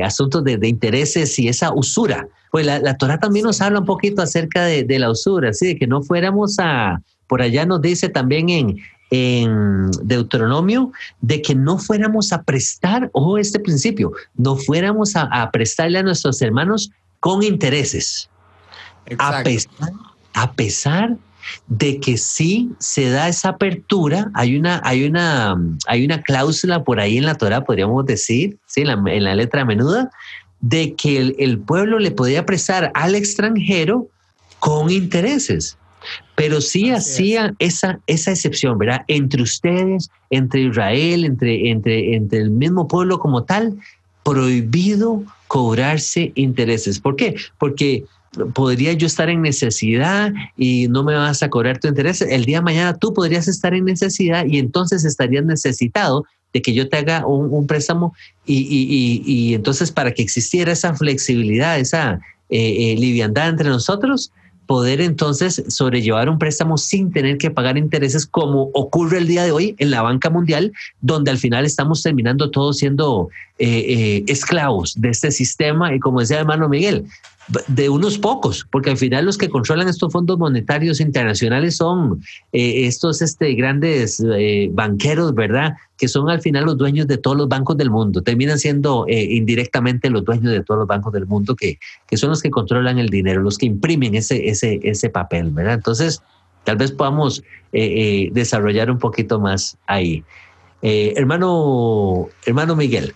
asuntos 0.03 0.43
de, 0.43 0.59
intereses 0.67 1.37
y 1.37 1.47
esa 1.47 1.73
usura. 1.73 2.27
Pues 2.51 2.65
la, 2.65 2.79
la 2.79 2.97
Torah 2.97 3.19
también 3.19 3.45
nos 3.45 3.61
habla 3.61 3.79
un 3.79 3.85
poquito 3.85 4.21
acerca 4.21 4.63
de, 4.63 4.83
de 4.83 4.99
la 4.99 5.11
usura, 5.11 5.53
sí, 5.53 5.67
de 5.67 5.75
que 5.77 5.87
no 5.87 6.01
fuéramos 6.01 6.57
a, 6.59 7.01
por 7.27 7.41
allá 7.41 7.65
nos 7.65 7.81
dice 7.81 8.09
también 8.09 8.49
en, 8.49 8.77
en 9.11 9.91
Deuteronomio 10.03 10.91
de 11.21 11.41
que 11.41 11.55
no 11.55 11.77
fuéramos 11.77 12.33
a 12.33 12.43
prestar, 12.43 13.09
ojo 13.13 13.37
este 13.37 13.59
principio, 13.59 14.11
no 14.35 14.55
fuéramos 14.55 15.15
a, 15.15 15.49
prestarle 15.51 15.99
a 15.99 16.03
nuestros 16.03 16.41
hermanos 16.41 16.91
con 17.19 17.43
intereses. 17.43 18.29
A 19.19 19.43
pesar, 19.43 19.91
a 20.33 20.51
pesar, 20.53 21.17
de 21.67 21.99
que 21.99 22.17
sí 22.17 22.71
se 22.79 23.09
da 23.09 23.27
esa 23.27 23.49
apertura, 23.49 24.31
hay 24.33 24.57
una, 24.57 24.81
hay 24.83 25.05
una, 25.05 25.55
hay 25.87 26.03
una 26.03 26.21
cláusula 26.21 26.83
por 26.83 26.99
ahí 26.99 27.17
en 27.17 27.25
la 27.25 27.35
Torah, 27.35 27.63
podríamos 27.63 28.05
decir, 28.05 28.57
¿sí? 28.65 28.81
en, 28.81 29.23
la, 29.23 29.35
letra 29.35 29.63
menuda, 29.63 30.09
de 30.61 30.95
que 30.95 31.19
el, 31.19 31.35
el 31.37 31.59
pueblo 31.59 31.99
le 31.99 32.11
podía 32.11 32.45
prestar 32.45 32.91
al 32.95 33.13
extranjero 33.15 34.07
con 34.59 34.89
intereses. 34.89 35.77
Pero 36.35 36.61
sí 36.61 36.91
hacía 36.91 37.53
esa, 37.59 37.99
esa 38.07 38.31
excepción, 38.31 38.77
¿verdad? 38.77 39.01
Entre 39.07 39.41
ustedes, 39.41 40.09
entre 40.29 40.61
Israel, 40.61 41.25
entre, 41.25 41.69
entre, 41.69 42.15
entre 42.15 42.39
el 42.39 42.51
mismo 42.51 42.87
pueblo 42.87 43.19
como 43.19 43.43
tal, 43.43 43.77
prohibido 44.23 45.23
cobrarse 45.47 46.31
intereses. 46.35 46.99
¿Por 46.99 47.15
qué? 47.15 47.35
Porque 47.57 48.05
podría 48.53 48.93
yo 48.93 49.07
estar 49.07 49.29
en 49.29 49.41
necesidad 49.41 50.33
y 50.57 50.87
no 50.89 51.03
me 51.03 51.15
vas 51.15 51.41
a 51.43 51.49
cobrar 51.49 51.79
tu 51.79 51.87
interés. 51.87 52.21
El 52.21 52.45
día 52.45 52.57
de 52.57 52.63
mañana 52.63 52.97
tú 52.97 53.13
podrías 53.13 53.47
estar 53.47 53.73
en 53.73 53.85
necesidad 53.85 54.45
y 54.45 54.59
entonces 54.59 55.05
estarías 55.05 55.45
necesitado 55.45 56.25
de 56.53 56.61
que 56.61 56.73
yo 56.73 56.87
te 56.87 56.97
haga 56.97 57.25
un, 57.25 57.67
préstamo 57.67 58.13
y, 58.45 58.59
y, 58.59 59.21
y, 59.25 59.53
entonces 59.53 59.91
para 59.91 60.13
que 60.13 60.21
existiera 60.21 60.71
esa 60.71 60.95
flexibilidad, 60.95 61.77
esa 61.77 62.21
eh, 62.49 62.93
eh, 62.93 62.95
liviandad 62.97 63.49
entre 63.49 63.69
nosotros, 63.69 64.31
poder 64.65 65.01
entonces 65.01 65.63
sobrellevar 65.67 66.29
un 66.29 66.39
préstamo 66.39 66.77
sin 66.77 67.11
tener 67.11 67.37
que 67.37 67.51
pagar 67.51 67.77
intereses 67.77 68.25
como 68.25 68.69
ocurre 68.73 69.19
el 69.19 69.27
día 69.27 69.43
de 69.43 69.51
hoy 69.51 69.75
en 69.77 69.91
la 69.91 70.01
banca 70.01 70.29
mundial, 70.29 70.73
donde 71.01 71.31
al 71.31 71.37
final 71.37 71.65
estamos 71.65 72.01
terminando 72.03 72.51
todos 72.51 72.77
siendo 72.77 73.29
eh, 73.57 73.67
eh, 73.67 74.23
esclavos 74.27 74.99
de 74.99 75.09
este 75.09 75.31
sistema. 75.31 75.93
Y 75.95 75.99
como 75.99 76.19
decía 76.19 76.39
hermano 76.39 76.67
Miguel, 76.67 77.05
de 77.67 77.89
unos 77.89 78.17
pocos, 78.17 78.65
porque 78.71 78.89
al 78.89 78.97
final 78.97 79.25
los 79.25 79.37
que 79.37 79.49
controlan 79.49 79.87
estos 79.87 80.11
fondos 80.11 80.39
monetarios 80.39 80.99
internacionales 80.99 81.77
son 81.77 82.21
eh, 82.51 82.87
estos 82.87 83.21
este, 83.21 83.53
grandes 83.53 84.23
eh, 84.35 84.69
banqueros, 84.71 85.35
¿verdad? 85.35 85.75
Que 85.97 86.07
son 86.07 86.29
al 86.29 86.41
final 86.41 86.65
los 86.65 86.77
dueños 86.77 87.07
de 87.07 87.17
todos 87.17 87.37
los 87.37 87.47
bancos 87.47 87.77
del 87.77 87.91
mundo, 87.91 88.21
terminan 88.23 88.57
siendo 88.57 89.05
eh, 89.07 89.23
indirectamente 89.23 90.09
los 90.09 90.25
dueños 90.25 90.51
de 90.51 90.63
todos 90.63 90.79
los 90.79 90.87
bancos 90.87 91.13
del 91.13 91.27
mundo, 91.27 91.55
que, 91.55 91.77
que 92.07 92.17
son 92.17 92.31
los 92.31 92.41
que 92.41 92.49
controlan 92.49 92.97
el 92.97 93.09
dinero, 93.09 93.41
los 93.41 93.57
que 93.57 93.67
imprimen 93.67 94.15
ese, 94.15 94.49
ese, 94.49 94.79
ese 94.83 95.09
papel, 95.09 95.51
¿verdad? 95.51 95.75
Entonces, 95.75 96.23
tal 96.63 96.77
vez 96.77 96.91
podamos 96.91 97.43
desarrollar 97.71 98.89
un 98.89 98.97
poquito 98.97 99.39
más 99.41 99.77
ahí. 99.87 100.23
hermano, 100.81 102.29
hermano 102.45 102.75
Miguel. 102.77 103.13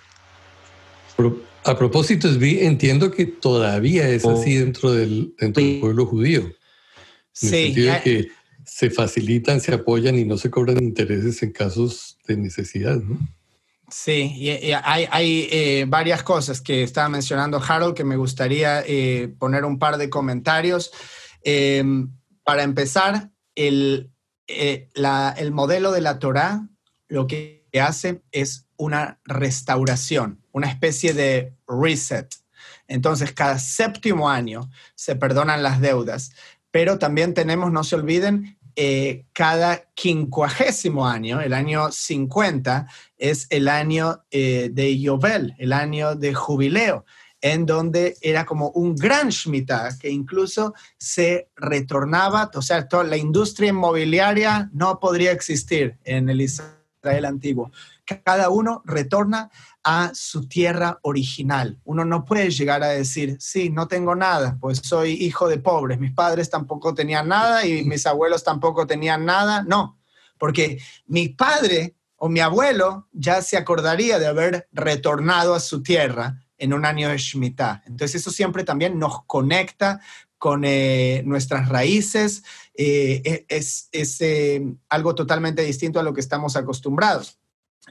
A 1.70 1.78
propósito, 1.78 2.28
entiendo 2.28 3.12
que 3.12 3.28
todavía 3.28 4.10
es 4.10 4.26
así 4.26 4.58
oh. 4.58 4.60
dentro 4.62 4.92
del, 4.92 5.36
dentro 5.38 5.64
del 5.64 5.80
pueblo 5.80 6.08
judío. 6.08 6.42
En 6.42 6.54
sí, 7.32 7.48
el 7.48 7.66
sentido 7.66 7.94
de 7.94 8.02
que 8.02 8.28
se 8.66 8.90
facilitan, 8.90 9.62
se 9.62 9.76
apoyan 9.76 10.18
y 10.18 10.26
no 10.26 10.36
se 10.38 10.50
cobran 10.50 10.84
intereses 10.84 11.44
en 11.44 11.52
casos 11.52 12.18
de 12.28 12.38
necesidad, 12.38 12.98
¿no? 12.98 13.20
Sí, 13.92 14.34
y, 14.36 14.72
hay, 14.72 15.08
hay 15.12 15.48
eh, 15.52 15.86
varias 15.88 16.24
cosas 16.24 16.60
que 16.60 16.82
estaba 16.82 17.08
mencionando 17.08 17.62
Harold 17.66 17.96
que 17.96 18.04
me 18.04 18.18
gustaría 18.18 18.84
eh, 18.88 19.32
poner 19.38 19.64
un 19.64 19.78
par 19.78 19.98
de 19.98 20.10
comentarios. 20.10 20.92
Em, 21.44 22.10
para 22.44 22.64
empezar, 22.64 23.30
el, 23.54 24.10
eh, 24.48 24.90
la, 24.96 25.36
el 25.38 25.52
modelo 25.52 25.92
de 25.92 26.02
la 26.02 26.18
Torah 26.18 26.68
lo 27.08 27.28
que 27.28 27.64
hace 27.80 28.24
es 28.32 28.66
una 28.76 29.20
restauración, 29.26 30.42
una 30.60 30.70
especie 30.70 31.14
de 31.14 31.54
reset. 31.68 32.28
Entonces, 32.88 33.32
cada 33.32 33.58
séptimo 33.60 34.30
año 34.30 34.70
se 34.94 35.16
perdonan 35.16 35.64
las 35.64 35.80
deudas, 35.80 36.34
pero 36.70 37.00
también 37.00 37.34
tenemos, 37.34 37.72
no 37.72 37.84
se 37.84 37.96
olviden, 37.96 38.58
eh, 38.76 39.26
cada 39.34 39.86
quincuagésimo 39.94 41.08
año, 41.08 41.40
el 41.42 41.54
año 41.54 41.92
50, 41.92 42.88
es 43.18 43.48
el 43.50 43.68
año 43.68 44.24
eh, 44.32 44.70
de 44.72 45.00
Yovel, 45.00 45.56
el 45.58 45.74
año 45.74 46.16
de 46.16 46.34
jubileo, 46.34 47.06
en 47.42 47.66
donde 47.66 48.18
era 48.22 48.46
como 48.46 48.70
un 48.72 48.96
gran 48.96 49.30
Shemitah 49.30 49.98
que 49.98 50.10
incluso 50.10 50.74
se 50.98 51.50
retornaba, 51.56 52.52
o 52.54 52.62
sea, 52.62 52.88
toda 52.88 53.06
la 53.06 53.18
industria 53.18 53.70
inmobiliaria 53.70 54.70
no 54.74 55.00
podría 55.00 55.32
existir 55.32 55.98
en 56.04 56.30
el 56.30 56.42
Israel 56.42 57.26
antiguo 57.26 57.72
cada 58.18 58.50
uno 58.50 58.82
retorna 58.86 59.50
a 59.84 60.12
su 60.14 60.48
tierra 60.48 61.00
original. 61.04 61.80
Uno 61.84 62.06
no 62.06 62.26
puede 62.26 62.50
llegar 62.50 62.84
a 62.84 62.90
decir, 62.90 63.38
sí, 63.40 63.70
no 63.70 63.88
tengo 63.88 64.16
nada, 64.16 64.58
pues 64.60 64.80
soy 64.84 65.12
hijo 65.12 65.48
de 65.48 65.60
pobres, 65.60 66.00
mis 66.00 66.14
padres 66.14 66.50
tampoco 66.50 66.94
tenían 66.94 67.28
nada 67.28 67.66
y 67.66 67.84
mis 67.84 68.06
abuelos 68.06 68.44
tampoco 68.44 68.86
tenían 68.86 69.26
nada. 69.26 69.64
No, 69.64 70.00
porque 70.38 70.80
mi 71.08 71.30
padre 71.30 71.96
o 72.16 72.30
mi 72.30 72.42
abuelo 72.42 73.08
ya 73.12 73.42
se 73.42 73.58
acordaría 73.58 74.20
de 74.20 74.28
haber 74.28 74.68
retornado 74.72 75.56
a 75.56 75.60
su 75.60 75.82
tierra 75.82 76.46
en 76.58 76.74
un 76.74 76.86
año 76.86 77.10
de 77.10 77.18
Shemitah. 77.18 77.84
Entonces 77.86 78.22
eso 78.22 78.32
siempre 78.32 78.64
también 78.64 79.00
nos 79.00 79.24
conecta 79.26 80.02
con 80.38 80.64
eh, 80.64 81.22
nuestras 81.26 81.70
raíces, 81.70 82.44
eh, 82.74 83.22
e-, 83.26 83.46
es, 83.50 83.90
eh, 84.22 84.62
algo 84.88 85.16
totalmente 85.16 85.62
distinto 85.64 86.00
a 86.00 86.04
lo 86.04 86.14
que 86.14 86.22
estamos 86.22 86.56
acostumbrados. 86.56 87.39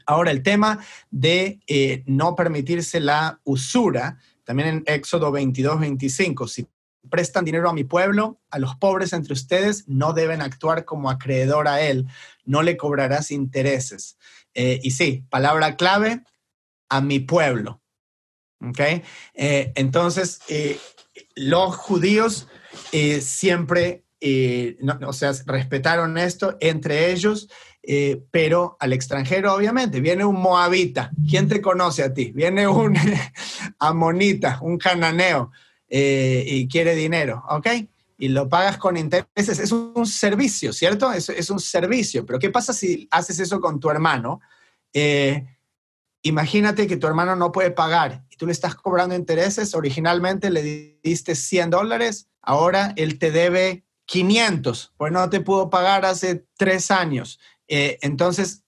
Ahora, 0.06 0.30
el 0.30 0.42
tema 0.42 0.78
de 1.10 1.60
eh, 1.66 2.02
no 2.06 2.34
permitirse 2.34 3.00
la 3.00 3.40
usura, 3.44 4.18
también 4.44 4.68
en 4.68 4.82
Éxodo 4.86 5.30
22, 5.30 5.80
25, 5.80 6.48
si 6.48 6.66
prestan 7.10 7.44
dinero 7.44 7.70
a 7.70 7.74
mi 7.74 7.84
pueblo, 7.84 8.40
a 8.50 8.58
los 8.58 8.76
pobres 8.76 9.12
entre 9.12 9.32
ustedes, 9.32 9.88
no 9.88 10.12
deben 10.12 10.42
actuar 10.42 10.84
como 10.84 11.10
acreedor 11.10 11.68
a 11.68 11.80
él, 11.80 12.06
no 12.44 12.62
le 12.62 12.76
cobrarás 12.76 13.30
intereses. 13.30 14.18
Eh, 14.54 14.80
y 14.82 14.90
sí, 14.90 15.24
palabra 15.30 15.76
clave, 15.76 16.22
a 16.88 17.00
mi 17.00 17.20
pueblo. 17.20 17.80
¿Ok? 18.60 18.80
Eh, 19.34 19.72
entonces, 19.76 20.40
los 21.36 21.76
judíos 21.76 22.48
siempre, 23.20 24.04
o 25.06 25.12
sea, 25.12 25.32
respetaron 25.46 26.18
esto 26.18 26.56
entre 26.60 27.12
ellos 27.12 27.48
eh, 27.90 28.22
pero 28.30 28.76
al 28.80 28.92
extranjero, 28.92 29.54
obviamente, 29.54 30.02
viene 30.02 30.22
un 30.22 30.38
moabita. 30.38 31.10
¿Quién 31.26 31.48
te 31.48 31.62
conoce 31.62 32.02
a 32.02 32.12
ti? 32.12 32.32
Viene 32.32 32.68
un 32.68 32.94
amonita, 33.78 34.58
un 34.60 34.76
cananeo, 34.76 35.50
eh, 35.88 36.44
y 36.46 36.68
quiere 36.68 36.94
dinero, 36.94 37.42
¿ok? 37.48 37.66
Y 38.18 38.28
lo 38.28 38.46
pagas 38.46 38.76
con 38.76 38.98
intereses. 38.98 39.58
Es 39.58 39.72
un 39.72 40.06
servicio, 40.06 40.74
¿cierto? 40.74 41.10
Es, 41.14 41.30
es 41.30 41.48
un 41.48 41.60
servicio. 41.60 42.26
Pero 42.26 42.38
¿qué 42.38 42.50
pasa 42.50 42.74
si 42.74 43.08
haces 43.10 43.40
eso 43.40 43.58
con 43.58 43.80
tu 43.80 43.88
hermano? 43.88 44.42
Eh, 44.92 45.46
imagínate 46.20 46.86
que 46.86 46.98
tu 46.98 47.06
hermano 47.06 47.36
no 47.36 47.52
puede 47.52 47.70
pagar 47.70 48.22
y 48.28 48.36
tú 48.36 48.44
le 48.44 48.52
estás 48.52 48.74
cobrando 48.74 49.14
intereses. 49.14 49.74
Originalmente 49.74 50.50
le 50.50 50.98
diste 51.02 51.34
100 51.34 51.70
dólares, 51.70 52.28
ahora 52.42 52.92
él 52.96 53.18
te 53.18 53.30
debe 53.30 53.86
500, 54.04 54.92
pues 54.98 55.10
no 55.10 55.30
te 55.30 55.40
pudo 55.40 55.70
pagar 55.70 56.04
hace 56.04 56.44
tres 56.58 56.90
años 56.90 57.38
Eh, 57.68 57.98
entonces, 58.02 58.64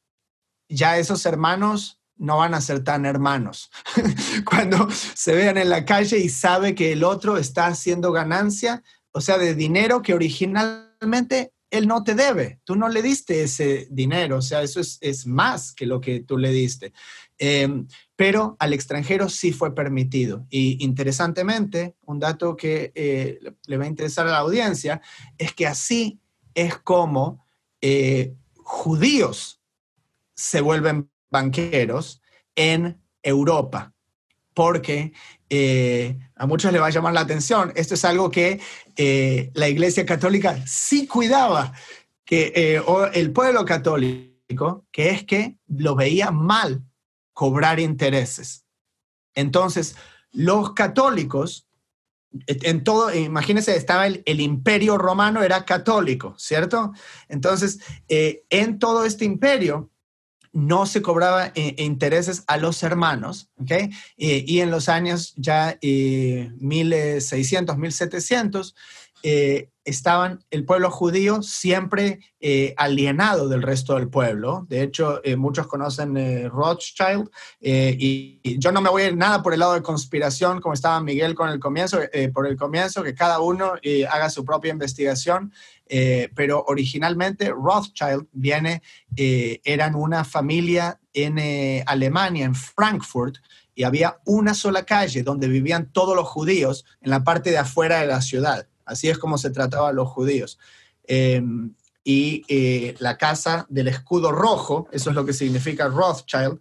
ya 0.69 0.99
esos 0.99 1.27
hermanos 1.27 2.01
no 2.17 2.37
van 2.37 2.55
a 2.55 2.61
ser 2.61 2.85
tan 2.85 3.07
hermanos. 3.07 3.71
Cuando 4.45 4.89
se 4.91 5.35
vean 5.35 5.57
en 5.57 5.71
la 5.71 5.85
calle 5.85 6.19
y 6.19 6.29
sabe 6.29 6.75
que 6.75 6.93
el 6.93 7.03
otro 7.03 7.39
está 7.39 7.67
haciendo 7.67 8.13
ganancia, 8.13 8.83
o 9.13 9.21
sea, 9.21 9.39
de 9.39 9.55
dinero 9.55 10.03
que 10.03 10.15
originalmente 10.15 11.53
él 11.71 11.87
no 11.87 12.05
te 12.05 12.15
debe. 12.15 12.61
Tú 12.65 12.77
no 12.77 12.89
le 12.89 13.01
diste 13.01 13.43
ese 13.43 13.89
dinero, 13.91 14.39
o 14.39 14.43
sea, 14.43 14.63
eso 14.63 14.81
es, 14.81 15.27
más 15.27 15.73
que 15.73 15.87
lo 15.87 16.01
que 16.01 16.21
tú 16.21 16.37
le 16.37 16.51
diste. 16.51 16.93
Em, 17.39 17.87
pero 18.17 18.57
al 18.59 18.75
extranjero 18.75 19.29
sí 19.29 19.53
fue 19.53 19.75
permitido. 19.75 20.47
Y 20.51 20.85
interesantemente, 20.85 21.97
un 22.05 22.19
dato 22.19 22.57
que 22.57 22.93
eh, 22.95 23.39
le 23.67 23.77
va 23.77 23.85
a 23.85 23.89
interesar 23.89 24.27
a 24.27 24.33
la 24.33 24.39
audiencia 24.39 25.01
es 25.39 25.55
que 25.55 25.67
así 25.67 26.21
es 26.55 26.77
como 26.77 27.47
eh, 27.81 28.35
judíos 28.71 29.61
se 30.35 30.61
vuelven 30.61 31.11
banqueros 31.29 32.23
en 32.55 33.03
Europa, 33.23 33.93
porque 34.55 35.13
eh, 35.49 36.17
a 36.37 36.47
muchos 36.47 36.73
les 36.73 36.81
va 36.81 36.87
a 36.87 36.91
llamar 36.91 37.13
la 37.13 37.21
atención. 37.21 37.73
Esto 37.75 37.95
es 37.95 38.05
algo 38.05 38.31
que 38.31 38.61
eh, 38.97 39.51
la 39.55 39.69
Iglesia 39.69 40.07
Católica 40.07 40.65
sí 40.67 41.09
cuidaba, 41.09 41.73
que 42.25 42.53
eh, 42.55 42.83
el 43.15 43.33
pueblo 43.33 43.65
católico, 43.65 44.87
que 44.93 45.11
es 45.11 45.25
que 45.25 45.57
lo 45.67 45.97
veía 45.97 46.31
mal 46.31 46.85
cobrar 47.33 47.81
intereses. 47.81 48.65
Entonces, 49.35 49.97
los 50.31 50.75
católicos, 50.75 51.67
en 52.47 52.85
todo, 52.85 53.15
imagínense, 53.15 53.77
estaba 53.77 54.07
el, 54.07 54.23
el 54.27 54.41
imperio 54.41 54.99
romano, 54.99 55.43
era 55.43 55.65
católico, 55.65 56.35
¿cierto? 56.39 56.93
Entonces, 57.29 57.81
en 58.09 58.79
todo 58.79 59.05
este 59.05 59.25
imperio, 59.25 59.91
no 60.53 60.87
se 60.87 61.03
cobraba 61.03 61.53
eh, 61.55 61.75
intereses 61.79 62.43
a 62.47 62.57
los 62.57 62.83
hermanos, 62.83 63.51
¿ok? 63.57 63.71
Eh, 63.71 63.91
y 64.47 64.61
en 64.61 64.71
los 64.71 64.89
años 64.89 65.35
ya 65.37 65.79
1600, 67.79 68.75
eh, 69.23 69.69
1700, 69.69 69.71
estaban 69.83 70.45
el 70.51 70.65
pueblo 70.67 70.89
judío 70.91 71.43
siempre 71.43 72.21
alienado 72.77 73.49
del 73.49 73.63
resto 73.63 73.97
del 73.97 74.09
pueblo. 74.09 74.67
De 74.69 74.83
hecho, 74.83 75.21
muchos 75.37 75.67
conocen 75.67 76.49
Rothschild 76.49 77.29
y, 77.61 78.41
y, 78.43 78.59
yo 78.59 78.71
no 78.71 78.83
me 78.83 78.91
voy 78.91 79.03
a 79.03 79.09
ir 79.09 79.17
nada 79.17 79.43
por 79.43 79.53
el 79.53 79.59
lado 79.59 79.73
de 79.73 79.83
conspiración, 79.83 80.61
como 80.61 80.75
estaba 80.75 81.01
Miguel 81.01 81.35
con 81.35 81.49
el 81.49 81.59
comienzo, 81.59 81.99
por 82.33 82.47
el 82.47 82.57
comienzo, 82.57 83.03
que 83.03 83.15
cada 83.15 83.41
uno 83.41 83.73
haga 84.09 84.31
su 84.31 84.45
propia 84.45 84.71
investigación. 84.71 85.51
Eh, 85.93 86.31
pero 86.37 86.65
originalmente 86.69 87.51
Rothschild 87.51 88.29
viene, 88.31 88.81
eh, 89.17 89.61
eran 89.65 89.97
una 89.97 90.25
familia 90.25 91.01
en 91.13 91.37
eh, 91.39 91.83
Alemania, 91.85 92.45
en 92.45 92.55
Frankfurt, 92.55 93.39
y 93.75 93.83
había 93.83 94.19
una 94.25 94.55
sola 94.55 94.85
calle 94.85 95.25
donde 95.25 95.49
vivían 95.49 95.91
todos 95.91 96.15
los 96.15 96.29
judíos 96.29 96.85
en 97.01 97.11
la 97.11 97.25
parte 97.25 97.51
de 97.51 97.59
afuera 97.59 98.01
de 98.01 98.07
la 98.07 98.21
ciudad. 98.21 98.69
Así 98.91 99.09
es 99.09 99.19
como 99.19 99.39
se 99.39 99.51
trataba 99.51 99.89
a 99.89 99.93
los 99.93 100.09
judíos. 100.09 100.59
Em, 101.05 101.75
y 102.03 102.45
la 102.99 103.17
casa 103.17 103.67
del 103.69 103.89
escudo 103.89 104.33
rojo, 104.33 104.89
eso 104.91 105.11
es 105.11 105.17
lo 105.17 105.25
que 105.25 105.33
significa 105.33 105.89
Rothschild, 105.89 106.59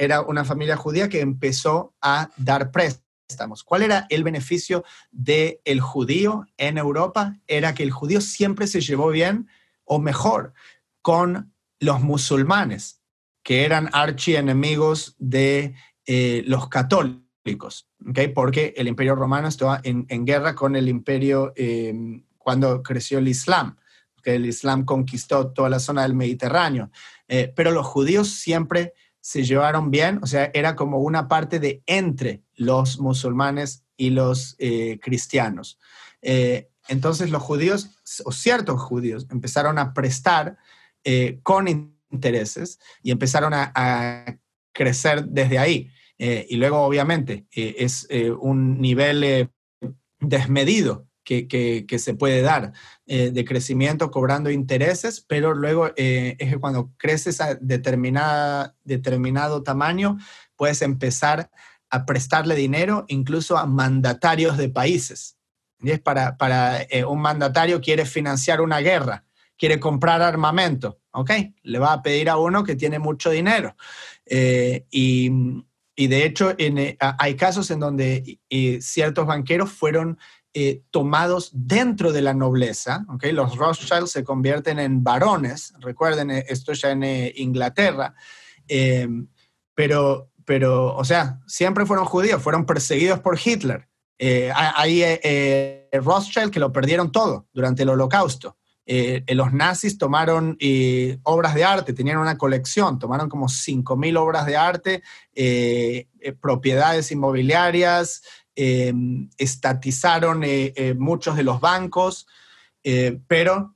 era 0.00 0.22
una 0.22 0.44
familia 0.44 0.76
judía 0.76 1.08
que 1.08 1.20
empezó 1.20 1.94
a 2.00 2.30
dar 2.36 2.70
préstamos. 2.70 3.62
¿Cuál 3.64 3.82
era 3.82 4.06
el 4.08 4.24
beneficio 4.24 4.84
del 5.10 5.60
el 5.64 5.80
judío 5.80 6.46
en 6.56 6.78
Europa? 6.78 7.36
Era 7.46 7.74
que 7.74 7.82
el 7.82 7.90
judío 7.90 8.20
siempre 8.20 8.66
se 8.66 8.80
llevó 8.80 9.08
bien 9.10 9.48
o 9.84 9.98
mejor 9.98 10.54
con 11.02 11.52
los 11.80 12.00
musulmanes, 12.00 13.02
que 13.42 13.64
eran 13.64 13.90
archienemigos 13.92 15.16
de 15.18 15.74
eh, 16.06 16.44
los 16.46 16.68
católicos, 16.68 17.22
porque 18.34 18.74
el 18.76 18.88
imperio 18.88 19.14
romano 19.14 19.48
estaba 19.48 19.80
en, 19.82 20.06
guerra 20.24 20.54
con 20.54 20.76
el 20.76 20.88
imperio 20.88 21.52
em, 21.56 22.24
cuando 22.38 22.82
creció 22.82 23.18
el 23.18 23.28
Islam, 23.28 23.76
que 24.22 24.34
el 24.34 24.46
Islam 24.46 24.84
conquistó 24.84 25.52
toda 25.52 25.68
la 25.68 25.78
zona 25.78 26.02
del 26.02 26.14
Mediterráneo, 26.14 26.90
eh, 27.28 27.52
pero 27.56 27.70
los 27.70 27.86
judíos 27.86 28.28
siempre 28.28 28.94
se 29.20 29.44
llevaron 29.44 29.90
bien, 29.90 30.18
o 30.22 30.26
sea, 30.26 30.50
era 30.54 30.76
como 30.76 30.98
una 30.98 31.28
parte 31.28 31.60
de 31.60 31.82
entre 31.86 32.42
los 32.54 32.98
musulmanes 32.98 33.84
y 33.96 34.10
los 34.10 34.56
eh, 34.58 34.98
cristianos. 35.00 35.78
Eh, 36.22 36.70
entonces 36.88 37.30
los 37.30 37.42
judíos, 37.42 37.90
o 38.24 38.32
ciertos 38.32 38.80
judíos, 38.80 39.26
empezaron 39.30 39.78
a 39.78 39.92
prestar 39.92 40.56
eh, 41.04 41.38
con 41.42 41.68
intereses 42.10 42.80
y 43.02 43.10
empezaron 43.10 43.52
a, 43.54 44.38
crecer 44.72 45.24
desde 45.24 45.58
ahí. 45.58 45.90
Y 46.22 46.56
luego, 46.56 46.82
obviamente, 46.82 47.46
es 47.50 48.06
un 48.40 48.78
nivel 48.78 49.48
desmedido 50.20 51.08
que, 51.24 51.98
se 51.98 52.14
puede 52.14 52.42
dar 52.42 52.72
eh, 53.06 53.30
de 53.30 53.44
crecimiento 53.44 54.10
cobrando 54.10 54.50
intereses, 54.50 55.24
pero 55.26 55.54
luego 55.54 55.90
eh, 55.96 56.36
es 56.38 56.50
que 56.50 56.58
cuando 56.58 56.92
creces 56.96 57.40
a 57.40 57.54
determinada, 57.54 58.74
determinado 58.82 59.62
tamaño, 59.62 60.18
puedes 60.56 60.82
empezar 60.82 61.50
a 61.88 62.04
prestarle 62.04 62.54
dinero 62.54 63.04
incluso 63.08 63.58
a 63.58 63.66
mandatarios 63.66 64.56
de 64.56 64.68
países. 64.68 65.36
Para, 66.02 66.36
para 66.36 66.82
eh, 66.82 67.06
un 67.06 67.22
mandatario 67.22 67.80
quiere 67.80 68.04
financiar 68.04 68.60
una 68.60 68.80
guerra, 68.80 69.24
quiere 69.56 69.80
comprar 69.80 70.20
armamento, 70.20 71.00
¿ok? 71.12 71.30
Le 71.62 71.78
va 71.78 71.94
a 71.94 72.02
pedir 72.02 72.28
a 72.28 72.36
uno 72.36 72.64
que 72.64 72.76
tiene 72.76 72.98
mucho 72.98 73.30
dinero. 73.30 73.74
y, 74.26 75.30
y, 76.00 76.06
de 76.06 76.24
hecho, 76.24 76.54
en, 76.56 76.96
hay 76.98 77.36
casos 77.36 77.70
en 77.70 77.80
donde 77.80 78.40
ciertos 78.80 79.26
banqueros 79.26 79.70
fueron 79.70 80.18
eh, 80.52 80.82
tomados 80.90 81.50
dentro 81.52 82.10
de 82.10 82.22
la 82.22 82.34
nobleza. 82.34 83.04
¿okay? 83.08 83.30
Los 83.30 83.56
Rothschild 83.56 84.06
se 84.06 84.24
convierten 84.24 84.80
en 84.80 85.04
varones, 85.04 85.72
recuerden, 85.78 86.32
eh, 86.32 86.44
esto 86.48 86.72
ya 86.72 86.90
en 86.90 87.04
eh, 87.04 87.32
Inglaterra, 87.36 88.14
pero, 89.74 90.32
pero, 90.44 90.96
o 90.96 91.04
sea, 91.04 91.38
siempre 91.46 91.86
fueron 91.86 92.04
judíos, 92.04 92.42
fueron 92.42 92.66
perseguidos 92.66 93.20
por 93.20 93.38
Hitler. 93.38 93.88
hay 94.18 95.86
Rothschild 95.92 96.50
que 96.50 96.60
lo 96.60 96.72
perdieron 96.72 97.12
todo 97.12 97.46
durante 97.52 97.84
el 97.84 97.90
holocausto. 97.90 98.56
Los 98.86 99.52
nazis 99.52 99.98
tomaron 99.98 100.58
obras 101.22 101.54
de 101.54 101.64
arte, 101.64 101.92
tenían 101.92 102.18
una 102.18 102.36
colección, 102.36 102.98
tomaron 102.98 103.28
como 103.28 103.46
5.000 103.46 104.18
obras 104.18 104.46
de 104.46 104.56
arte, 104.56 105.02
propiedades 106.40 107.12
inmobiliarias, 107.12 108.22
estatizaron 109.38 110.44
eh, 110.44 110.72
eh, 110.76 110.94
muchos 110.94 111.36
de 111.36 111.44
los 111.44 111.60
bancos, 111.60 112.26
eh, 112.84 113.18
pero 113.26 113.74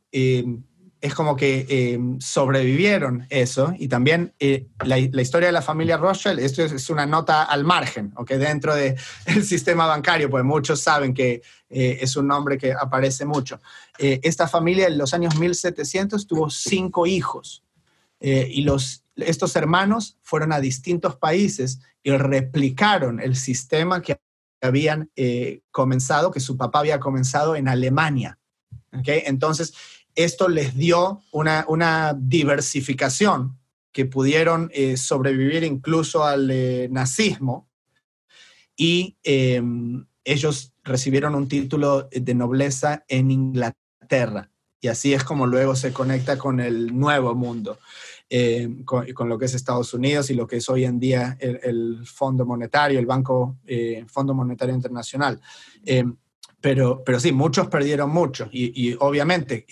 es 1.05 1.15
como 1.15 1.37
que 1.37 1.67
em, 1.69 2.19
sobrevivieron 2.19 3.27
eso. 3.29 3.75
Y 3.79 3.89
también 3.89 4.33
la, 4.85 4.99
historia 4.99 5.49
de 5.49 5.53
la 5.53 5.61
familia 5.61 5.99
Rothschild, 5.99 6.39
esto 6.39 6.63
es, 6.63 6.89
una 6.89 7.05
nota 7.05 7.43
al 7.43 7.63
margen, 7.63 8.15
¿okay? 8.17 8.39
dentro 8.39 8.75
del 8.75 8.97
sistema 9.45 9.87
bancario, 9.87 10.31
pues 10.31 10.43
muchos 10.45 10.81
saben 10.81 11.13
que 11.13 11.43
es 11.69 12.17
un 12.17 12.27
nombre 12.29 12.57
que 12.57 12.73
aparece 12.73 13.27
mucho. 13.27 13.61
esta 13.99 14.49
familia 14.49 14.87
en 14.87 14.97
los 14.97 15.13
años 15.13 15.37
1700 15.37 16.27
tuvo 16.27 16.49
cinco 16.49 17.07
hijos. 17.07 17.63
y 18.21 18.63
los, 18.63 19.05
estos 19.17 19.57
hermanos 19.57 20.17
fueron 20.23 20.53
a 20.53 20.61
distintos 20.61 21.17
países 21.17 21.81
y 22.03 22.13
replicaron 22.13 23.21
el 23.21 23.37
sistema 23.37 24.01
que 24.01 24.19
habían 24.63 25.11
eh, 25.17 25.61
comenzado, 25.71 26.31
que 26.31 26.41
su 26.41 26.57
papá 26.57 26.79
había 26.79 26.99
comenzado 26.99 27.57
en 27.57 27.69
Alemania. 27.69 28.39
¿okay? 28.99 29.23
Entonces, 29.27 29.75
esto 30.15 30.49
les 30.49 30.77
dio 30.77 31.23
una, 31.33 32.17
diversificación 32.19 33.59
que 33.93 34.07
pudieron 34.07 34.71
eh, 34.75 34.97
sobrevivir 34.97 35.65
incluso 35.65 36.25
al 36.25 36.51
eh, 36.51 36.89
nazismo 36.91 37.69
y 38.77 39.17
em, 39.23 40.05
ellos 40.25 40.73
recibieron 40.83 41.35
un 41.35 41.49
título 41.49 42.09
de 42.11 42.35
nobleza 42.35 43.05
en 43.09 43.31
Inglaterra. 43.31 44.51
Y 44.81 44.89
así 44.89 45.15
es 45.15 45.23
como 45.25 45.47
luego 45.47 45.77
se 45.77 45.93
conecta 45.93 46.37
con 46.37 46.61
el 46.61 46.99
nuevo 46.99 47.35
mundo. 47.35 47.79
Eh, 48.31 48.83
con, 48.85 49.29
lo 49.29 49.39
que 49.39 49.45
es 49.45 49.55
Estados 49.55 49.93
Unidos 49.95 50.31
y 50.31 50.35
lo 50.35 50.47
que 50.47 50.57
es 50.57 50.69
hoy 50.69 50.85
en 50.85 50.99
día 50.99 51.37
el, 51.39 52.05
Fondo 52.07 52.45
Monetario, 52.45 52.99
el 52.99 53.07
Banco 53.07 53.59
eh, 53.67 54.05
Fondo 54.09 54.35
Monetario 54.35 54.75
Internacional. 54.75 55.41
Eh, 56.65 56.75
pero, 56.75 57.03
pero 57.05 57.21
sí, 57.21 57.33
muchos 57.33 57.69
perdieron 57.69 58.11
mucho 58.11 58.49
y, 58.51 58.97
obviamente, 59.01 59.67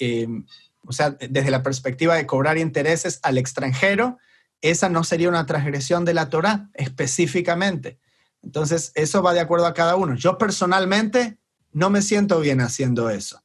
o 0.86 0.92
sea, 0.92 1.10
desde 1.10 1.50
la 1.50 1.62
perspectiva 1.62 2.16
de 2.16 2.26
cobrar 2.26 2.58
intereses 2.58 3.18
al 3.22 3.38
extranjero, 3.38 4.18
esa 4.60 4.88
no 4.88 5.02
sería 5.02 5.28
una 5.28 5.46
transgresión 5.46 6.04
de 6.04 6.14
la 6.14 6.28
Torah 6.28 6.70
específicamente. 6.74 7.98
Entonces, 8.42 8.92
eso 8.94 9.22
va 9.22 9.32
de 9.32 9.40
acuerdo 9.40 9.66
a 9.66 9.74
cada 9.74 9.96
uno. 9.96 10.14
Yo 10.16 10.36
personalmente 10.36 11.38
no 11.72 11.90
me 11.90 12.02
siento 12.02 12.40
bien 12.40 12.60
haciendo 12.60 13.08
eso. 13.08 13.42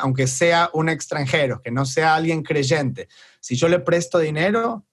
aunque 0.00 0.26
sea 0.26 0.70
un 0.72 0.88
extranjero, 0.88 1.60
que 1.62 1.70
no 1.70 1.84
sea 1.84 2.14
alguien 2.14 2.42
creyente, 2.42 3.08
si 3.38 3.54
yo 3.54 3.68
le 3.68 3.78
presto 3.78 4.18
dinero, 4.18 4.84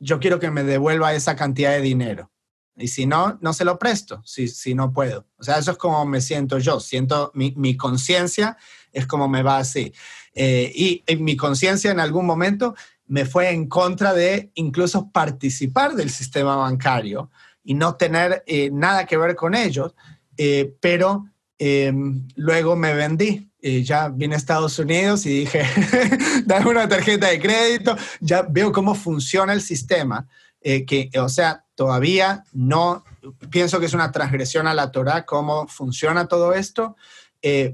yo 0.00 0.18
quiero 0.18 0.40
que 0.40 0.50
me 0.50 0.64
devuelva 0.64 1.14
esa 1.14 1.36
cantidad 1.36 1.70
de 1.70 1.80
dinero. 1.80 2.31
Y 2.76 2.88
si 2.88 3.06
no, 3.06 3.38
no 3.40 3.52
se 3.52 3.64
lo 3.64 3.78
presto, 3.78 4.22
si, 4.24 4.48
si 4.48 4.74
no 4.74 4.92
puedo. 4.92 5.26
O 5.38 5.44
sea, 5.44 5.58
eso 5.58 5.72
es 5.72 5.76
como 5.76 6.04
me 6.06 6.20
siento 6.20 6.58
yo. 6.58 6.80
Siento 6.80 7.30
mi, 7.34 7.52
mi 7.56 7.76
conciencia 7.76 8.56
es 8.92 9.06
como 9.06 9.28
me 9.28 9.42
va 9.42 9.58
así. 9.58 9.92
Eh, 10.34 10.72
y 11.06 11.16
mi 11.16 11.36
conciencia 11.36 11.90
en 11.90 12.00
algún 12.00 12.26
momento 12.26 12.74
me 13.06 13.24
fue 13.24 13.50
en 13.50 13.68
contra 13.68 14.14
de 14.14 14.50
incluso 14.54 15.10
participar 15.10 15.94
del 15.94 16.10
sistema 16.10 16.56
bancario 16.56 17.30
y 17.62 17.74
no 17.74 17.96
tener 17.96 18.42
eh, 18.46 18.70
nada 18.72 19.06
que 19.06 19.16
ver 19.16 19.36
con 19.36 19.54
ellos, 19.54 19.94
eh, 20.36 20.74
pero 20.80 21.26
em, 21.58 22.26
luego 22.36 22.76
me 22.76 22.94
vendí. 22.94 23.48
ya 23.84 24.08
vine 24.08 24.34
a 24.34 24.38
Estados 24.38 24.78
Unidos 24.80 25.24
y 25.26 25.40
dije, 25.40 25.62
dame 26.46 26.70
una 26.70 26.88
tarjeta 26.88 27.28
de 27.28 27.38
crédito, 27.38 27.96
ya 28.20 28.42
veo 28.42 28.72
cómo 28.72 28.94
funciona 28.94 29.52
el 29.52 29.60
sistema, 29.60 30.26
que, 30.60 31.10
o 31.16 31.28
sea, 31.28 31.64
todavía 31.82 32.44
no, 32.52 33.02
pienso 33.50 33.80
que 33.80 33.86
es 33.86 33.92
una 33.92 34.12
transgresión 34.12 34.68
a 34.68 34.74
la 34.74 34.92
Torah 34.92 35.26
cómo 35.26 35.66
funciona 35.66 36.28
todo 36.28 36.54
esto, 36.54 36.94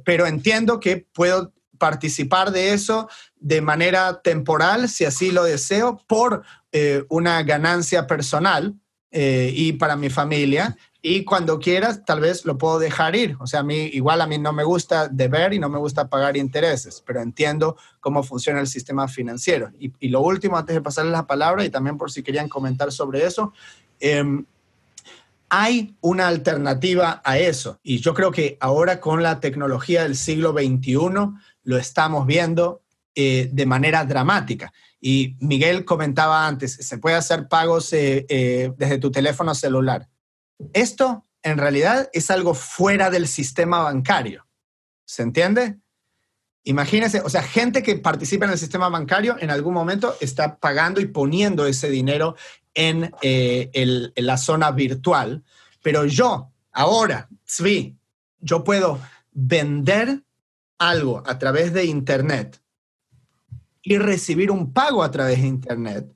pero 0.02 0.26
entiendo 0.26 0.80
que 0.80 1.06
puedo 1.12 1.52
participar 1.76 2.50
de 2.52 2.72
eso 2.72 3.06
de 3.36 3.60
manera 3.60 4.22
temporal, 4.22 4.88
si 4.88 5.04
así 5.04 5.30
lo 5.30 5.44
deseo, 5.44 6.02
por 6.06 6.42
eh, 6.72 7.04
una 7.10 7.42
ganancia 7.42 8.06
personal 8.06 8.74
eh, 9.10 9.52
y 9.54 9.74
para 9.74 9.94
mi 9.94 10.08
familia. 10.08 10.74
Y 11.02 11.24
cuando 11.24 11.60
quieras, 11.60 12.04
tal 12.04 12.20
vez 12.20 12.44
lo 12.46 12.58
puedo 12.58 12.78
dejar 12.78 13.14
ir. 13.14 13.36
O 13.40 13.46
sea, 13.46 13.60
a 13.60 13.62
mí, 13.62 13.90
igual 13.92 14.22
a 14.22 14.26
mí 14.26 14.38
no 14.38 14.52
me 14.52 14.64
gusta 14.64 15.06
deber 15.08 15.52
y 15.52 15.58
no 15.58 15.68
me 15.68 15.78
gusta 15.78 16.08
pagar 16.08 16.36
intereses, 16.36 17.02
pero 17.06 17.20
entiendo 17.20 17.76
cómo 18.00 18.22
funciona 18.24 18.60
el 18.60 18.66
sistema 18.66 19.06
financiero. 19.06 19.70
Y, 19.78 20.08
lo 20.08 20.20
último, 20.20 20.56
antes 20.56 20.74
de 20.74 20.82
pasarles 20.82 21.12
la 21.12 21.26
palabra, 21.26 21.64
y 21.64 21.70
también 21.70 21.96
por 21.96 22.10
si 22.10 22.22
querían 22.22 22.48
comentar 22.48 22.90
sobre 22.90 23.24
eso, 23.24 23.52
em, 24.00 24.44
hay 25.48 25.96
una 26.00 26.28
alternativa 26.28 27.22
a 27.24 27.38
eso. 27.38 27.80
Y 27.82 28.00
yo 28.00 28.14
creo 28.14 28.30
que 28.30 28.56
ahora 28.60 29.00
con 29.00 29.22
la 29.22 29.40
tecnología 29.40 30.02
del 30.02 30.16
siglo 30.16 30.52
XXI, 30.52 30.98
lo 31.64 31.78
estamos 31.78 32.26
viendo 32.26 32.82
eh, 33.14 33.48
de 33.52 33.66
manera 33.66 34.04
dramática. 34.04 34.72
Y 35.00 35.36
Miguel 35.40 35.84
comentaba 35.84 36.46
antes, 36.46 36.74
se 36.74 36.98
puede 36.98 37.16
hacer 37.16 37.48
pagos 37.48 37.92
eh, 37.92 38.26
eh, 38.28 38.72
desde 38.76 38.98
tu 38.98 39.10
teléfono 39.10 39.54
celular. 39.54 40.08
Esto 40.72 41.24
en 41.42 41.58
realidad 41.58 42.10
es 42.12 42.30
algo 42.30 42.54
fuera 42.54 43.10
del 43.10 43.28
sistema 43.28 43.82
bancario. 43.82 44.46
¿Se 45.04 45.22
entiende? 45.22 45.78
Imagínense, 46.68 47.22
o 47.22 47.30
sea, 47.30 47.42
gente 47.42 47.82
que 47.82 47.96
participa 47.96 48.44
en 48.44 48.50
el 48.50 48.58
sistema 48.58 48.90
bancario 48.90 49.36
en 49.40 49.50
algún 49.50 49.72
momento 49.72 50.14
está 50.20 50.58
pagando 50.58 51.00
y 51.00 51.06
poniendo 51.06 51.66
ese 51.66 51.88
dinero 51.88 52.36
en, 52.74 53.10
en 53.22 54.12
la 54.14 54.36
zona 54.36 54.70
virtual, 54.72 55.42
pero 55.82 56.04
yo, 56.04 56.52
ahora, 56.72 57.26
Zvi, 57.48 57.96
yo 58.40 58.64
puedo 58.64 59.00
vender 59.32 60.22
algo 60.76 61.22
a 61.24 61.38
través 61.38 61.72
de 61.72 61.86
Internet 61.86 62.60
y 63.82 63.96
recibir 63.96 64.50
un 64.50 64.74
pago 64.74 65.02
a 65.02 65.10
través 65.10 65.40
de 65.40 65.48
Internet 65.48 66.12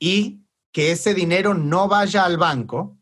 y 0.00 0.40
que 0.72 0.90
ese 0.90 1.14
dinero 1.14 1.54
no 1.54 1.86
vaya 1.86 2.24
al 2.24 2.36
banco 2.36 2.98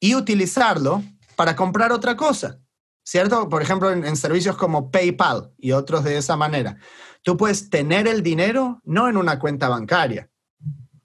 y 0.00 0.16
utilizarlo 0.16 1.00
para 1.36 1.54
comprar 1.54 1.92
otra 1.92 2.16
cosa, 2.16 2.58
¿cierto? 3.04 3.48
Por 3.48 3.62
ejemplo, 3.62 3.92
en, 3.92 4.16
servicios 4.16 4.56
como 4.56 4.90
PayPal 4.90 5.52
y 5.58 5.72
otros 5.72 6.02
de 6.02 6.16
esa 6.16 6.36
manera. 6.36 6.78
Tú 7.22 7.36
puedes 7.36 7.70
tener 7.70 8.08
el 8.08 8.22
dinero 8.22 8.80
no 8.84 9.08
en 9.08 9.16
una 9.16 9.38
cuenta 9.38 9.68
bancaria, 9.68 10.30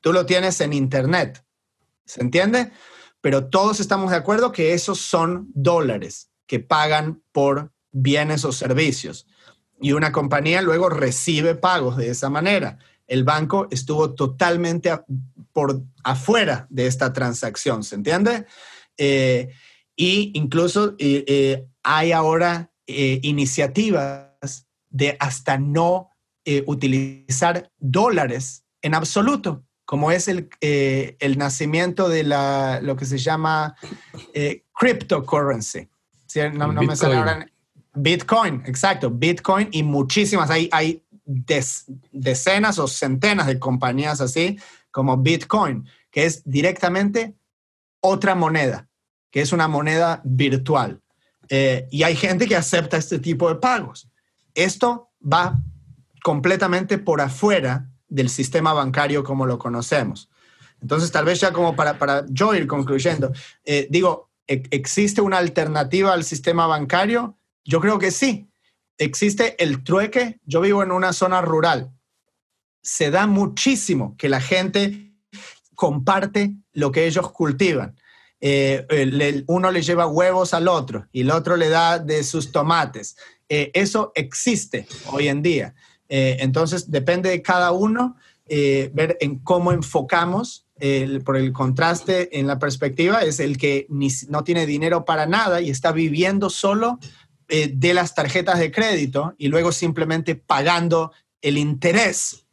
tú 0.01 0.13
lo 0.13 0.25
tienes 0.25 0.59
en 0.61 0.73
Internet, 0.73 1.43
¿se 2.05 2.21
entiende? 2.21 2.71
Pero 3.21 3.47
todos 3.49 3.79
estamos 3.79 4.11
de 4.11 4.17
acuerdo 4.17 4.51
que 4.51 4.73
esos 4.73 4.99
son 4.99 5.49
dólares 5.53 6.31
que 6.47 6.59
pagan 6.59 7.21
por 7.31 7.71
bienes 7.91 8.45
o 8.45 8.51
servicios. 8.51 9.27
Y 9.81 9.91
una 9.91 10.11
compañía 10.11 10.61
luego 10.61 10.89
recibe 10.89 11.55
pagos 11.55 11.97
de 11.97 12.09
esa 12.09 12.29
manera. 12.29 12.79
El 13.07 13.23
banco 13.23 13.67
estuvo 13.71 14.13
totalmente 14.13 14.91
por 15.51 15.81
afuera 16.03 16.67
de 16.69 16.87
esta 16.87 17.11
transacción, 17.11 17.83
¿se 17.83 17.95
entiende? 17.95 18.45
Eh, 18.97 19.49
y 19.99 20.31
incluso 20.33 20.95
eh, 20.97 21.25
eh, 21.27 21.67
hay 21.83 22.13
ahora 22.13 22.71
iniciativas 22.87 24.65
de 24.89 25.15
hasta 25.19 25.59
no 25.59 26.09
utilizar 26.65 27.69
dólares 27.77 28.63
en 28.81 28.95
absoluto, 28.95 29.63
como 29.85 30.09
es 30.09 30.27
el, 30.27 30.49
el 30.59 31.37
nacimiento 31.37 32.09
de 32.09 32.23
la, 32.23 32.79
lo 32.81 32.95
que 32.95 33.05
se 33.05 33.19
llama 33.19 33.75
cryptocurrency. 34.73 35.87
No, 36.53 36.73
no 36.73 36.81
me 36.81 36.95
sale 36.95 37.17
ahora 37.17 37.45
Bitcoin, 37.93 38.63
exacto, 38.65 39.11
Bitcoin 39.11 39.67
y 39.71 39.83
muchísimas, 39.83 40.49
hay, 40.49 40.67
hay 40.71 41.03
decenas 42.11 42.79
o 42.79 42.87
centenas 42.87 43.45
de 43.45 43.59
compañías 43.59 44.19
así 44.19 44.57
como 44.89 45.17
Bitcoin, 45.17 45.87
que 46.09 46.25
es 46.25 46.41
directamente 46.43 47.35
otra 48.01 48.33
moneda, 48.33 48.88
que 49.31 49.41
es 49.41 49.51
una 49.51 49.67
moneda 49.67 50.21
virtual. 50.23 51.01
Eh, 51.49 51.87
y 51.91 52.03
hay 52.03 52.15
gente 52.15 52.47
que 52.47 52.55
acepta 52.55 52.97
este 52.97 53.19
tipo 53.19 53.49
de 53.49 53.55
pagos. 53.55 54.09
Esto 54.53 55.11
va 55.21 55.59
completamente 56.23 56.97
por 56.97 57.21
afuera 57.21 57.89
del 58.07 58.29
sistema 58.29 58.73
bancario 58.73 59.23
como 59.23 59.45
lo 59.45 59.57
conocemos. 59.57 60.29
Entonces, 60.81 61.11
tal 61.11 61.25
vez 61.25 61.39
ya 61.39 61.51
como 61.51 61.75
para, 61.75 61.97
para 61.97 62.25
yo 62.29 62.53
ir 62.55 62.67
concluyendo, 62.67 63.31
eh, 63.65 63.87
digo, 63.89 64.31
¿existe 64.47 65.21
una 65.21 65.37
alternativa 65.37 66.13
al 66.13 66.23
sistema 66.23 66.67
bancario? 66.67 67.37
Yo 67.65 67.79
creo 67.79 67.99
que 67.99 68.11
sí. 68.11 68.49
Existe 68.97 69.61
el 69.63 69.83
trueque. 69.83 70.39
Yo 70.45 70.61
vivo 70.61 70.83
en 70.83 70.91
una 70.91 71.13
zona 71.13 71.41
rural. 71.41 71.91
Se 72.81 73.11
da 73.11 73.27
muchísimo 73.27 74.15
que 74.17 74.29
la 74.29 74.41
gente 74.41 75.13
comparte 75.75 76.55
lo 76.73 76.91
que 76.91 77.05
ellos 77.07 77.31
cultivan. 77.31 77.95
Eh, 78.41 79.43
uno 79.47 79.71
le 79.71 79.81
lleva 79.81 80.07
huevos 80.07 80.53
al 80.53 80.67
otro 80.67 81.07
y 81.11 81.21
el 81.21 81.31
otro 81.31 81.57
le 81.57 81.69
da 81.69 81.99
de 81.99 82.23
sus 82.23 82.51
tomates. 82.51 83.17
Eh, 83.49 83.71
eso 83.73 84.11
existe 84.15 84.87
hoy 85.07 85.27
en 85.27 85.41
día. 85.41 85.75
Eh, 86.07 86.37
entonces, 86.39 86.89
depende 86.89 87.29
de 87.29 87.41
cada 87.41 87.71
uno 87.71 88.15
ver 88.51 89.15
en 89.21 89.37
cómo 89.39 89.71
enfocamos. 89.71 90.65
por 91.25 91.35
el 91.37 91.51
contraste 91.51 92.39
en 92.39 92.47
la 92.47 92.57
perspectiva, 92.57 93.21
es 93.21 93.39
el 93.39 93.57
que 93.57 93.85
no 94.29 94.43
tiene 94.43 94.65
dinero 94.65 95.03
para 95.03 95.27
nada 95.27 95.61
y 95.61 95.69
está 95.69 95.91
viviendo 95.91 96.49
solo 96.49 96.99
de 97.47 97.93
las 97.93 98.15
tarjetas 98.15 98.57
de 98.57 98.71
crédito 98.71 99.35
y 99.37 99.49
luego 99.49 99.71
simplemente 99.71 100.35
pagando 100.35 101.11
el 101.41 101.57
interés 101.59 102.47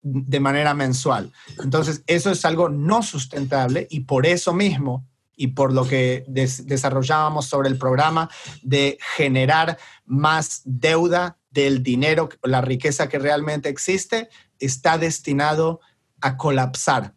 de 0.00 0.40
manera 0.40 0.72
mensual. 0.74 1.32
Entonces, 1.62 2.02
eso 2.06 2.30
es 2.30 2.44
algo 2.46 2.70
no 2.70 3.02
sustentable 3.02 3.88
y 3.90 4.00
por 4.00 4.24
eso 4.26 4.54
mismo 4.54 5.06
y 5.36 5.48
por 5.48 5.72
lo 5.72 5.86
que 5.86 6.24
desarrollábamos 6.28 7.46
sobre 7.46 7.68
el 7.68 7.78
programa 7.78 8.30
de 8.62 8.98
generar 9.16 9.78
más 10.04 10.62
deuda 10.64 11.38
del 11.50 11.82
dinero, 11.82 12.28
la 12.42 12.60
riqueza 12.60 13.08
que 13.08 13.18
realmente 13.18 13.68
existe, 13.68 14.28
está 14.58 14.98
destinado 14.98 15.80
a 16.20 16.36
colapsar. 16.36 17.14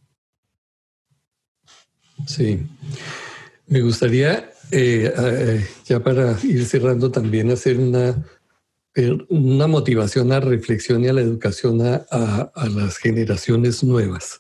Sí. 2.27 2.65
Me 3.67 3.81
gustaría 3.81 4.51
eh, 4.71 5.13
eh, 5.15 5.67
ya 5.85 5.99
para 6.01 6.37
ir 6.43 6.65
cerrando, 6.65 7.11
también 7.11 7.51
hacer 7.51 7.77
una, 7.77 8.25
eh, 8.95 9.17
una 9.29 9.67
motivación 9.67 10.31
a 10.31 10.39
reflexión 10.39 11.03
y 11.03 11.07
a 11.07 11.13
la 11.13 11.21
educación 11.21 11.81
a, 11.81 12.05
a, 12.53 12.69
las 12.69 12.97
generaciones 12.97 13.83
nuevas. 13.83 14.39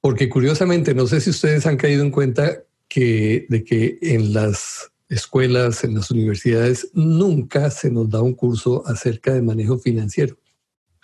Porque 0.00 0.28
curiosamente, 0.28 0.94
no 0.94 1.06
sé 1.06 1.20
si 1.20 1.30
ustedes 1.30 1.66
han 1.66 1.76
caído 1.76 2.02
en 2.02 2.10
cuenta 2.10 2.62
de 2.98 3.64
que 3.64 3.98
en 4.02 4.32
las 4.32 4.90
escuelas, 5.08 5.84
en 5.84 5.94
las 5.94 6.10
universidades, 6.10 6.90
nunca 6.92 7.70
se 7.70 7.90
nos 7.90 8.10
da 8.10 8.20
un 8.20 8.34
curso 8.34 8.86
acerca 8.86 9.32
de 9.32 9.42
manejo 9.42 9.78
financiero. 9.78 10.36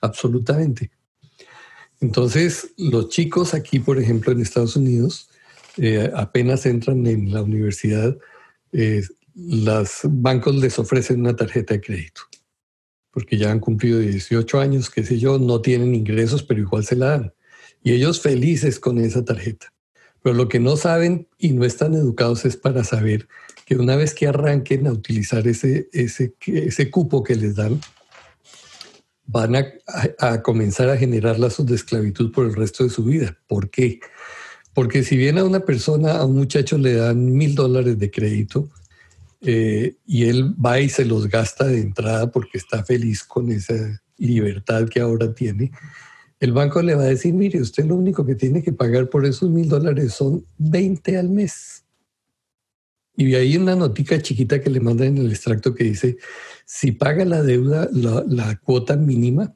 Absolutamente. 0.01 0.91
Entonces, 2.01 2.75
los 2.77 3.09
chicos 3.09 3.55
aquí, 3.55 3.79
por 3.79 3.99
ejemplo, 3.99 4.33
en 4.33 4.41
Estados 4.41 4.77
Unidos, 4.77 5.31
eh, 5.79 6.11
apenas 6.15 6.67
entran 6.67 7.07
en 7.07 7.33
la 7.33 7.43
universidad, 7.43 8.17
eh, 8.73 9.03
los 9.35 10.01
bancos 10.05 10.55
les 10.57 10.79
ofrecen 10.79 11.21
una 11.21 11.35
tarjeta 11.35 11.75
de 11.75 11.81
crédito, 11.81 12.23
porque 13.11 13.39
ya 13.39 13.51
han 13.51 13.59
cumplido 13.59 13.99
18 13.99 14.61
años, 14.61 14.91
qué 14.91 15.03
sé 15.03 15.19
yo, 15.19 15.39
no 15.39 15.61
tienen 15.61 15.95
ingresos, 15.95 16.43
pero 16.43 16.61
igual 16.61 16.85
se 16.85 16.97
la 16.97 17.07
dan. 17.07 17.35
Y 17.83 17.93
ellos 17.93 18.21
felices 18.21 18.79
con 18.79 18.99
esa 18.99 19.25
tarjeta. 19.25 19.73
Pero 20.25 20.37
lo 20.37 20.49
que 20.49 20.59
no 20.59 20.79
saben 20.79 21.29
y 21.37 21.51
no 21.51 21.67
están 21.67 21.93
educados 21.93 22.47
es 22.47 22.57
para 22.57 22.83
saber 22.83 23.29
que 23.67 23.77
una 23.77 23.95
vez 23.95 24.15
que 24.15 24.27
arranquen 24.27 24.87
a 24.87 24.93
utilizar 24.93 25.47
ese, 25.47 25.91
ese, 25.93 26.35
ese 26.47 26.91
cupo 26.91 27.23
que 27.23 27.37
les 27.37 27.57
dan, 27.57 27.79
van 29.27 29.55
a, 29.55 30.41
comenzar 30.41 30.89
a 30.89 30.97
generar 30.97 31.39
lazos 31.39 31.67
de 31.67 31.75
esclavitud 31.75 32.33
por 32.33 32.47
el 32.47 32.55
resto 32.55 32.85
de 32.85 32.91
su 32.91 33.05
vida. 33.05 33.37
¿Por 33.47 33.69
qué? 33.69 34.01
Porque 34.73 35.05
si 35.05 35.19
bien 35.19 35.37
a 35.37 35.45
una 35.45 35.61
persona, 35.61 36.13
a 36.13 36.25
un 36.25 36.37
muchacho 36.37 36.79
le 36.79 36.95
dan 36.95 37.31
mil 37.31 37.55
dólares 37.55 37.99
de 37.99 38.11
crédito 38.11 38.71
eh, 39.43 39.97
y 40.07 40.25
él 40.25 40.55
va 40.55 40.81
y 40.81 40.89
se 40.89 41.05
los 41.05 41.29
gasta 41.29 41.67
de 41.67 41.83
entrada 41.83 42.31
porque 42.31 42.57
está 42.57 42.83
feliz 42.83 43.25
con 43.25 43.51
esa 43.51 44.03
libertad 44.17 44.89
que 44.89 45.01
ahora 45.01 45.35
tiene, 45.35 45.71
el 46.41 46.53
banco 46.53 46.83
le 46.83 46.95
va 46.95 47.05
a 47.05 47.07
decir, 47.07 47.33
mire, 47.33 47.61
usted 47.61 47.85
lo 47.85 47.97
único 47.97 48.27
que 48.27 48.35
tiene 48.35 48.63
que 48.63 48.73
pagar 48.73 49.09
por 49.09 49.25
esos 49.25 49.51
mil 49.51 49.69
dólares 49.69 50.15
son 50.15 50.45
20 50.59 51.17
al 51.17 51.31
mes. 51.31 51.85
Y 53.17 53.35
hay 53.35 53.57
una 53.57 53.77
notica 53.77 54.21
chiquita 54.21 54.61
que 54.61 54.71
le 54.71 54.81
mandan 54.81 55.09
en 55.09 55.19
el 55.19 55.31
extracto 55.31 55.75
que 55.75 55.85
dice, 55.85 56.19
si 56.67 56.93
paga 56.93 57.25
la 57.25 57.43
deuda, 57.43 57.89
la, 57.93 58.57
cuota 58.57 58.97
mínima, 58.97 59.55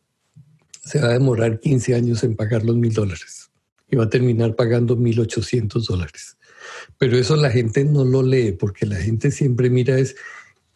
se 0.85 1.01
va 1.01 1.09
a 1.09 1.13
demorar 1.13 1.59
15 1.59 1.95
años 1.95 2.23
en 2.23 2.37
pagar 2.37 2.65
los 2.65 2.77
mil 2.77 2.93
dólares 2.93 3.51
y 3.91 3.97
va 3.97 4.05
a 4.05 4.11
terminar 4.11 4.55
pagando 4.55 4.97
1.800 4.97 5.87
dólares. 5.87 6.37
Pero 6.99 7.19
eso 7.19 7.37
la 7.37 7.51
gente 7.51 7.85
no 7.85 8.05
lo 8.05 8.23
lee 8.23 8.53
porque 8.53 8.87
la 8.87 8.97
gente 8.97 9.31
siempre 9.31 9.71
mira 9.71 9.99
es, 9.99 10.15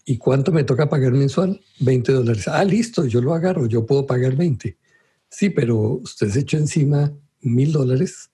¿y 0.04 0.18
cuánto 0.18 0.50
me 0.50 0.64
toca 0.64 0.88
pagar 0.88 1.12
mensual? 1.12 1.60
20 1.80 2.12
dólares. 2.12 2.48
Ah, 2.48 2.64
listo, 2.64 3.06
yo 3.06 3.20
lo 3.20 3.34
agarro, 3.34 3.66
yo 3.66 3.86
puedo 3.86 4.06
pagar 4.06 4.36
20. 4.36 4.76
Sí, 5.32 5.48
pero 5.48 5.78
usted 5.78 6.28
se 6.28 6.40
echó 6.40 6.58
encima 6.58 7.10
mil 7.40 7.72
dólares 7.72 8.30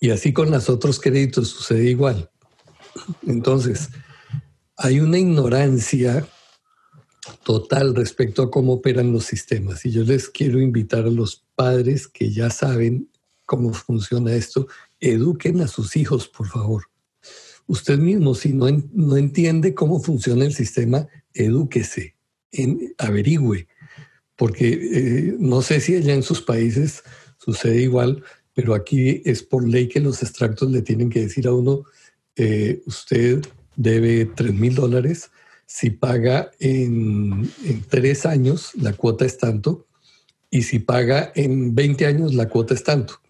y 0.00 0.10
así 0.10 0.32
con 0.32 0.50
los 0.50 0.68
otros 0.68 0.98
créditos 0.98 1.48
sucede 1.48 1.88
igual. 1.88 2.30
Entonces, 3.26 3.90
hay 4.76 4.98
una 4.98 5.18
ignorancia 5.18 6.26
total 7.44 7.94
respecto 7.94 8.42
a 8.42 8.50
cómo 8.50 8.72
operan 8.72 9.12
los 9.12 9.24
sistemas. 9.24 9.86
Y 9.86 9.92
yo 9.92 10.02
les 10.02 10.28
quiero 10.28 10.60
invitar 10.60 11.04
a 11.04 11.10
los 11.10 11.46
padres 11.54 12.08
que 12.08 12.32
ya 12.32 12.50
saben 12.50 13.08
cómo 13.44 13.72
funciona 13.72 14.34
esto, 14.34 14.66
eduquen 14.98 15.60
a 15.60 15.68
sus 15.68 15.96
hijos, 15.96 16.26
por 16.26 16.48
favor. 16.48 16.90
Usted 17.68 17.98
mismo, 17.98 18.34
si 18.34 18.52
no, 18.52 18.66
no 18.92 19.16
entiende 19.16 19.74
cómo 19.74 20.00
funciona 20.00 20.44
el 20.44 20.54
sistema, 20.54 21.06
edúquese, 21.32 22.16
averigüe, 22.98 23.68
porque 24.36 24.68
eh, 24.68 25.36
no 25.38 25.62
sé 25.62 25.80
si 25.80 25.96
allá 25.96 26.14
en 26.14 26.22
sus 26.22 26.42
países 26.42 27.02
sucede 27.38 27.80
igual, 27.82 28.22
pero 28.54 28.74
aquí 28.74 29.22
es 29.24 29.42
por 29.42 29.66
ley 29.66 29.88
que 29.88 30.00
los 30.00 30.22
extractos 30.22 30.70
le 30.70 30.82
tienen 30.82 31.10
que 31.10 31.20
decir 31.20 31.46
a 31.46 31.52
uno, 31.52 31.84
eh, 32.36 32.82
usted 32.86 33.44
debe 33.76 34.26
3 34.26 34.54
mil 34.54 34.74
dólares, 34.74 35.30
si 35.66 35.90
paga 35.90 36.50
en, 36.60 37.50
tres 37.88 38.24
años, 38.24 38.72
la 38.74 38.92
cuota 38.92 39.24
es 39.24 39.36
tanto, 39.38 39.86
y 40.50 40.62
si 40.62 40.78
paga 40.78 41.32
en 41.34 41.74
20 41.74 42.06
años, 42.06 42.34
la 42.34 42.48
cuota 42.48 42.74
es 42.74 42.84
tanto. 42.84 43.20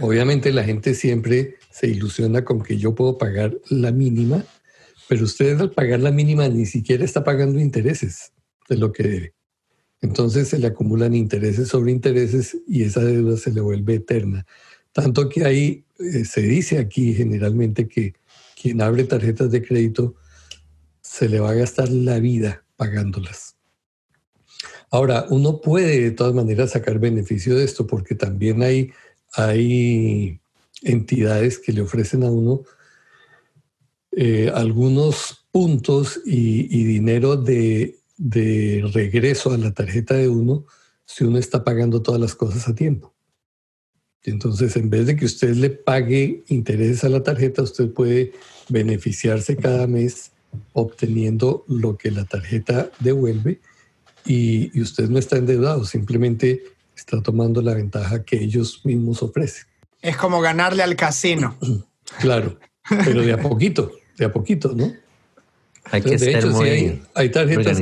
Obviamente 0.00 0.52
la 0.52 0.64
gente 0.64 0.94
siempre 0.94 1.56
se 1.70 1.88
ilusiona 1.88 2.44
con 2.44 2.62
que 2.62 2.76
yo 2.76 2.94
puedo 2.94 3.16
pagar 3.16 3.56
la 3.70 3.90
mínima, 3.90 4.44
pero 5.08 5.24
usted 5.24 5.58
al 5.60 5.70
pagar 5.70 6.00
la 6.00 6.10
mínima 6.10 6.48
ni 6.48 6.66
siquiera 6.66 7.04
está 7.04 7.24
pagando 7.24 7.58
intereses 7.58 8.32
de 8.68 8.76
lo 8.76 8.92
que 8.92 9.02
debe. 9.04 9.35
Entonces 10.06 10.48
se 10.48 10.60
le 10.60 10.68
acumulan 10.68 11.14
intereses 11.14 11.68
sobre 11.68 11.90
intereses 11.90 12.56
y 12.68 12.84
esa 12.84 13.02
deuda 13.02 13.36
se 13.36 13.52
le 13.52 13.60
vuelve 13.60 13.94
eterna. 13.94 14.46
Tanto 14.92 15.28
que 15.28 15.44
ahí 15.44 15.84
eh, 15.98 16.24
se 16.24 16.42
dice 16.42 16.78
aquí 16.78 17.12
generalmente 17.12 17.88
que 17.88 18.14
quien 18.60 18.80
abre 18.82 19.02
tarjetas 19.02 19.50
de 19.50 19.62
crédito 19.62 20.14
se 21.00 21.28
le 21.28 21.40
va 21.40 21.50
a 21.50 21.54
gastar 21.54 21.88
la 21.88 22.20
vida 22.20 22.64
pagándolas. 22.76 23.56
Ahora, 24.90 25.26
uno 25.28 25.60
puede 25.60 26.00
de 26.00 26.10
todas 26.12 26.34
maneras 26.34 26.70
sacar 26.70 27.00
beneficio 27.00 27.56
de 27.56 27.64
esto 27.64 27.88
porque 27.88 28.14
también 28.14 28.62
hay, 28.62 28.92
hay 29.32 30.40
entidades 30.82 31.58
que 31.58 31.72
le 31.72 31.80
ofrecen 31.80 32.22
a 32.22 32.30
uno 32.30 32.62
eh, 34.12 34.52
algunos 34.54 35.46
puntos 35.50 36.20
y, 36.24 36.84
dinero 36.84 37.36
de, 37.36 37.95
de 38.16 38.88
regreso 38.92 39.52
a 39.52 39.58
la 39.58 39.72
tarjeta 39.72 40.14
de 40.14 40.28
uno 40.28 40.64
si 41.04 41.24
uno 41.24 41.38
está 41.38 41.64
pagando 41.64 42.02
todas 42.02 42.20
las 42.20 42.34
cosas 42.34 42.68
a 42.68 42.74
tiempo. 42.74 43.14
Entonces, 44.22 44.76
en 44.76 44.90
vez 44.90 45.06
de 45.06 45.16
que 45.16 45.24
usted 45.24 45.54
le 45.54 45.70
pague 45.70 46.42
intereses 46.48 47.04
a 47.04 47.08
la 47.08 47.22
tarjeta, 47.22 47.62
usted 47.62 47.92
puede 47.92 48.32
beneficiarse 48.68 49.56
cada 49.56 49.86
mes 49.86 50.32
obteniendo 50.72 51.64
lo 51.68 51.96
que 51.96 52.10
la 52.10 52.24
tarjeta 52.24 52.90
devuelve 52.98 53.60
y, 54.24 54.80
usted 54.80 55.08
no 55.08 55.18
está 55.18 55.36
endeudado, 55.36 55.84
simplemente 55.84 56.64
está 56.96 57.22
tomando 57.22 57.62
la 57.62 57.74
ventaja 57.74 58.24
que 58.24 58.42
ellos 58.42 58.80
mismos 58.84 59.22
ofrecen. 59.22 59.66
Es 60.02 60.16
como 60.16 60.40
ganarle 60.40 60.82
al 60.82 60.96
casino. 60.96 61.56
Claro, 62.20 62.56
pero 62.88 63.22
de 63.22 63.32
a 63.32 63.40
poquito, 63.40 63.90
de 64.16 64.26
a 64.26 64.32
poquito, 64.32 64.72
¿no? 64.76 64.94
Hay 65.90 66.02
que 66.02 66.16
de 66.16 66.30
hecho, 66.30 66.52
sí 66.52 67.00
hay, 67.14 67.28
tarjetas 67.30 67.80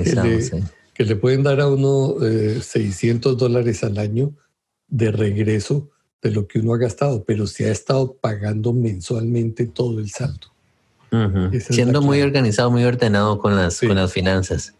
que 0.95 1.05
le, 1.05 1.17
pueden 1.17 1.43
dar 1.43 1.61
a 1.61 1.69
uno 1.69 2.17
600 2.21 3.33
eh, 3.33 3.37
dólares 3.37 3.83
al 3.83 3.99
año 3.99 4.33
de 4.89 5.11
regreso 5.11 5.91
de 6.23 6.31
lo 6.31 6.47
que 6.47 6.61
uno 6.61 6.75
ha 6.75 6.79
gastado, 6.79 7.25
pero 7.25 7.47
se 7.47 7.69
ha 7.69 7.73
estado 7.73 8.15
pagando 8.15 8.73
mensualmente 8.73 9.67
todo 9.67 9.99
el 9.99 10.11
saldo. 10.11 10.55
Siendo 11.71 12.03
muy 12.03 12.23
organizado, 12.23 12.71
muy 12.71 12.85
ordenado 12.85 13.39
con 13.39 13.55
las, 13.55 13.79
con 13.79 13.95
las 13.95 14.13
finanzas. 14.13 14.75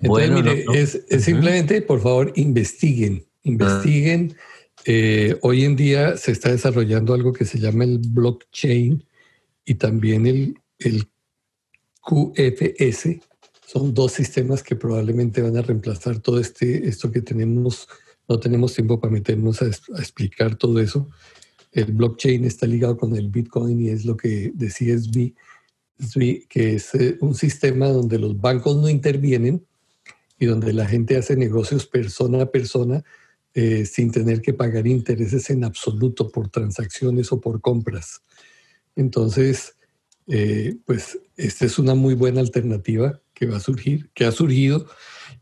bueno, 0.00 0.36
mire, 0.36 0.64
es, 0.74 1.04
simplemente, 1.20 1.80
por 1.82 2.00
favor, 2.00 2.32
investiguen, 2.34 3.24
investiguen. 3.44 4.36
Eh, 4.84 5.38
hoy 5.42 5.64
en 5.64 5.76
día 5.76 6.16
se 6.16 6.32
está 6.32 6.50
desarrollando 6.50 7.14
algo 7.14 7.32
que 7.32 7.44
se 7.44 7.58
llama 7.58 7.84
el 7.84 7.98
blockchain 7.98 9.04
y 9.64 9.74
también 9.74 10.26
el, 10.26 10.58
el 10.78 11.08
QFS. 12.04 13.20
Son 13.66 13.94
dos 13.94 14.12
sistemas 14.12 14.62
que 14.62 14.76
probablemente 14.76 15.42
van 15.42 15.56
a 15.56 15.62
reemplazar 15.62 16.18
todo 16.18 16.38
este, 16.38 16.88
esto 16.88 17.10
que 17.10 17.22
tenemos. 17.22 17.88
No 18.28 18.38
tenemos 18.38 18.74
tiempo 18.74 19.00
para 19.00 19.12
meternos 19.12 19.62
a, 19.62 19.66
a 19.66 20.00
explicar 20.00 20.56
todo 20.56 20.80
eso, 20.80 21.08
el 21.74 21.92
blockchain 21.92 22.44
está 22.44 22.66
ligado 22.66 22.96
con 22.96 23.16
el 23.16 23.28
Bitcoin 23.28 23.80
y 23.82 23.88
es 23.88 24.04
lo 24.04 24.16
que 24.16 24.52
decía 24.54 24.96
SB, 24.96 25.32
que 26.48 26.74
es 26.76 26.94
eh, 26.94 27.18
un 27.20 27.34
sistema 27.34 27.88
donde 27.88 28.18
los 28.18 28.40
bancos 28.40 28.76
no 28.76 28.88
intervienen 28.88 29.66
y 30.38 30.46
donde 30.46 30.72
la 30.72 30.86
gente 30.86 31.16
hace 31.16 31.36
negocios 31.36 31.86
persona 31.86 32.42
a 32.42 32.50
persona 32.50 33.02
eh, 33.54 33.86
sin 33.86 34.12
tener 34.12 34.40
que 34.40 34.54
pagar 34.54 34.86
intereses 34.86 35.50
en 35.50 35.64
absoluto 35.64 36.30
por 36.30 36.48
transacciones 36.48 37.32
o 37.32 37.40
por 37.40 37.60
compras. 37.60 38.22
Entonces, 38.94 39.74
eh, 40.28 40.76
pues 40.86 41.18
esta 41.36 41.66
es 41.66 41.78
una 41.78 41.94
muy 41.94 42.14
buena 42.14 42.40
alternativa 42.40 43.20
que 43.32 43.46
va 43.46 43.56
a 43.56 43.60
surgir, 43.60 44.10
que 44.14 44.24
ha 44.24 44.32
surgido 44.32 44.86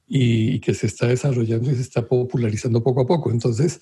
y 0.07 0.61
que 0.61 0.75
se 0.75 0.87
está 0.87 1.07
desarrollando 1.07 1.71
y 1.71 1.75
se 1.75 1.83
está 1.83 2.07
popularizando 2.07 2.83
poco 2.83 3.03
a 3.03 3.07
poco. 3.07 3.31
Entonces, 3.31 3.81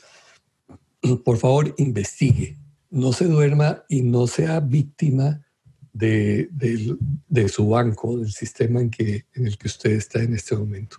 por 1.24 1.38
favor, 1.38 1.74
investigue, 1.78 2.56
no 2.90 3.12
se 3.12 3.26
duerma 3.26 3.84
y 3.88 4.02
no 4.02 4.26
sea 4.26 4.60
víctima 4.60 5.40
de, 5.92 6.48
su 7.52 7.68
banco, 7.68 8.18
del 8.18 8.32
sistema 8.32 8.80
en, 8.80 8.90
que, 8.90 9.26
en 9.34 9.46
el 9.46 9.58
que 9.58 9.68
usted 9.68 9.92
está 9.92 10.22
en 10.22 10.34
este 10.34 10.56
momento. 10.56 10.98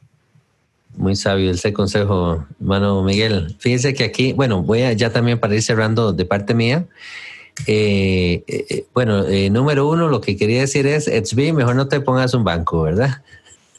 Muy 0.97 1.15
sabio 1.15 1.51
ese 1.51 1.71
consejo, 1.71 2.45
hermano 2.59 3.01
Miguel. 3.03 3.55
Fíjese 3.59 3.93
que 3.93 4.03
aquí, 4.03 4.33
bueno, 4.33 4.61
voy 4.61 4.81
a 4.81 4.93
ya 4.93 5.11
también 5.11 5.39
para 5.39 5.55
ir 5.55 5.61
cerrando 5.61 6.11
de 6.11 6.25
parte 6.25 6.53
mía. 6.53 6.87
Eh, 7.67 8.43
eh, 8.47 8.65
eh, 8.69 8.85
bueno, 8.93 9.23
número 9.51 9.87
uno, 9.87 10.07
lo 10.07 10.21
que 10.21 10.35
quería 10.35 10.61
decir 10.61 10.87
es, 10.87 11.35
bien, 11.35 11.55
mejor 11.55 11.75
no 11.75 11.87
te 11.87 11.99
pongas 12.01 12.33
un 12.33 12.43
banco, 12.43 12.83
¿verdad? 12.83 13.21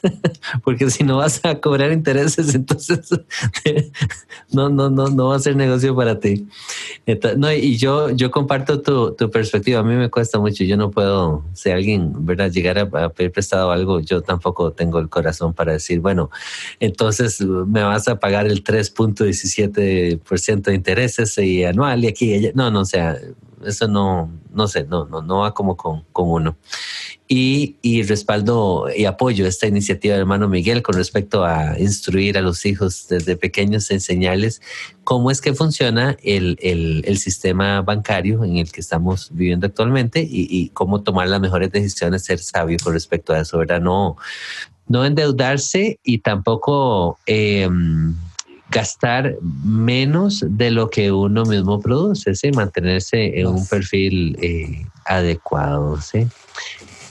porque 0.63 0.89
si 0.89 1.03
no 1.03 1.17
vas 1.17 1.39
a 1.43 1.59
cobrar 1.59 1.91
intereses, 1.91 2.53
entonces 2.59 3.09
no, 4.51 4.69
no, 4.69 4.89
no, 4.89 5.09
no 5.09 5.29
va 5.29 5.35
a 5.37 5.39
ser 5.39 5.55
negocio 5.55 5.95
para 5.95 6.19
ti. 6.19 6.47
no, 7.37 7.51
y 7.51 7.77
yo, 7.77 8.09
yo 8.11 8.31
comparto 8.31 8.81
tu, 8.81 9.13
tu, 9.13 9.29
perspectiva. 9.31 9.79
A 9.79 9.83
mí 9.83 9.95
me 9.95 10.09
cuesta 10.09 10.39
mucho. 10.39 10.63
Yo 10.63 10.77
no 10.77 10.91
puedo, 10.91 11.43
si 11.53 11.69
alguien 11.69 12.25
¿verdad? 12.25 12.51
llegar 12.51 12.79
a, 12.79 13.09
pedir 13.09 13.31
prestado 13.31 13.71
algo, 13.71 13.99
yo 13.99 14.21
tampoco 14.21 14.71
tengo 14.71 14.99
el 14.99 15.09
corazón 15.09 15.53
para 15.53 15.73
decir, 15.73 15.99
bueno, 15.99 16.29
entonces 16.79 17.41
me 17.41 17.83
vas 17.83 18.07
a 18.07 18.19
pagar 18.19 18.45
el 18.45 18.63
3.17% 18.63 20.61
de 20.61 20.75
intereses 20.75 21.37
y 21.37 21.63
anual 21.63 22.03
y 22.03 22.07
aquí, 22.07 22.51
no, 22.53 22.69
no, 22.71 22.81
o 22.81 22.85
sea, 22.85 23.17
eso 23.65 23.87
no, 23.87 24.31
no 24.53 24.67
sé, 24.67 24.85
no, 24.85 25.05
no, 25.05 25.21
no 25.21 25.39
va 25.39 25.53
como 25.53 25.77
con, 25.77 26.03
con 26.11 26.29
uno 26.29 26.57
y, 27.35 28.03
respaldo 28.03 28.87
y 28.95 29.05
apoyo 29.05 29.47
esta 29.47 29.67
iniciativa 29.67 30.13
del 30.13 30.21
hermano 30.21 30.49
Miguel 30.49 30.81
con 30.83 30.95
respecto 30.95 31.43
a 31.43 31.79
instruir 31.79 32.37
a 32.37 32.41
los 32.41 32.65
hijos 32.65 33.07
desde 33.07 33.35
pequeños, 33.35 33.89
enseñarles 33.91 34.61
cómo 35.03 35.31
es 35.31 35.41
que 35.41 35.53
funciona 35.53 36.17
el, 36.21 36.57
sistema 37.17 37.81
bancario 37.81 38.43
en 38.43 38.57
el 38.57 38.71
que 38.71 38.81
estamos 38.81 39.29
viviendo 39.33 39.67
actualmente 39.67 40.25
y, 40.29 40.69
cómo 40.69 41.01
tomar 41.01 41.27
las 41.27 41.39
mejores 41.39 41.71
decisiones, 41.71 42.23
ser 42.23 42.39
sabio 42.39 42.77
con 42.83 42.93
respecto 42.93 43.33
a 43.33 43.39
eso, 43.39 43.57
¿verdad? 43.57 43.81
No, 43.81 44.17
no 44.87 45.05
endeudarse 45.05 45.99
y 46.03 46.19
tampoco 46.19 47.17
em, 47.25 48.15
gastar 48.73 49.35
menos 49.63 50.43
de 50.47 50.71
lo 50.71 50.89
que 50.89 51.11
uno 51.11 51.45
mismo 51.45 51.79
produce, 51.79 52.33
¿sí? 52.33 52.51
mantenerse 52.51 53.39
en 53.39 53.47
un 53.47 53.67
perfil 53.67 54.35
eh, 54.41 54.85
adecuado. 55.05 56.01
¿sí? 56.01 56.27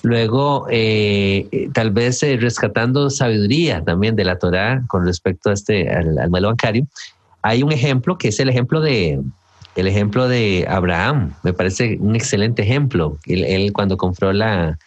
Luego, 0.02 0.66
eh, 0.70 1.68
tal 1.72 1.92
vez 1.92 2.22
eh, 2.24 2.36
rescatando 2.36 3.08
sabiduría 3.10 3.84
también 3.84 4.16
de 4.16 4.24
la 4.24 4.38
Torah 4.38 4.82
con 4.88 5.06
respecto 5.06 5.50
a 5.50 5.52
este, 5.52 5.88
al, 5.88 6.18
al 6.18 6.30
modelo 6.30 6.48
bancario, 6.48 6.86
hay 7.42 7.62
un 7.62 7.70
ejemplo 7.70 8.18
que 8.18 8.28
es 8.28 8.40
el 8.40 8.48
ejemplo 8.48 8.80
de, 8.80 9.20
el 9.76 9.86
ejemplo 9.86 10.26
de 10.26 10.66
Abraham. 10.68 11.34
Me 11.44 11.52
parece 11.52 11.96
un 12.00 12.16
excelente 12.16 12.62
ejemplo. 12.62 13.18
Él, 13.26 13.72
cuando 13.72 13.96
compró 13.96 14.32
la, 14.32 14.78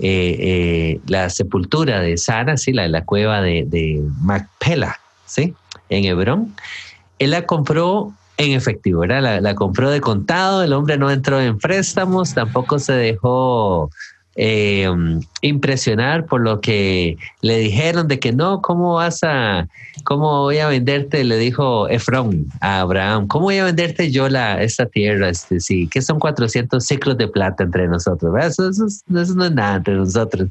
eh, 0.00 1.00
la 1.06 1.30
sepultura 1.30 2.00
de 2.00 2.16
Sara, 2.16 2.56
¿sí? 2.56 2.72
la, 2.72 2.88
la 2.88 3.04
cueva 3.04 3.40
de, 3.42 3.64
de 3.66 4.02
Macpela, 4.22 4.98
¿sí? 5.24 5.54
En 5.88 6.04
Hebrón, 6.04 6.54
él 7.18 7.30
la 7.30 7.46
compró 7.46 8.12
en 8.38 8.52
efectivo, 8.52 9.00
¿verdad? 9.00 9.40
La, 9.40 9.54
compró 9.54 9.90
de 9.90 10.00
contado, 10.00 10.62
el 10.62 10.72
hombre 10.72 10.98
no 10.98 11.10
entró 11.10 11.40
en 11.40 11.58
préstamos, 11.58 12.34
tampoco 12.34 12.78
se 12.78 12.92
dejó 12.92 13.90
eh, 14.34 14.90
impresionar 15.40 16.26
por 16.26 16.42
lo 16.42 16.60
que 16.60 17.16
le 17.40 17.58
dijeron 17.58 18.08
de 18.08 18.18
que 18.18 18.32
no, 18.32 18.60
¿cómo 18.60 18.94
vas 18.94 19.20
a, 19.22 19.66
cómo 20.04 20.42
voy 20.42 20.58
a 20.58 20.68
venderte? 20.68 21.24
Le 21.24 21.38
dijo 21.38 21.88
Efrón 21.88 22.46
a 22.60 22.80
Abraham, 22.80 23.26
¿cómo 23.26 23.46
voy 23.46 23.56
a 23.56 23.64
venderte 23.64 24.10
yo 24.10 24.28
la, 24.28 24.62
esta 24.62 24.84
tierra? 24.84 25.30
Este, 25.30 25.58
sí, 25.58 25.88
que 25.88 26.02
son 26.02 26.18
400 26.18 26.84
ciclos 26.84 27.16
de 27.16 27.28
plata 27.28 27.64
entre 27.64 27.88
nosotros, 27.88 28.34
eso, 28.38 28.70
no 29.08 29.20
es 29.22 29.34
nada 29.34 29.76
entre 29.76 29.94
nosotros. 29.94 30.50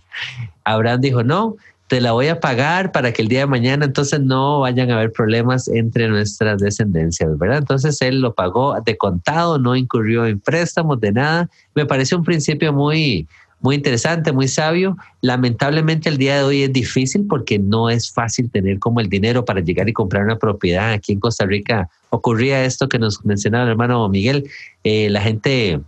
Abraham 0.64 1.02
dijo, 1.02 1.24
no, 1.24 1.56
te 1.88 2.02
la 2.02 2.14
voy 2.14 2.28
a 2.28 2.40
pagar 2.40 2.92
para 2.92 3.12
que 3.14 3.22
el 3.22 3.28
día 3.28 3.42
de 3.42 3.46
mañana 3.46 3.86
entonces 3.86 4.20
no 4.20 4.62
vayan 4.62 4.90
a 4.90 4.96
haber 4.96 5.12
problemas 5.12 5.68
entre 5.68 6.08
nuestras 6.08 6.60
descendencias, 6.60 7.38
¿verdad? 7.38 7.60
Entonces 7.60 8.02
él 8.02 8.22
lo 8.22 8.34
pagó 8.34 8.76
de 8.84 8.98
contado, 8.98 9.60
no 9.60 9.76
incurrió 9.76 10.26
en 10.26 10.40
préstamos 10.40 11.00
de 11.00 11.12
nada. 11.12 11.50
Me 11.76 11.86
parece 11.86 12.16
un 12.16 12.24
principio 12.24 12.74
muy, 12.74 13.28
muy 13.60 13.76
interesante, 13.76 14.32
muy 14.32 14.48
sabio. 14.48 14.98
Lamentablemente 15.22 16.10
el 16.10 16.18
día 16.18 16.38
de 16.38 16.44
hoy 16.44 16.64
es 16.64 16.74
difícil 16.74 17.28
porque 17.30 17.60
no 17.60 17.92
es 17.92 18.12
fácil 18.12 18.50
tener 18.50 18.80
como 18.80 19.00
el 19.00 19.08
dinero 19.08 19.46
para 19.46 19.60
llegar 19.60 19.88
y 19.88 19.94
comprar 19.94 20.24
una 20.24 20.40
propiedad. 20.40 20.92
Aquí 20.92 21.14
en 21.14 21.20
Costa 21.20 21.46
Rica 21.46 21.88
ocurría 22.10 22.66
esto 22.66 22.90
que 22.90 22.98
nos 22.98 23.24
mencionaba 23.26 23.66
el 23.66 23.72
hermano 23.72 24.10
Miguel. 24.10 24.50
Eh, 24.84 25.10
la 25.12 25.22
gente 25.22 25.80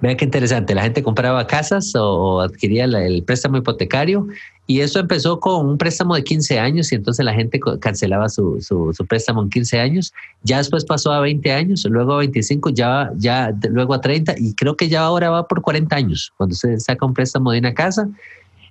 Vean 0.00 0.16
qué 0.16 0.24
interesante, 0.24 0.74
la 0.74 0.82
gente 0.82 1.02
compraba 1.02 1.46
casas 1.46 1.92
o, 1.96 2.40
adquiría 2.40 2.84
el 2.84 3.22
préstamo 3.24 3.56
hipotecario 3.56 4.28
y 4.68 4.80
eso 4.80 5.00
empezó 5.00 5.40
con 5.40 5.66
un 5.66 5.78
préstamo 5.78 6.14
de 6.14 6.22
15 6.22 6.58
años 6.58 6.92
y 6.92 6.94
entonces 6.94 7.24
la 7.24 7.34
gente 7.34 7.58
cancelaba 7.80 8.28
su, 8.28 8.60
su, 8.60 9.06
préstamo 9.06 9.42
en 9.42 9.50
15 9.50 9.80
años, 9.80 10.12
ya 10.44 10.58
después 10.58 10.84
pasó 10.84 11.10
a 11.10 11.20
20 11.20 11.50
años, 11.52 11.84
luego 11.88 12.14
a 12.14 12.18
25, 12.18 12.70
ya, 12.70 13.10
ya 13.16 13.52
luego 13.70 13.94
a 13.94 14.00
30 14.00 14.34
y 14.38 14.54
creo 14.54 14.76
que 14.76 14.88
ya 14.88 15.02
ahora 15.02 15.30
va 15.30 15.48
por 15.48 15.62
40 15.62 15.96
años, 15.96 16.32
cuando 16.36 16.54
se 16.54 16.78
saca 16.78 17.04
un 17.04 17.14
préstamo 17.14 17.50
de 17.50 17.58
una 17.58 17.74
casa 17.74 18.08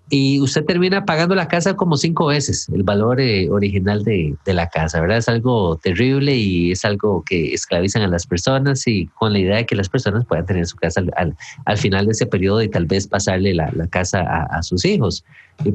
y 0.09 0.39
usted 0.39 0.63
termina 0.63 1.03
pagando 1.03 1.35
la 1.35 1.49
casa 1.49 1.75
como 1.75 1.97
cinco 1.97 2.27
veces 2.27 2.69
el 2.73 2.83
valor 2.83 3.19
eh, 3.19 3.49
original 3.49 4.03
de, 4.05 4.35
de, 4.45 4.53
la 4.53 4.69
casa, 4.69 5.01
¿verdad? 5.01 5.17
Es 5.17 5.27
algo 5.27 5.77
terrible 5.77 6.33
y 6.33 6.71
es 6.71 6.85
algo 6.85 7.23
que 7.23 7.53
esclavizan 7.53 8.03
a 8.03 8.07
las 8.07 8.25
personas 8.25 8.87
y 8.87 9.07
con 9.07 9.33
la 9.33 9.39
idea 9.39 9.57
de 9.57 9.65
que 9.65 9.75
las 9.75 9.89
personas 9.89 10.25
puedan 10.25 10.45
tener 10.45 10.65
su 10.65 10.77
casa 10.77 11.01
al, 11.17 11.35
al, 11.65 11.77
final 11.77 12.05
de 12.05 12.13
ese 12.13 12.25
periodo 12.25 12.61
y 12.61 12.69
tal 12.69 12.85
vez 12.85 13.07
pasarle 13.07 13.53
la, 13.53 13.69
la 13.73 13.87
casa 13.87 14.21
a, 14.21 14.43
a, 14.43 14.63
sus 14.63 14.85
hijos. 14.85 15.25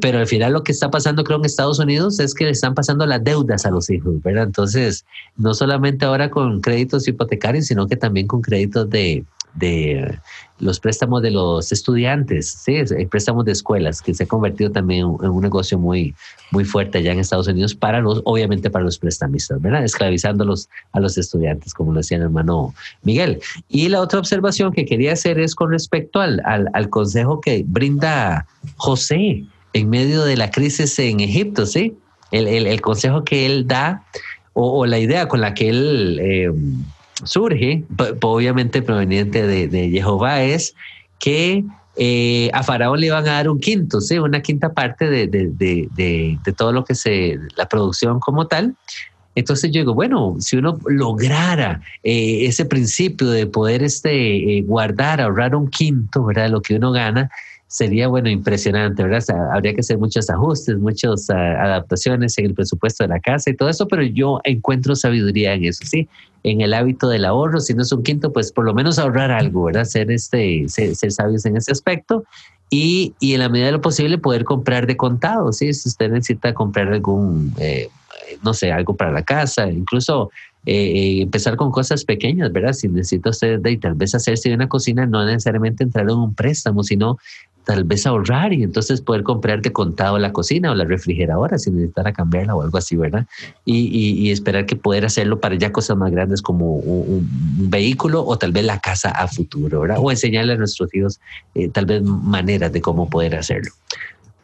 Pero 0.00 0.18
al 0.18 0.26
final 0.26 0.54
lo 0.54 0.62
que 0.62 0.72
está 0.72 0.90
pasando 0.90 1.24
creo 1.24 1.38
en 1.38 1.44
Estados 1.44 1.78
Unidos 1.78 2.18
es 2.18 2.32
que 2.34 2.44
le 2.44 2.52
están 2.52 2.74
pasando 2.74 3.04
las 3.04 3.22
deudas 3.22 3.66
a 3.66 3.70
los 3.70 3.90
hijos, 3.90 4.22
¿verdad? 4.22 4.44
Entonces, 4.44 5.04
no 5.36 5.52
solamente 5.52 6.06
ahora 6.06 6.30
con 6.30 6.62
créditos 6.62 7.06
hipotecarios, 7.06 7.66
sino 7.66 7.86
que 7.86 7.96
también 7.96 8.26
con 8.26 8.40
créditos 8.40 8.88
de, 8.88 9.24
de 9.54 10.18
los 10.62 10.78
préstamos 10.78 11.22
de 11.22 11.32
los 11.32 11.72
estudiantes, 11.72 12.48
¿sí? 12.64 12.84
préstamos 13.10 13.44
de 13.44 13.50
escuelas, 13.50 14.00
que 14.00 14.14
se 14.14 14.22
ha 14.22 14.26
convertido 14.26 14.70
también 14.70 15.00
en 15.00 15.30
un 15.30 15.42
negocio 15.42 15.76
muy, 15.76 16.14
muy 16.52 16.64
fuerte 16.64 16.98
allá 16.98 17.12
en 17.12 17.18
Estados 17.18 17.48
Unidos 17.48 17.74
para 17.74 18.00
los, 18.00 18.22
obviamente 18.24 18.70
para 18.70 18.84
los 18.84 18.96
prestamistas, 18.96 19.60
¿verdad? 19.60 19.82
Esclavizándolos 19.82 20.68
a 20.92 21.00
los 21.00 21.18
estudiantes, 21.18 21.74
como 21.74 21.92
lo 21.92 21.98
decía 21.98 22.18
el 22.18 22.22
hermano 22.22 22.72
Miguel. 23.02 23.40
Y 23.68 23.88
la 23.88 24.00
otra 24.00 24.20
observación 24.20 24.72
que 24.72 24.84
quería 24.84 25.14
hacer 25.14 25.40
es 25.40 25.56
con 25.56 25.70
respecto 25.70 26.20
al, 26.20 26.40
al, 26.44 26.68
al 26.74 26.88
consejo 26.90 27.40
que 27.40 27.64
brinda 27.66 28.46
José 28.76 29.44
en 29.72 29.90
medio 29.90 30.24
de 30.24 30.36
la 30.36 30.52
crisis 30.52 30.96
en 31.00 31.18
Egipto, 31.18 31.66
¿sí? 31.66 31.96
El, 32.30 32.46
el, 32.46 32.68
el 32.68 32.80
consejo 32.80 33.24
que 33.24 33.46
él 33.46 33.66
da 33.66 34.04
o, 34.52 34.80
o, 34.80 34.86
la 34.86 35.00
idea 35.00 35.26
con 35.26 35.40
la 35.40 35.54
que 35.54 35.68
él... 35.68 36.20
Eh, 36.22 36.52
surge, 37.24 37.84
obviamente 38.20 38.82
proveniente 38.82 39.46
de, 39.46 39.90
Jehová, 39.90 40.42
es 40.42 40.74
que 41.18 41.64
eh, 41.96 42.50
a 42.52 42.62
Faraón 42.62 43.00
le 43.00 43.06
iban 43.06 43.28
a 43.28 43.32
dar 43.32 43.48
un 43.48 43.60
quinto, 43.60 44.00
¿sí? 44.00 44.18
una 44.18 44.42
quinta 44.42 44.72
parte 44.72 45.08
de, 45.08 46.28
todo 46.56 46.72
lo 46.72 46.84
que 46.84 46.94
se, 46.94 47.38
la 47.56 47.66
producción 47.66 48.20
como 48.20 48.46
tal. 48.46 48.74
Entonces 49.34 49.70
yo 49.70 49.80
digo, 49.80 49.94
bueno, 49.94 50.36
si 50.40 50.56
uno 50.56 50.78
lograra 50.86 51.80
eh, 52.02 52.44
ese 52.46 52.66
principio 52.66 53.30
de 53.30 53.46
poder 53.46 53.82
este, 53.82 54.58
eh, 54.58 54.62
guardar, 54.62 55.22
ahorrar 55.22 55.56
un 55.56 55.68
quinto, 55.68 56.24
¿verdad? 56.24 56.50
Lo 56.50 56.60
que 56.60 56.74
uno 56.74 56.92
gana, 56.92 57.30
sería, 57.72 58.06
bueno, 58.06 58.28
impresionante, 58.28 59.02
¿verdad? 59.02 59.24
habría 59.54 59.72
que 59.72 59.80
hacer 59.80 59.96
muchos 59.96 60.28
ajustes, 60.28 60.76
muchas 60.76 61.30
uh, 61.30 61.32
adaptaciones 61.32 62.36
en 62.36 62.44
el 62.44 62.54
presupuesto 62.54 63.04
de 63.04 63.08
la 63.08 63.18
casa 63.18 63.48
y 63.48 63.56
todo 63.56 63.70
eso, 63.70 63.88
pero 63.88 64.02
yo 64.02 64.40
encuentro 64.44 64.94
sabiduría 64.94 65.54
en 65.54 65.64
eso, 65.64 65.82
¿sí? 65.86 66.06
En 66.44 66.60
el 66.60 66.74
hábito 66.74 67.08
del 67.08 67.24
ahorro, 67.24 67.60
si 67.60 67.74
no 67.74 67.82
es 67.82 67.92
un 67.92 68.02
quinto, 68.02 68.32
pues 68.32 68.52
por 68.52 68.64
lo 68.64 68.74
menos 68.74 68.98
ahorrar 68.98 69.30
algo, 69.30 69.64
¿verdad? 69.64 69.84
Ser, 69.84 70.10
este, 70.10 70.68
ser, 70.68 70.94
sabios 71.12 71.44
en 71.46 71.56
ese 71.56 71.72
aspecto 71.72 72.24
y, 72.70 73.14
y, 73.20 73.34
en 73.34 73.40
la 73.40 73.48
medida 73.48 73.66
de 73.66 73.72
lo 73.72 73.80
posible 73.80 74.18
poder 74.18 74.44
comprar 74.44 74.86
de 74.86 74.96
contado, 74.96 75.52
¿sí? 75.52 75.72
Si 75.72 75.88
usted 75.88 76.10
necesita 76.10 76.54
comprar 76.54 76.88
algún, 76.88 77.54
eh, 77.58 77.88
no 78.42 78.54
sé, 78.54 78.72
algo 78.72 78.96
para 78.96 79.12
la 79.12 79.22
casa, 79.22 79.68
incluso 79.68 80.30
eh, 80.64 81.22
empezar 81.22 81.56
con 81.56 81.70
cosas 81.70 82.04
pequeñas, 82.04 82.52
¿verdad? 82.52 82.72
Si 82.72 82.88
necesita 82.88 83.30
usted 83.30 83.60
de, 83.60 83.76
tal 83.78 83.94
vez 83.94 84.14
hacerse 84.14 84.54
una 84.54 84.68
cocina, 84.68 85.06
no 85.06 85.24
necesariamente 85.24 85.82
entrar 85.82 86.08
en 86.08 86.16
un 86.16 86.34
préstamo, 86.34 86.84
sino 86.84 87.18
tal 87.64 87.84
vez 87.84 88.06
ahorrar 88.06 88.52
y 88.52 88.62
entonces 88.62 89.00
poder 89.00 89.22
comprar 89.22 89.62
de 89.62 89.72
contado 89.72 90.18
la 90.18 90.32
cocina 90.32 90.72
o 90.72 90.74
la 90.74 90.84
refrigeradora 90.84 91.58
si 91.58 91.70
necesitara 91.70 92.12
cambiarla 92.12 92.54
o 92.54 92.62
algo 92.62 92.78
así, 92.78 92.96
¿verdad? 92.96 93.26
Y, 93.64 94.30
esperar 94.30 94.66
que 94.66 94.76
poder 94.76 95.04
hacerlo 95.04 95.40
para 95.40 95.56
ya 95.56 95.72
cosas 95.72 95.96
más 95.96 96.10
grandes 96.10 96.42
como 96.42 96.76
un, 96.76 97.28
un, 97.58 97.70
vehículo 97.70 98.24
o 98.24 98.38
tal 98.38 98.52
vez 98.52 98.64
la 98.64 98.80
casa 98.80 99.10
a 99.10 99.28
futuro, 99.28 99.80
¿verdad? 99.80 99.98
O 100.00 100.10
enseñarle 100.10 100.54
a 100.54 100.56
nuestros 100.56 100.92
hijos 100.94 101.20
eh, 101.54 101.68
tal 101.68 101.86
vez 101.86 102.02
maneras 102.02 102.72
de 102.72 102.80
cómo 102.80 103.08
poder 103.08 103.36
hacerlo. 103.36 103.70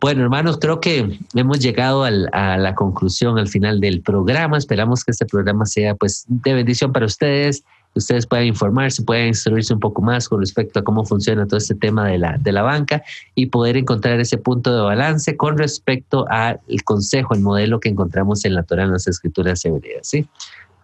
Bueno, 0.01 0.23
hermanos, 0.23 0.59
creo 0.61 0.81
que 0.81 1.19
hemos 1.35 1.59
llegado 1.59 2.05
al, 2.05 2.29
a 2.33 2.57
la 2.57 2.75
conclusión, 2.75 3.39
al 3.39 3.49
final 3.49 3.81
del 3.81 4.01
programa. 4.01 4.57
Esperamos 4.57 5.05
que 5.05 5.11
este 5.11 5.27
programa 5.27 5.67
sea 5.67 5.95
pues 5.95 6.25
de 6.29 6.55
bendición 6.55 6.93
para 6.93 7.07
ustedes 7.07 7.65
ustedes 7.95 8.27
puedan 8.27 8.47
informarse, 8.47 9.03
puedan 9.03 9.29
instruirse 9.29 9.75
un 9.75 9.81
poco 9.81 10.03
más 10.03 10.29
con 10.29 10.41
respecto 10.41 10.81
a 10.81 10.85
cómo 10.85 11.05
funciona 11.05 11.47
todo 11.47 11.59
este 11.59 11.75
tema 11.75 12.09
de 12.09 12.19
la, 12.19 12.39
de 12.39 12.53
la 12.53 12.63
banca 12.63 13.03
y 13.35 13.47
poder 13.47 13.77
encontrar 13.77 14.21
ese 14.21 14.39
punto 14.39 14.75
de 14.75 14.83
balance 14.83 15.37
con 15.37 15.59
respecto 15.59 16.27
al 16.29 16.61
consejo, 16.85 17.35
el 17.35 17.41
modelo 17.41 17.81
que 17.81 17.89
encontramos 17.89 18.45
en 18.45 18.55
la 18.55 18.63
Torah, 18.63 18.85
en 18.85 18.93
las 18.93 19.07
escrituras 19.07 19.65
hebreas. 19.65 20.09
¿sí? 20.09 20.27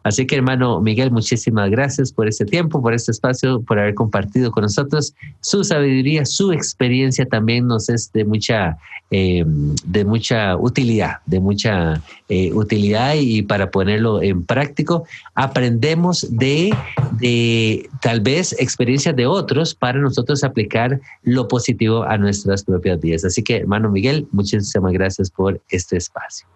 Así 0.05 0.27
que 0.27 0.37
hermano 0.37 0.83
Miguel, 0.83 1.11
muchísimas 1.11 1.71
gracias 1.71 2.13
por 2.13 2.29
este 2.29 2.45
tiempo, 2.45 2.83
por 2.83 2.93
este 2.93 3.11
espacio, 3.11 3.63
por 3.63 3.79
haber 3.79 3.95
compartido 3.95 4.51
con 4.51 4.63
nosotros 4.63 5.15
su 5.41 5.65
sabiduría, 5.65 6.27
su 6.27 6.53
experiencia 6.53 7.25
también 7.25 7.67
nos 7.67 7.89
es 7.89 8.13
de 8.13 8.27
mucha, 8.27 8.77
eh, 9.11 9.45
de 9.47 10.05
mucha 10.05 10.57
utilidad, 10.57 11.21
de 11.25 11.41
mucha 11.41 12.03
eh, 12.29 12.53
utilidad 12.53 13.15
y 13.15 13.41
para 13.43 13.71
ponerlo 13.71 14.21
en 14.21 14.45
práctico, 14.45 15.05
aprendemos 15.35 16.27
de, 16.31 16.77
de 17.13 17.89
tal 18.03 18.21
vez 18.21 18.55
experiencias 18.61 19.17
de 19.17 19.27
otros 19.27 19.75
para 19.75 19.99
nosotros 19.99 20.45
aplicar 20.45 21.01
lo 21.23 21.49
positivo 21.49 22.03
a 22.03 22.19
nuestras 22.19 22.63
propias 22.63 23.01
vidas. 23.01 23.25
Así 23.25 23.43
que 23.43 23.57
hermano 23.57 23.91
Miguel, 23.91 24.29
muchísimas 24.33 24.93
gracias 24.93 25.31
por 25.31 25.63
este 25.71 25.97
espacio. 25.97 26.47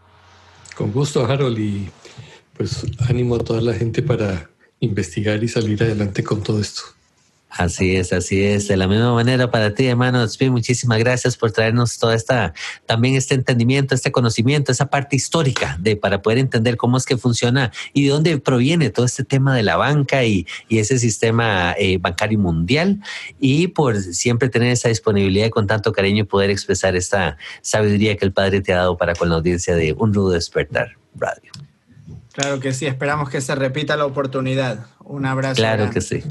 Con 0.77 0.93
gusto, 0.93 1.25
Harold, 1.25 1.59
y 1.59 1.89
pues 2.59 2.85
ánimo 3.09 3.37
a 3.37 3.39
toda 3.39 3.63
la 3.63 3.73
gente 3.73 4.03
para 4.03 4.51
investigar 4.81 5.43
y 5.43 5.49
salir 5.49 5.83
adelante 5.83 6.23
con 6.23 6.43
todo 6.43 6.61
esto. 6.61 6.83
Así 7.51 7.97
es, 7.97 8.13
así 8.13 8.45
es. 8.45 8.69
De 8.69 8.77
la 8.77 8.87
misma 8.87 9.15
manera 9.15 9.51
para 9.51 9.75
ti, 9.75 9.87
hermano 9.87 10.27
muchísimas 10.51 10.99
gracias 10.99 11.37
por 11.37 11.51
traernos 11.51 11.99
toda 11.99 12.15
esta, 12.15 12.53
también 12.85 13.15
este 13.15 13.35
entendimiento, 13.35 13.95
este 13.95 14.13
conocimiento, 14.13 14.71
esa 14.71 14.91
parte 14.91 15.17
histórica 15.17 15.79
de 15.81 15.97
para 15.97 16.21
poder 16.21 16.39
entender 16.39 16.77
cómo 16.77 16.99
es 16.99 17.07
que 17.07 17.17
funciona 17.17 17.73
y 17.95 18.05
de 18.05 18.11
dónde 18.11 18.39
proviene 18.39 18.91
todo 18.91 19.07
este 19.07 19.25
tema 19.25 19.57
de 19.57 19.63
la 19.63 19.77
banca 19.77 20.25
y, 20.25 20.47
ese 20.69 20.99
sistema 20.99 21.75
eh, 21.79 21.99
bancario 21.99 22.39
mundial 22.39 23.01
y 23.41 23.69
por 23.69 23.99
siempre 23.99 24.49
tener 24.49 24.71
esa 24.71 24.89
disponibilidad 24.89 25.49
con 25.51 25.67
tanto 25.67 25.93
cariño 25.93 26.27
poder 26.27 26.51
expresar 26.51 26.95
esta 26.95 27.37
sabiduría 27.63 28.17
que 28.17 28.27
el 28.27 28.33
Padre 28.33 28.61
te 28.61 28.73
ha 28.73 28.77
dado 28.77 28.97
para 28.97 29.15
con 29.15 29.31
la 29.31 29.37
audiencia 29.37 29.75
de 29.75 29.93
Un 29.95 30.15
Rudo 30.15 30.31
Despertar 30.31 30.97
Radio. 31.17 31.68
Claro 32.39 32.61
que 32.61 32.73
sí, 32.73 32.87
esperamos 32.87 33.31
que 33.31 33.41
se 33.41 33.53
repita 33.57 33.97
la 33.97 34.07
oportunidad. 34.07 34.87
Un 35.01 35.27
abrazo. 35.27 35.57
Claro 35.57 35.91
que 35.91 36.01
sí. 36.01 36.23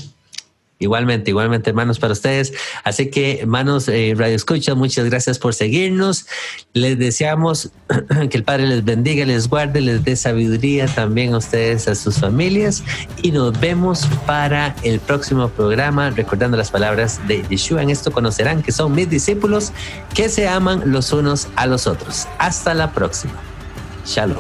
Igualmente, 0.80 1.32
igualmente, 1.32 1.70
hermanos, 1.70 2.00
para 2.00 2.14
ustedes. 2.14 2.54
Así 2.86 3.10
que, 3.10 3.42
hermanos, 3.42 3.90
eh, 3.90 4.14
Radio 4.16 4.38
Escucha, 4.38 4.74
muchas 4.74 5.04
gracias 5.10 5.38
por 5.38 5.54
seguirnos. 5.54 6.26
Les 6.72 6.98
deseamos 6.98 7.72
que 8.30 8.38
el 8.38 8.46
Padre 8.46 8.68
les 8.68 8.86
bendiga, 8.86 9.26
les 9.26 9.50
guarde, 9.50 9.82
les 9.82 10.06
dé 10.06 10.16
sabiduría 10.16 10.86
también 10.86 11.34
a 11.34 11.40
ustedes, 11.40 11.90
a 11.90 11.96
sus 11.96 12.20
familias. 12.20 12.86
Y 13.22 13.32
nos 13.32 13.60
vemos 13.60 14.08
para 14.26 14.78
el 14.84 15.02
próximo 15.02 15.50
programa, 15.50 16.12
recordando 16.12 16.56
las 16.56 16.72
palabras 16.72 17.20
de 17.28 17.44
Yeshua. 17.50 17.84
En 17.84 17.90
esto 17.90 18.14
conocerán 18.14 18.64
que 18.64 18.72
son 18.72 18.96
mis 18.96 19.10
discípulos 19.10 19.74
que 20.16 20.30
se 20.30 20.48
aman 20.48 20.84
los 20.86 21.12
unos 21.12 21.50
a 21.58 21.66
los 21.66 21.86
otros. 21.86 22.30
Hasta 22.38 22.74
la 22.74 22.94
próxima. 22.94 23.34
Shalom. 24.06 24.38